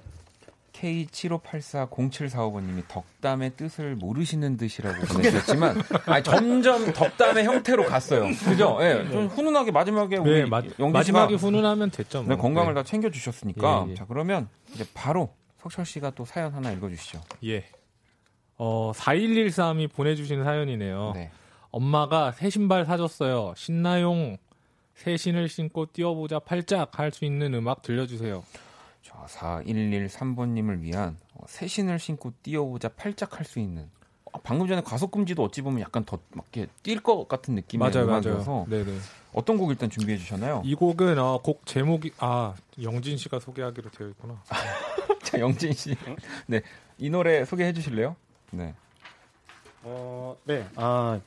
K75840745번님이 0.80 2.88
덕담의 2.88 3.52
뜻을 3.58 3.96
모르시는 3.96 4.56
듯이라고 4.58 5.06
보내주셨지만 5.08 5.82
아니, 6.08 6.24
점점 6.24 6.94
덕담의 6.94 7.44
형태로 7.44 7.86
갔어요. 7.86 8.28
그죠? 8.46 8.78
예, 8.82 9.06
좀 9.12 9.28
훈훈하게 9.28 9.72
마지막에 9.72 10.18
우리 10.18 10.44
네, 10.44 10.46
마, 10.46 10.58
영진 10.58 10.74
씨가 10.80 10.92
마지막에 10.92 11.36
훈훈하면 11.36 11.92
됐죠. 11.92 12.24
뭐. 12.24 12.36
네, 12.36 12.42
건강을 12.42 12.74
네. 12.74 12.80
다 12.80 12.84
챙겨주셨으니까 12.84 13.86
예, 13.88 13.92
예. 13.92 13.96
자 13.96 14.06
그러면 14.08 14.48
이제 14.74 14.86
바로 14.94 15.34
석철 15.58 15.86
씨가 15.86 16.12
또 16.12 16.24
사연 16.26 16.54
하나 16.54 16.72
읽어주시죠. 16.72 17.22
예. 17.46 17.66
어, 18.60 18.92
4113이 18.94 19.90
보내주신 19.92 20.44
사연이네요. 20.44 21.14
네. 21.16 21.32
엄마가 21.72 22.32
새 22.34 22.50
신발 22.50 22.86
사줬어요. 22.86 23.54
신나용 23.56 24.38
새 24.96 25.16
신을 25.18 25.48
신고 25.48 25.86
뛰어보자 25.86 26.40
팔짝 26.40 27.00
할 27.00 27.12
수 27.14 27.24
있는 27.26 27.54
음악 27.54 27.82
들려주세요. 27.82 28.44
자 29.02 29.14
4113번님을 29.28 30.82
위한 30.82 31.18
어, 31.36 31.44
새 31.48 31.68
신을 31.68 32.00
신고 32.00 32.34
뛰어보자 32.44 32.90
팔짝 32.90 33.38
할 33.40 33.46
수 33.46 33.60
있는 33.60 33.90
아, 34.34 34.40
방금 34.44 34.68
전에 34.68 34.82
과속금지도 34.82 35.42
어찌 35.44 35.62
보면 35.62 35.80
약간 35.82 36.04
더막 36.04 36.46
이렇게 36.54 36.68
뛸 36.84 37.02
것 37.02 37.28
같은 37.28 37.56
느낌의 37.56 37.90
맞아요, 37.90 38.06
맞아요. 38.08 38.66
네네. 38.70 38.98
어떤 39.34 39.58
곡 39.58 39.70
일단 39.72 39.90
준비해 39.90 40.18
주셨나요? 40.18 40.62
이 40.66 40.76
곡은 40.76 41.18
어, 41.18 41.40
곡 41.42 41.66
제목이 41.66 42.12
아 42.20 42.54
영진 42.82 43.16
씨가 43.16 43.40
소개하기로 43.40 43.90
되어 43.92 44.08
있구나. 44.10 44.44
자 45.24 45.40
영진 45.40 45.72
씨, 45.74 45.96
네이 46.48 47.10
노래 47.10 47.46
소개해 47.46 47.72
주실래요? 47.74 48.16
네. 48.52 48.74
어, 49.84 50.36
네. 50.46 50.66
아, 50.76 51.20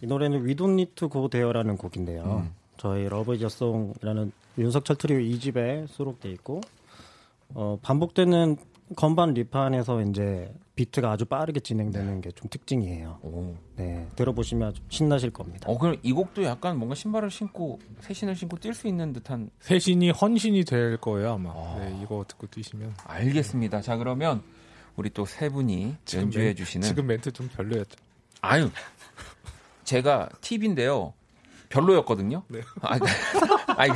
이 0.00 0.06
노래는 0.06 0.44
We 0.44 0.54
Don't 0.54 0.72
Need 0.72 0.94
to 0.94 1.08
Go 1.08 1.28
There라는 1.28 1.76
곡인데요. 1.76 2.42
음. 2.44 2.54
저희 2.76 3.08
Love 3.08 3.34
Is 3.34 3.48
a 3.48 3.55
Song이라는 3.55 4.32
윤석철 4.58 4.96
트리오 4.96 5.18
2집에 5.18 5.86
수록돼 5.88 6.30
있고 6.32 6.60
어, 7.54 7.78
반복되는 7.82 8.56
건반 8.96 9.32
리프 9.34 9.65
안에서 9.65 10.02
이제 10.02 10.52
비트가 10.74 11.12
아주 11.12 11.24
빠르게 11.24 11.60
진행되는 11.60 12.20
게 12.20 12.30
좀 12.32 12.48
특징이에요. 12.50 13.18
오. 13.22 13.54
네, 13.76 14.06
들어보시면 14.16 14.68
아주 14.68 14.82
신나실 14.88 15.30
겁니다. 15.30 15.70
어 15.70 15.78
그럼 15.78 15.96
이 16.02 16.12
곡도 16.12 16.42
약간 16.44 16.76
뭔가 16.76 16.94
신발을 16.94 17.30
신고 17.30 17.78
새 18.00 18.12
신을 18.14 18.34
신고 18.36 18.56
뛸 18.58 18.74
수 18.74 18.88
있는 18.88 19.12
듯한 19.12 19.50
새 19.60 19.78
신이 19.78 20.10
헌신이 20.10 20.64
될 20.64 20.96
거예요 20.98 21.34
아마. 21.34 21.50
아. 21.50 21.76
네, 21.78 21.98
이거 22.02 22.24
듣고 22.26 22.46
뛰시면. 22.48 22.94
알겠습니다. 23.04 23.80
자 23.80 23.96
그러면 23.96 24.42
우리 24.96 25.10
또 25.10 25.24
세 25.24 25.48
분이 25.48 25.96
연주해 26.14 26.46
멘- 26.46 26.56
주시는 26.56 26.86
지금 26.86 27.06
멘트 27.06 27.32
좀 27.32 27.48
별로였죠. 27.48 27.96
아유 28.42 28.70
제가 29.84 30.28
팁인데요. 30.40 31.14
별로였거든요. 31.68 32.42
네. 32.48 32.60
아, 32.82 32.98
아니, 33.78 33.92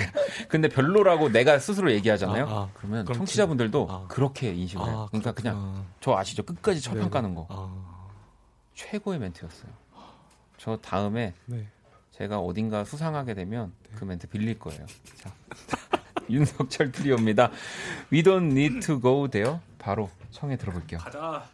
근데 0.48 0.66
별로라고 0.68 1.28
내가 1.28 1.58
스스로 1.58 1.92
얘기하잖아요. 1.92 2.46
아, 2.48 2.50
아. 2.62 2.70
그러면 2.72 3.04
청취자분들도 3.04 3.86
아. 3.90 4.06
그렇게 4.08 4.50
인식을 4.54 4.86
해요. 4.86 5.08
그러니까 5.10 5.32
그냥. 5.32 5.84
저 6.00 6.14
아시죠? 6.16 6.42
끝까지 6.42 6.80
철판 6.80 7.00
네네. 7.02 7.10
까는 7.10 7.34
거. 7.34 7.46
아, 7.50 8.08
최고의 8.74 9.18
멘트였어요. 9.18 9.70
저 10.56 10.78
다음에 10.78 11.34
네. 11.44 11.66
제가 12.12 12.38
어딘가 12.38 12.82
수상하게 12.84 13.34
되면 13.34 13.74
그 13.94 14.04
멘트 14.06 14.26
빌릴 14.28 14.58
거예요. 14.58 14.86
자, 15.18 15.30
윤석철 16.30 16.92
트리오입니다. 16.92 17.50
We 18.10 18.22
don't 18.22 18.50
need 18.52 18.80
to 18.86 18.98
go 18.98 19.28
there. 19.28 19.58
바로 19.78 20.10
청해 20.36 20.56
들어볼게요. 20.58 21.00
가자. 21.00 21.48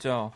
진짜 0.00 0.30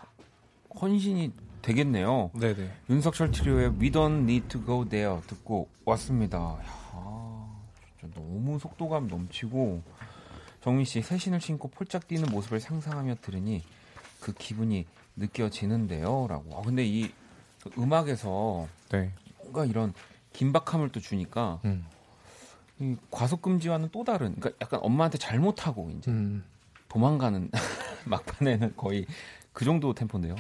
헌신이 0.79 1.33
되겠네요. 1.62 2.31
네네. 2.35 2.71
윤석철 2.91 3.31
트리오의 3.31 3.69
We 3.81 3.91
Don't 3.91 4.25
Need 4.25 4.49
to 4.49 4.62
Go 4.62 4.87
There 4.87 5.23
듣고 5.27 5.71
왔습니다. 5.87 6.39
야, 6.39 7.57
진짜 7.99 8.15
너무 8.21 8.59
속도감 8.59 9.09
넘치고 9.09 9.83
정민 10.61 10.85
씨 10.85 11.01
새 11.01 11.17
신을 11.17 11.41
신고 11.41 11.69
폴짝 11.69 12.07
뛰는 12.07 12.27
모습을 12.31 12.61
상상하며 12.61 13.17
들으니 13.23 13.62
그 14.21 14.35
기분이 14.35 14.85
느껴지는데요라고. 15.17 16.59
아, 16.59 16.62
근데 16.62 16.85
이 16.85 17.11
음악에서 17.79 18.69
네. 18.91 19.12
뭔가 19.39 19.65
이런 19.65 19.95
긴박함을 20.35 20.91
또 20.91 21.01
주니까 21.01 21.61
음. 21.65 21.87
이 22.81 22.97
과속 23.11 23.41
금지와는 23.41 23.89
또 23.93 24.05
다른 24.05 24.35
그러니까 24.39 24.51
약간 24.61 24.81
엄마한테 24.83 25.17
잘못하고 25.17 25.91
이제 25.97 26.11
음. 26.11 26.45
도망가는 26.91 27.51
막판에는 28.07 28.75
거의 28.77 29.07
그 29.55 29.64
정도 29.64 29.94
템포인데요. 29.94 30.36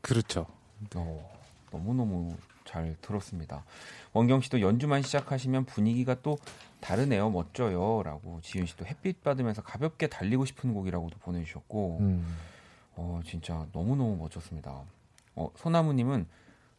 그, 0.00 0.12
렇죠 0.12 0.46
어, 0.94 1.40
너무너무 1.72 2.36
잘 2.64 2.94
들었습니다. 3.00 3.64
원경 4.12 4.42
씨도 4.42 4.60
연주만 4.60 5.02
시작하시면 5.02 5.64
분위기가 5.64 6.20
또 6.22 6.38
다르네요. 6.80 7.30
멋져요. 7.30 8.02
라고 8.04 8.40
지윤 8.42 8.66
씨도 8.66 8.84
햇빛 8.84 9.24
받으면서 9.24 9.62
가볍게 9.62 10.06
달리고 10.06 10.44
싶은 10.44 10.74
곡이라고도 10.74 11.18
보내주셨고, 11.18 11.98
음. 12.00 12.36
어, 12.94 13.20
진짜 13.24 13.66
너무너무 13.72 14.16
멋졌습니다. 14.16 14.82
어, 15.34 15.50
소나무님은 15.56 16.26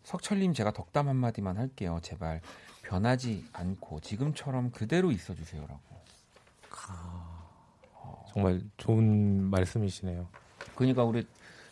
석철님 0.03 0.53
제가 0.53 0.71
덕담 0.71 1.09
한마디만 1.09 1.57
할게요. 1.57 1.99
제발 2.01 2.41
변하지 2.83 3.45
않고 3.51 3.99
지금처럼 4.01 4.71
그대로 4.71 5.11
있어주세요라고. 5.11 5.81
정말 8.31 8.61
좋은 8.77 9.43
말씀이시네요. 9.49 10.27
그러니까 10.75 11.03
우리 11.03 11.25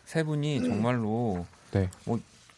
세 0.06 0.24
분이 0.24 0.62
정말로 0.64 1.46
네. 1.72 1.90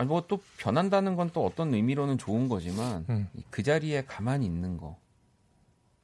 뭐또 0.03 0.41
변한다는 0.57 1.15
건 1.15 1.29
또 1.33 1.45
어떤 1.45 1.73
의미로는 1.73 2.17
좋은 2.17 2.47
거지만 2.49 3.05
음. 3.09 3.27
이그 3.35 3.63
자리에 3.63 4.03
가만히 4.05 4.45
있는 4.45 4.77
거. 4.77 4.95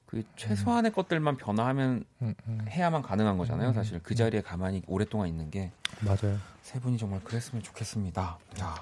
그 0.05 0.23
최소한의 0.35 0.91
것들만 0.93 1.37
변화하면 1.37 2.05
음, 2.21 2.35
음. 2.47 2.65
해야만 2.69 3.01
가능한 3.01 3.37
거잖아요. 3.37 3.69
음. 3.69 3.73
사실 3.73 3.99
그 4.03 4.13
자리에 4.15 4.41
가만히 4.41 4.83
오랫동안 4.87 5.27
있는 5.27 5.49
게세 5.49 5.71
맞아요. 6.01 6.37
분이 6.81 6.97
정말 6.97 7.19
그랬으면 7.23 7.63
좋겠습니다. 7.63 8.37
야. 8.61 8.75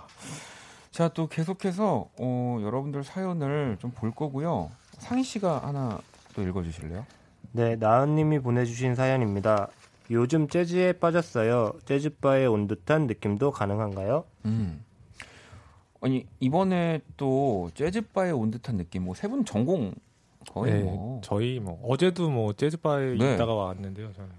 자, 0.91 1.07
또 1.09 1.27
계속해서 1.27 2.09
어, 2.17 2.59
여러분들 2.61 3.03
사연을 3.03 3.77
좀 3.79 3.91
볼 3.91 4.11
거고요. 4.11 4.71
상희 4.99 5.23
씨가 5.23 5.59
하나 5.67 5.99
또 6.35 6.41
읽어 6.43 6.63
주실래요? 6.63 7.05
네, 7.53 7.75
나은님이 7.77 8.39
보내주신 8.39 8.95
사연입니다. 8.95 9.69
요즘 10.11 10.47
재즈에 10.47 10.93
빠졌어요. 10.93 11.73
재즈바에 11.85 12.45
온 12.45 12.67
듯한 12.67 13.07
느낌도 13.07 13.51
가능한가요? 13.51 14.25
음. 14.45 14.83
아니, 16.01 16.25
이번에 16.39 17.01
또 17.17 17.69
재즈바에 17.73 18.31
온 18.31 18.51
듯한 18.51 18.77
느낌 18.77 19.03
뭐 19.05 19.13
세 19.15 19.27
분 19.29 19.45
전공 19.45 19.93
거의 20.51 20.73
네, 20.73 20.83
뭐 20.83 21.21
저희 21.23 21.59
뭐 21.59 21.79
어제도 21.87 22.29
뭐 22.29 22.51
재즈바에 22.53 23.15
네. 23.17 23.35
있다가 23.35 23.53
왔는데요. 23.53 24.11
저는. 24.13 24.29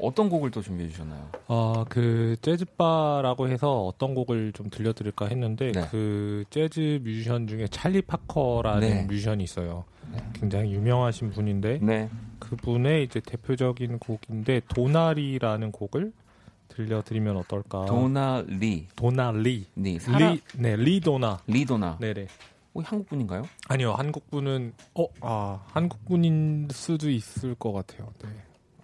어떤 0.00 0.28
곡을 0.28 0.50
또 0.50 0.62
준비해 0.62 0.88
주셨나요? 0.88 1.28
아, 1.48 1.84
그 1.88 2.36
재즈바라고 2.40 3.48
해서 3.48 3.82
어떤 3.82 4.14
곡을 4.14 4.52
좀 4.52 4.70
들려드릴까 4.70 5.26
했는데 5.26 5.72
네. 5.72 5.86
그 5.90 6.44
재즈 6.50 7.00
뮤지션 7.02 7.46
중에 7.46 7.66
찰리 7.68 8.00
파커라는 8.02 8.80
네. 8.88 9.02
뮤지션이 9.04 9.44
있어요. 9.44 9.84
네. 10.12 10.18
굉장히 10.34 10.72
유명하신 10.72 11.30
분인데 11.30 11.80
네. 11.82 12.08
그분의 12.38 13.04
이제 13.04 13.20
대표적인 13.20 13.98
곡인데 13.98 14.62
Donna 14.68 15.05
Lee라는 15.05 15.72
곡을 15.72 16.12
들려드리면 16.68 17.36
어떨까? 17.38 17.86
Donna 17.86 18.44
Lee. 18.46 18.86
Donna 18.94 19.34
Lee. 19.34 19.66
니. 19.76 19.98
사라 19.98 20.32
리, 20.32 20.40
네, 20.56 20.76
리도나. 20.76 21.40
리도나. 21.46 21.98
네네. 22.00 22.26
어, 22.74 22.80
한국 22.84 23.08
분인가요? 23.08 23.42
아니요, 23.68 23.94
한국 23.94 24.30
분은 24.30 24.72
어, 24.94 25.06
아, 25.20 25.60
한국 25.72 26.04
분인 26.04 26.68
수도 26.70 27.10
있을 27.10 27.54
것 27.54 27.72
같아요. 27.72 28.12
네, 28.22 28.28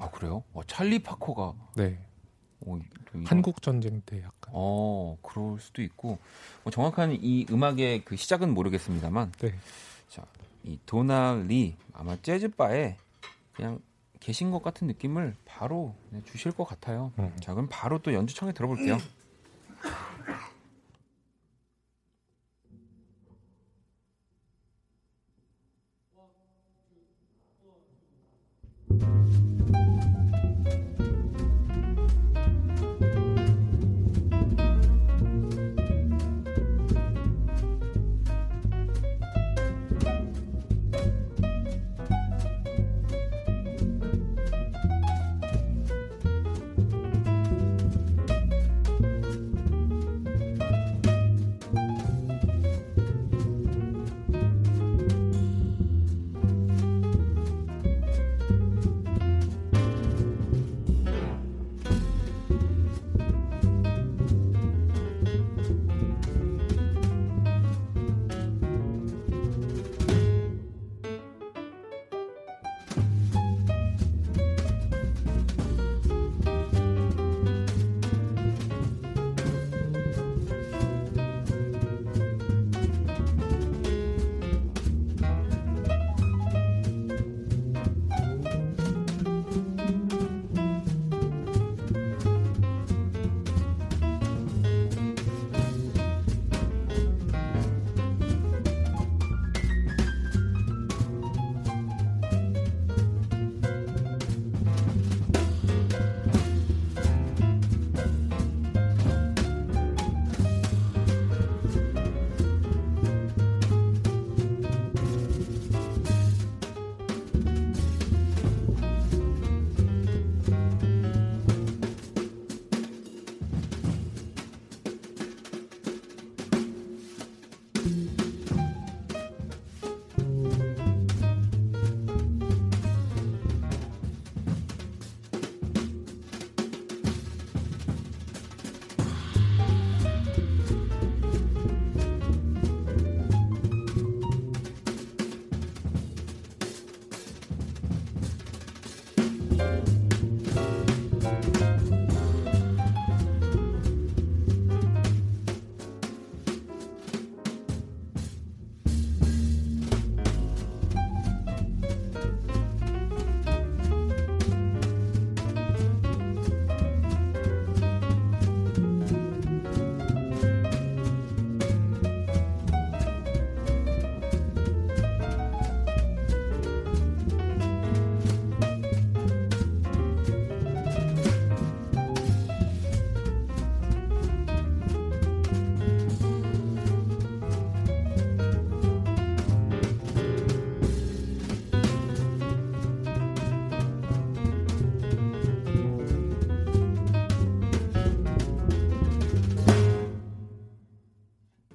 아, 0.04 0.10
그래요? 0.10 0.44
어, 0.52 0.62
찰리 0.66 0.98
파커가 0.98 1.54
네, 1.76 1.98
어, 2.66 2.78
한국 3.24 3.62
전쟁 3.62 4.02
때 4.04 4.18
약간. 4.18 4.52
어, 4.52 5.16
그럴 5.22 5.58
수도 5.58 5.80
있고. 5.82 6.18
뭐 6.62 6.70
정확한 6.70 7.18
이 7.22 7.46
음악의 7.50 8.04
그 8.04 8.16
시작은 8.16 8.52
모르겠습니다만. 8.52 9.32
네. 9.32 9.54
자, 10.08 10.26
이 10.62 10.78
도나 10.84 11.42
리 11.46 11.76
아마 11.94 12.16
재즈 12.20 12.50
바에 12.50 12.96
그냥 13.54 13.80
계신 14.20 14.50
것 14.50 14.62
같은 14.62 14.86
느낌을 14.86 15.36
바로 15.46 15.94
네, 16.10 16.22
주실 16.24 16.52
것 16.52 16.64
같아요. 16.64 17.12
음. 17.18 17.34
자, 17.40 17.54
그럼 17.54 17.68
바로 17.70 17.98
또 17.98 18.12
연주청에 18.12 18.52
들어볼게요. 18.52 18.98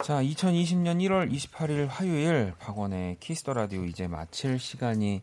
자, 0.09 0.23
2020년 0.23 0.97
1월 1.03 1.31
28일 1.31 1.85
화요일 1.87 2.53
박원의 2.57 3.17
키스 3.19 3.40
더 3.40 3.53
라디오 3.53 3.85
이제 3.85 4.07
마칠 4.07 4.57
시간이 4.57 5.21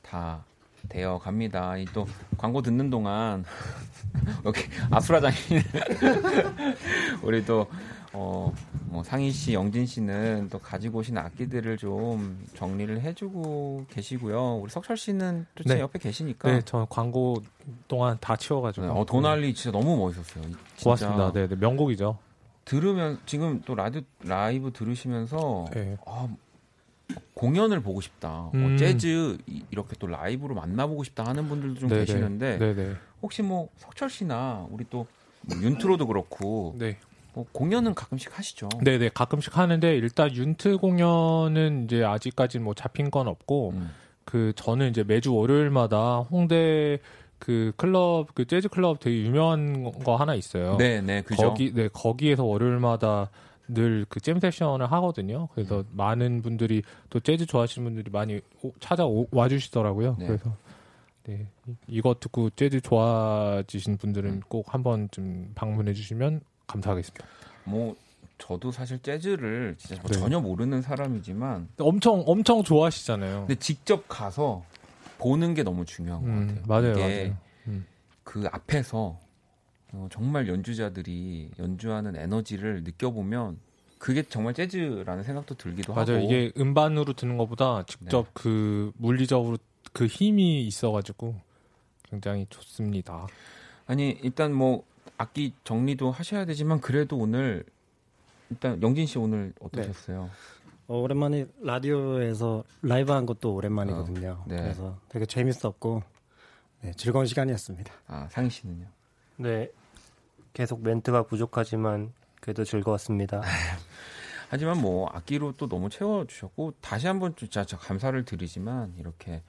다 0.00 0.44
되어 0.88 1.18
갑니다. 1.18 1.76
이 1.76 1.84
또 1.92 2.06
광고 2.36 2.62
듣는 2.62 2.88
동안 2.88 3.44
여기 4.46 4.60
아수라장이 4.92 5.34
우리 7.24 7.44
또 7.44 7.66
어, 8.12 8.54
뭐 8.84 9.02
상희 9.02 9.32
씨, 9.32 9.54
영진 9.54 9.86
씨는 9.86 10.50
또 10.50 10.60
가지고 10.60 11.00
오신 11.00 11.18
악기들을 11.18 11.76
좀 11.76 12.46
정리를 12.54 13.00
해주고 13.00 13.86
계시고요. 13.90 14.58
우리 14.62 14.70
석철 14.70 14.96
씨는 14.96 15.46
또제 15.56 15.74
네. 15.74 15.80
옆에 15.80 15.98
계시니까. 15.98 16.48
네, 16.48 16.62
저 16.64 16.86
광고 16.88 17.42
동안 17.88 18.16
다 18.20 18.36
치워가지고. 18.36 18.86
네, 18.86 18.92
어, 18.92 19.04
Donna 19.04 19.34
Lee 19.34 19.52
진짜 19.52 19.76
너무 19.76 19.96
멋있었어요. 19.96 20.44
진짜 20.44 20.84
고맙습니다. 20.84 21.32
네, 21.32 21.48
네, 21.48 21.56
명곡이죠. 21.56 22.27
들으면 22.68 23.18
지금 23.24 23.62
또 23.64 23.74
라디오 23.74 24.02
라이브 24.24 24.70
들으시면서 24.72 25.64
네. 25.72 25.96
아, 26.06 26.28
공연을 27.34 27.80
보고 27.80 28.00
싶다. 28.02 28.50
뭐 28.52 28.66
음. 28.66 28.76
재즈 28.76 29.38
이- 29.46 29.64
이렇게 29.70 29.94
또 29.98 30.06
라이브로 30.06 30.54
만나보고 30.54 31.02
싶다 31.04 31.24
하는 31.24 31.48
분들도 31.48 31.80
좀 31.80 31.88
네, 31.88 31.96
네. 31.96 32.04
계시는데 32.04 32.58
네, 32.58 32.74
네, 32.74 32.94
혹시 33.22 33.42
뭐 33.42 33.68
석철 33.76 34.10
씨나 34.10 34.66
우리 34.70 34.84
또 34.88 35.06
뭐 35.42 35.56
윤트로도 35.62 36.06
그렇고 36.08 36.74
네. 36.78 36.98
뭐 37.32 37.46
공연은 37.52 37.94
가끔씩 37.94 38.36
하시죠. 38.36 38.68
네, 38.82 38.98
네, 38.98 39.08
가끔씩 39.08 39.56
하는데 39.56 39.96
일단 39.96 40.34
윤트 40.34 40.78
공연은 40.78 41.84
이제 41.84 42.02
아직까지 42.04 42.58
뭐 42.58 42.74
잡힌 42.74 43.10
건 43.10 43.28
없고 43.28 43.70
음. 43.70 43.90
그 44.24 44.52
저는 44.56 44.90
이제 44.90 45.04
매주 45.04 45.32
월요일마다 45.34 46.18
홍대 46.18 46.98
그 47.38 47.72
클럽 47.76 48.34
그 48.34 48.46
재즈 48.46 48.68
클럽 48.68 49.00
되게 49.00 49.22
유명한 49.22 49.90
거 50.04 50.16
하나 50.16 50.34
있어요. 50.34 50.76
네, 50.76 51.00
네, 51.00 51.22
그죠. 51.22 51.48
거기 51.50 51.72
네 51.72 51.88
거기에서 51.92 52.44
월요일마다 52.44 53.30
늘 53.68 54.06
그 54.08 54.20
잼 54.20 54.40
세션을 54.40 54.90
하거든요. 54.92 55.48
그래서 55.54 55.80
음. 55.80 55.84
많은 55.92 56.42
분들이 56.42 56.82
또 57.10 57.20
재즈 57.20 57.46
좋아하시는 57.46 57.84
분들이 57.84 58.10
많이 58.10 58.40
오- 58.62 58.72
찾아와 58.80 59.48
주시더라고요. 59.48 60.16
네. 60.18 60.26
그래서 60.26 60.56
네 61.24 61.46
이- 61.66 61.74
이거 61.86 62.14
듣고 62.18 62.48
재즈 62.50 62.80
좋아지신 62.80 63.98
분들은 63.98 64.30
음. 64.30 64.40
꼭 64.48 64.72
한번 64.74 65.08
좀 65.10 65.52
방문해 65.54 65.92
주시면 65.92 66.40
감사하겠습니다. 66.66 67.26
뭐 67.64 67.94
저도 68.38 68.70
사실 68.72 68.98
재즈를 69.00 69.74
진짜 69.78 70.00
뭐 70.00 70.10
네. 70.10 70.18
전혀 70.18 70.40
모르는 70.40 70.80
사람이지만 70.80 71.68
엄청 71.80 72.22
엄청 72.26 72.62
좋아하시잖아요. 72.62 73.40
근데 73.46 73.54
직접 73.56 74.04
가서 74.08 74.64
보는 75.18 75.54
게 75.54 75.62
너무 75.62 75.84
중요한 75.84 76.22
것 76.22 76.28
음, 76.28 76.46
같아요. 76.46 76.64
맞아요, 76.66 76.92
이게 76.92 77.24
맞아요. 77.28 77.38
음. 77.66 77.86
그 78.24 78.44
앞에서 78.50 79.20
어, 79.92 80.08
정말 80.10 80.48
연주자들이 80.48 81.50
연주하는 81.58 82.16
에너지를 82.16 82.84
느껴보면 82.84 83.58
그게 83.98 84.22
정말 84.22 84.54
재즈라는 84.54 85.24
생각도 85.24 85.56
들기도 85.56 85.92
맞아요. 85.92 86.16
하고 86.16 86.24
이게 86.24 86.52
음반으로 86.56 87.14
듣는 87.14 87.36
것보다 87.36 87.84
직접 87.86 88.24
네. 88.24 88.30
그 88.34 88.92
물리적으로 88.96 89.58
그 89.92 90.06
힘이 90.06 90.66
있어가지고 90.66 91.34
굉장히 92.08 92.46
좋습니다. 92.48 93.26
아니 93.86 94.10
일단 94.22 94.52
뭐 94.52 94.84
악기 95.16 95.52
정리도 95.64 96.12
하셔야 96.12 96.44
되지만 96.44 96.80
그래도 96.80 97.16
오늘 97.16 97.64
일단 98.50 98.80
영진 98.82 99.06
씨 99.06 99.18
오늘 99.18 99.52
어떠셨어요? 99.60 100.20
어, 100.22 100.30
오랜만에 100.88 101.46
라디오에서 101.60 102.64
라이브 102.82 103.12
한 103.12 103.26
것도 103.26 103.54
오랜만이거든요. 103.54 104.30
어, 104.40 104.44
네. 104.46 104.56
그래서 104.56 104.98
되게 105.10 105.26
재밌었고 105.26 106.02
네, 106.80 106.92
즐거운 106.96 107.26
시간이었습니다. 107.26 107.92
아 108.06 108.28
상희 108.30 108.48
씨는요? 108.48 108.86
네. 109.36 109.70
계속 110.54 110.82
멘트가 110.82 111.24
부족하지만 111.24 112.12
그래도 112.40 112.64
즐거웠습니다. 112.64 113.42
하지만 114.48 114.80
뭐 114.80 115.08
악기로 115.12 115.52
또 115.58 115.68
너무 115.68 115.90
채워 115.90 116.26
주셨고 116.26 116.72
다시 116.80 117.06
한번 117.06 117.36
진짜 117.36 117.64
저 117.66 117.76
감사를 117.76 118.24
드리지만 118.24 118.94
이렇게 118.96 119.42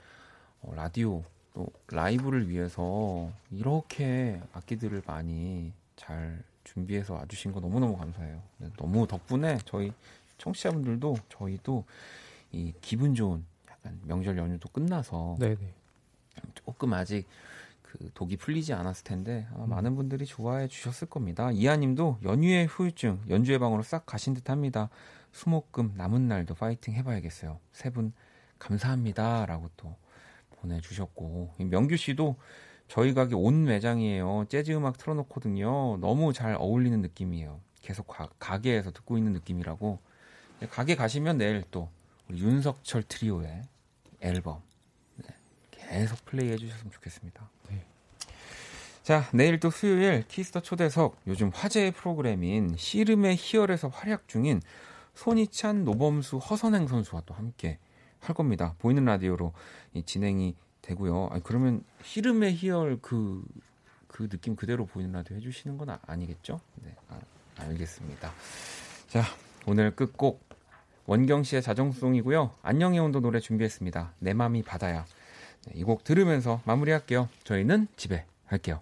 어, 0.61 0.73
라디오 0.75 1.23
또 1.53 1.67
라이브를 1.87 2.49
위해서 2.49 3.31
이렇게 3.49 4.41
악기들을 4.51 5.03
많이 5.05 5.71
잘 5.95 6.43
준비해서 6.65 7.13
와주신 7.13 7.53
거 7.53 7.61
너무너무 7.61 7.97
감사해요. 7.97 8.41
네, 8.57 8.69
너무 8.77 9.07
덕분에 9.07 9.57
저희 9.65 9.93
청취자분들도 10.39 11.17
저희도 11.29 11.85
이 12.51 12.73
기분 12.81 13.13
좋은 13.13 13.45
약간 13.69 13.99
명절 14.05 14.37
연휴도 14.37 14.69
끝나서 14.69 15.35
네, 15.39 15.55
네. 15.55 15.73
조금 16.55 16.93
아직 16.93 17.27
그 17.83 18.09
독이 18.13 18.37
풀리지 18.37 18.73
않았을 18.73 19.03
텐데 19.03 19.47
아마 19.53 19.65
많은 19.67 19.95
분들이 19.95 20.25
좋아해 20.25 20.67
주셨을 20.67 21.07
겁니다. 21.07 21.51
이하님도 21.51 22.19
연휴의 22.23 22.65
후유증 22.67 23.21
연주 23.29 23.53
예방으로 23.53 23.83
싹 23.83 24.05
가신 24.05 24.33
듯합니다. 24.33 24.89
수목금 25.31 25.93
남은 25.95 26.27
날도 26.27 26.55
파이팅 26.55 26.93
해봐야겠어요. 26.95 27.59
세 27.71 27.89
분 27.91 28.13
감사합니다라고 28.59 29.69
또 29.77 29.95
보내주셨고 30.57 31.53
이 31.59 31.65
명규 31.65 31.95
씨도 31.97 32.35
저희 32.87 33.13
가게 33.13 33.35
온 33.35 33.63
매장이에요. 33.65 34.45
재즈 34.49 34.71
음악 34.71 34.97
틀어놓거든요. 34.97 35.97
너무 35.97 36.33
잘 36.33 36.55
어울리는 36.59 37.01
느낌이에요. 37.01 37.59
계속 37.81 38.07
가, 38.07 38.29
가게에서 38.39 38.91
듣고 38.91 39.17
있는 39.17 39.31
느낌이라고 39.33 39.99
네, 40.01 40.08
가게 40.67 40.95
가시면 40.95 41.37
내일 41.37 41.63
또 41.71 41.89
우리 42.27 42.39
윤석철 42.39 43.03
트리오의 43.03 43.63
앨범 44.21 44.61
계속 45.71 46.23
플레이해 46.25 46.57
주셨으면 46.57 46.91
좋겠습니다. 46.91 47.49
네. 47.69 47.83
자, 49.01 49.27
내일 49.33 49.59
또 49.59 49.71
수요일 49.71 50.23
키스 50.27 50.48
더 50.49 50.61
초대석 50.61 51.19
요즘 51.25 51.49
화제의 51.49 51.91
프로그램인 51.91 52.75
씨름의 52.77 53.37
희열에서 53.37 53.87
활약 53.87 54.27
중인 54.27 54.61
손희찬, 55.15 55.83
노범수, 55.83 56.37
허선행 56.37 56.87
선수와 56.87 57.23
또 57.25 57.33
함께 57.33 57.79
할 58.19 58.35
겁니다. 58.35 58.75
보이는 58.79 59.03
라디오로 59.03 59.53
이 59.93 60.03
진행이 60.03 60.55
되고요. 60.81 61.29
아니, 61.31 61.43
그러면 61.43 61.83
씨름의 62.03 62.55
희열 62.55 62.99
그, 63.01 63.43
그 64.07 64.29
느낌 64.29 64.55
그대로 64.55 64.85
보이는 64.85 65.11
라디오 65.11 65.37
해주시는 65.37 65.77
건 65.77 65.89
아, 65.89 65.99
아니겠죠? 66.05 66.59
네, 66.75 66.95
아, 67.09 67.19
알겠습니다. 67.57 68.31
자, 69.07 69.23
오늘 69.65 69.95
끝곡 69.95 70.48
원경 71.09 71.41
씨의 71.41 71.63
자정송이고요. 71.63 72.51
안녕의 72.61 72.99
온도 72.99 73.19
노래 73.19 73.39
준비했습니다. 73.39 74.13
내 74.19 74.33
맘이 74.33 74.61
바다야. 74.61 75.07
네, 75.65 75.73
이곡 75.73 76.03
들으면서 76.03 76.61
마무리할게요. 76.65 77.27
저희는 77.45 77.87
집에 77.97 78.25
갈게요. 78.47 78.79